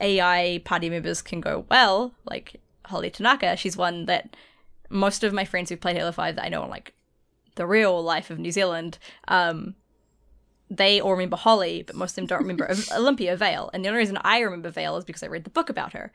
[0.02, 4.34] ai party members can go well like holly tanaka she's one that
[4.90, 6.94] most of my friends who've played Halo 5 that I know in like
[7.56, 8.98] the real life of New Zealand,
[9.28, 9.76] um,
[10.70, 13.70] they all remember Holly, but most of them don't remember Olympia Vale.
[13.74, 16.11] And the only reason I remember Vale is because I read the book about her.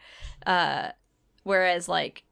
[0.47, 0.91] Uh,
[1.43, 2.25] whereas, like,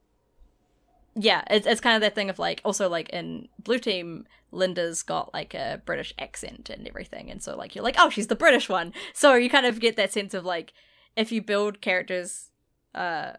[1.14, 5.02] yeah, it's, it's kind of that thing of like, also like in Blue Team, Linda's
[5.02, 7.30] got like a British accent and everything.
[7.30, 8.92] And so, like, you're like, oh, she's the British one.
[9.12, 10.72] So you kind of get that sense of like,
[11.16, 12.50] if you build characters,
[12.94, 13.32] uh,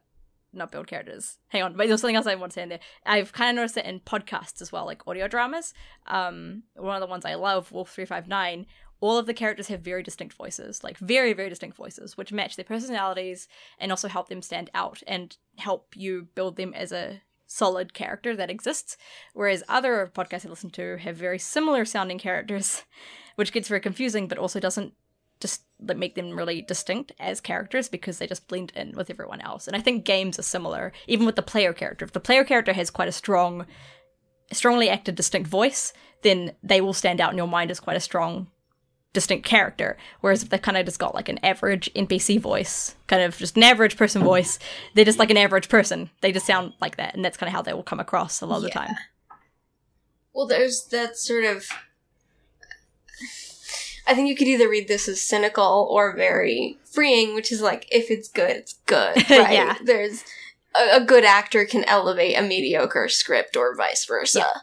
[0.54, 1.38] not build characters.
[1.50, 2.80] Hang on, but there's something else I want to say in there.
[3.06, 5.74] I've kind of noticed it in podcasts as well, like audio dramas.
[6.08, 8.66] Um, one of the ones I love, Wolf Three Five Nine.
[9.00, 12.56] All of the characters have very distinct voices, like very, very distinct voices, which match
[12.56, 17.22] their personalities and also help them stand out and help you build them as a
[17.46, 18.98] solid character that exists.
[19.34, 22.84] Whereas other podcasts I listen to have very similar sounding characters,
[23.36, 24.94] which gets very confusing, but also doesn't
[25.40, 29.42] just like make them really distinct as characters because they just blend in with everyone
[29.42, 29.68] else.
[29.68, 32.06] And I think games are similar, even with the player character.
[32.06, 33.66] If the player character has quite a strong,
[34.52, 38.02] strongly acted, distinct voice, then they will stand out in your mind as quite a
[38.02, 38.48] strong,
[39.14, 39.98] distinct character.
[40.22, 43.56] Whereas if they kind of just got like an average NPC voice, kind of just
[43.56, 44.60] an average person voice,
[44.94, 46.10] they're just like an average person.
[46.22, 48.46] They just sound like that, and that's kind of how they will come across a
[48.46, 48.96] lot of the time.
[50.34, 51.68] Well, there's that sort of
[54.06, 57.88] I think you could either read this as cynical or very freeing, which is like
[57.92, 59.16] if it's good, it's good.
[59.30, 59.54] Right?
[59.54, 59.78] Yeah.
[59.84, 60.24] There's
[60.76, 64.40] a, a good actor can elevate a mediocre script or vice versa.
[64.40, 64.62] Yeah.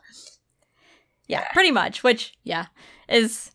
[1.26, 2.02] Yeah, pretty much.
[2.02, 2.66] Which, yeah,
[3.08, 3.52] is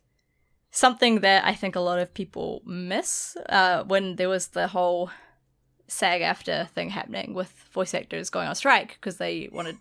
[0.72, 5.10] something that I think a lot of people miss uh, when there was the whole
[5.88, 9.78] SAG AFTRA thing happening with voice actors going on strike because they wanted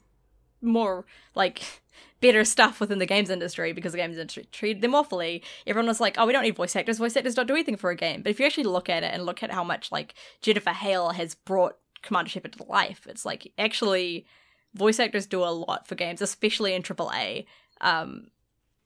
[0.61, 1.05] more
[1.37, 1.83] like
[2.25, 5.43] better stuff within the games industry because the games industry treated them awfully.
[5.67, 6.97] Everyone was like, "Oh, we don't need voice actors.
[6.97, 9.13] Voice actors don't do anything for a game." But if you actually look at it
[9.13, 13.27] and look at how much like Jennifer Hale has brought Commander Shepard to life, it's
[13.27, 14.25] like actually
[14.73, 17.45] voice actors do a lot for games, especially in AAA.
[17.83, 18.29] Um,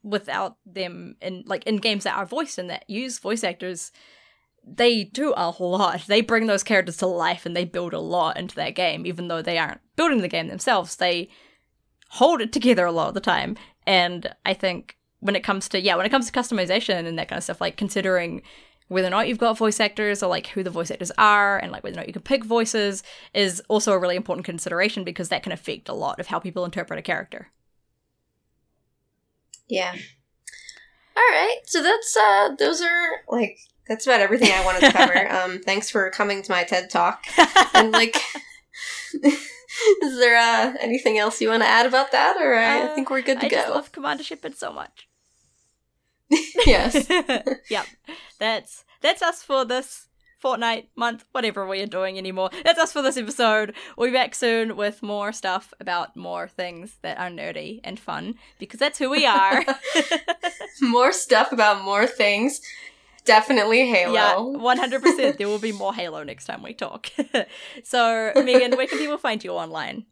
[0.02, 3.92] without them in like in games that are voiced and that use voice actors,
[4.64, 6.08] they do a lot.
[6.08, 9.28] They bring those characters to life and they build a lot into that game, even
[9.28, 10.96] though they aren't building the game themselves.
[10.96, 11.28] They
[12.08, 13.56] hold it together a lot of the time.
[13.86, 17.28] And I think when it comes to yeah, when it comes to customization and that
[17.28, 18.42] kind of stuff, like considering
[18.88, 21.70] whether or not you've got voice actors or like who the voice actors are and
[21.70, 23.02] like whether or not you can pick voices
[23.34, 26.64] is also a really important consideration because that can affect a lot of how people
[26.64, 27.48] interpret a character.
[29.68, 29.94] Yeah.
[31.14, 31.58] All right.
[31.64, 35.30] So that's uh those are like that's about everything I wanted to cover.
[35.32, 37.24] um thanks for coming to my TED Talk.
[37.74, 38.16] And like
[40.02, 43.10] Is there uh, anything else you want to add about that, or uh, I think
[43.10, 43.58] we're good to I go?
[43.58, 45.08] I love Commander Shepard so much.
[46.66, 47.08] yes.
[47.70, 47.86] yep.
[48.38, 50.08] That's that's us for this
[50.38, 52.50] fortnight, month, whatever we are doing anymore.
[52.64, 53.74] That's us for this episode.
[53.96, 58.36] We'll be back soon with more stuff about more things that are nerdy and fun
[58.58, 59.64] because that's who we are.
[60.80, 62.60] more stuff about more things.
[63.28, 64.14] Definitely Halo.
[64.14, 65.36] Yeah, 100%.
[65.36, 67.08] there will be more Halo next time we talk.
[67.84, 70.06] so, Megan, where can people find you online?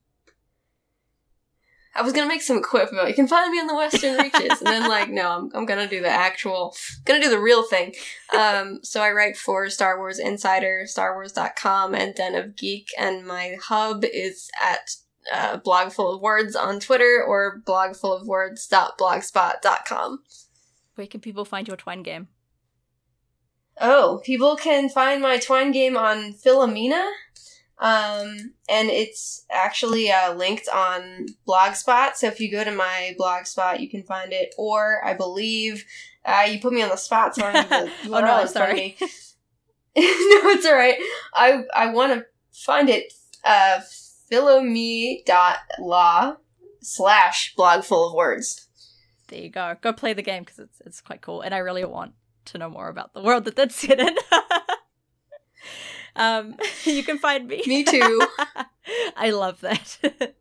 [1.95, 4.61] I was gonna make some quip about you can find me on the Western Reaches,
[4.61, 6.77] and then like, no, I'm I'm gonna do the actual,
[7.07, 7.95] gonna do the real thing.
[8.39, 13.57] Um, so I write for Star Wars Insider, StarWars.com, and Den of Geek, and my
[13.63, 14.91] hub is at
[15.33, 20.19] uh, Blog Full of Words on Twitter or blogfulofwords.blogspot.com.
[20.97, 22.29] Where can people find your Twine game?
[23.81, 27.11] Oh, people can find my Twine game on Philomena.
[27.79, 32.17] Um, and it's actually uh, linked on Blogspot.
[32.17, 34.55] So if you go to my Blogspot, you can find it.
[34.57, 35.85] Or I believe
[36.25, 38.97] uh, you put me on the spot, so I don't the oh no, of sorry.
[39.01, 39.07] no,
[39.97, 40.97] it's all right.
[41.35, 43.13] I I want to find it.
[43.45, 43.81] Uh,
[44.33, 45.27] philome.la
[46.81, 48.67] slash blog full of words.
[49.29, 49.77] There you go.
[49.81, 52.15] Go play the game because it's it's quite cool, and I really want
[52.47, 54.01] to know more about the world that that's in.
[56.17, 57.63] um, you can find me.
[57.67, 58.27] Me too.
[59.17, 59.99] I love that.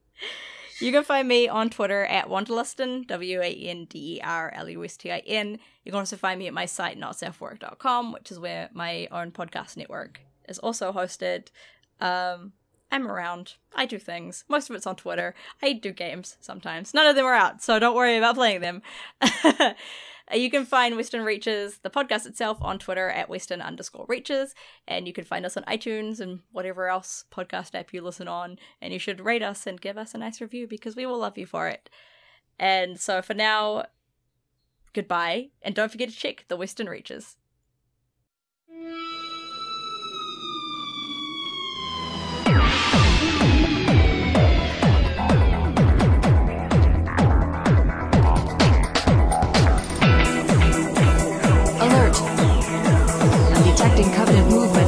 [0.80, 4.70] you can find me on Twitter at Wanderlustin, W A N D E R L
[4.70, 5.60] U S T I N.
[5.84, 9.78] You can also find me at my site, notselfwork.com, which is where my own podcast
[9.78, 11.48] network is also hosted.
[12.00, 12.54] Um,
[12.92, 13.56] I'm around.
[13.76, 14.46] I do things.
[14.48, 15.34] Most of it's on Twitter.
[15.62, 16.94] I do games sometimes.
[16.94, 18.82] None of them are out, so don't worry about playing them.
[20.32, 24.56] Uh, You can find Western Reaches, the podcast itself, on Twitter at Western underscore Reaches.
[24.88, 28.58] And you can find us on iTunes and whatever else podcast app you listen on.
[28.82, 31.38] And you should rate us and give us a nice review because we will love
[31.38, 31.90] you for it.
[32.58, 33.86] And so for now,
[34.94, 35.50] goodbye.
[35.62, 37.38] And don't forget to check the Western Reaches.
[53.86, 54.85] Intersecting covenant movement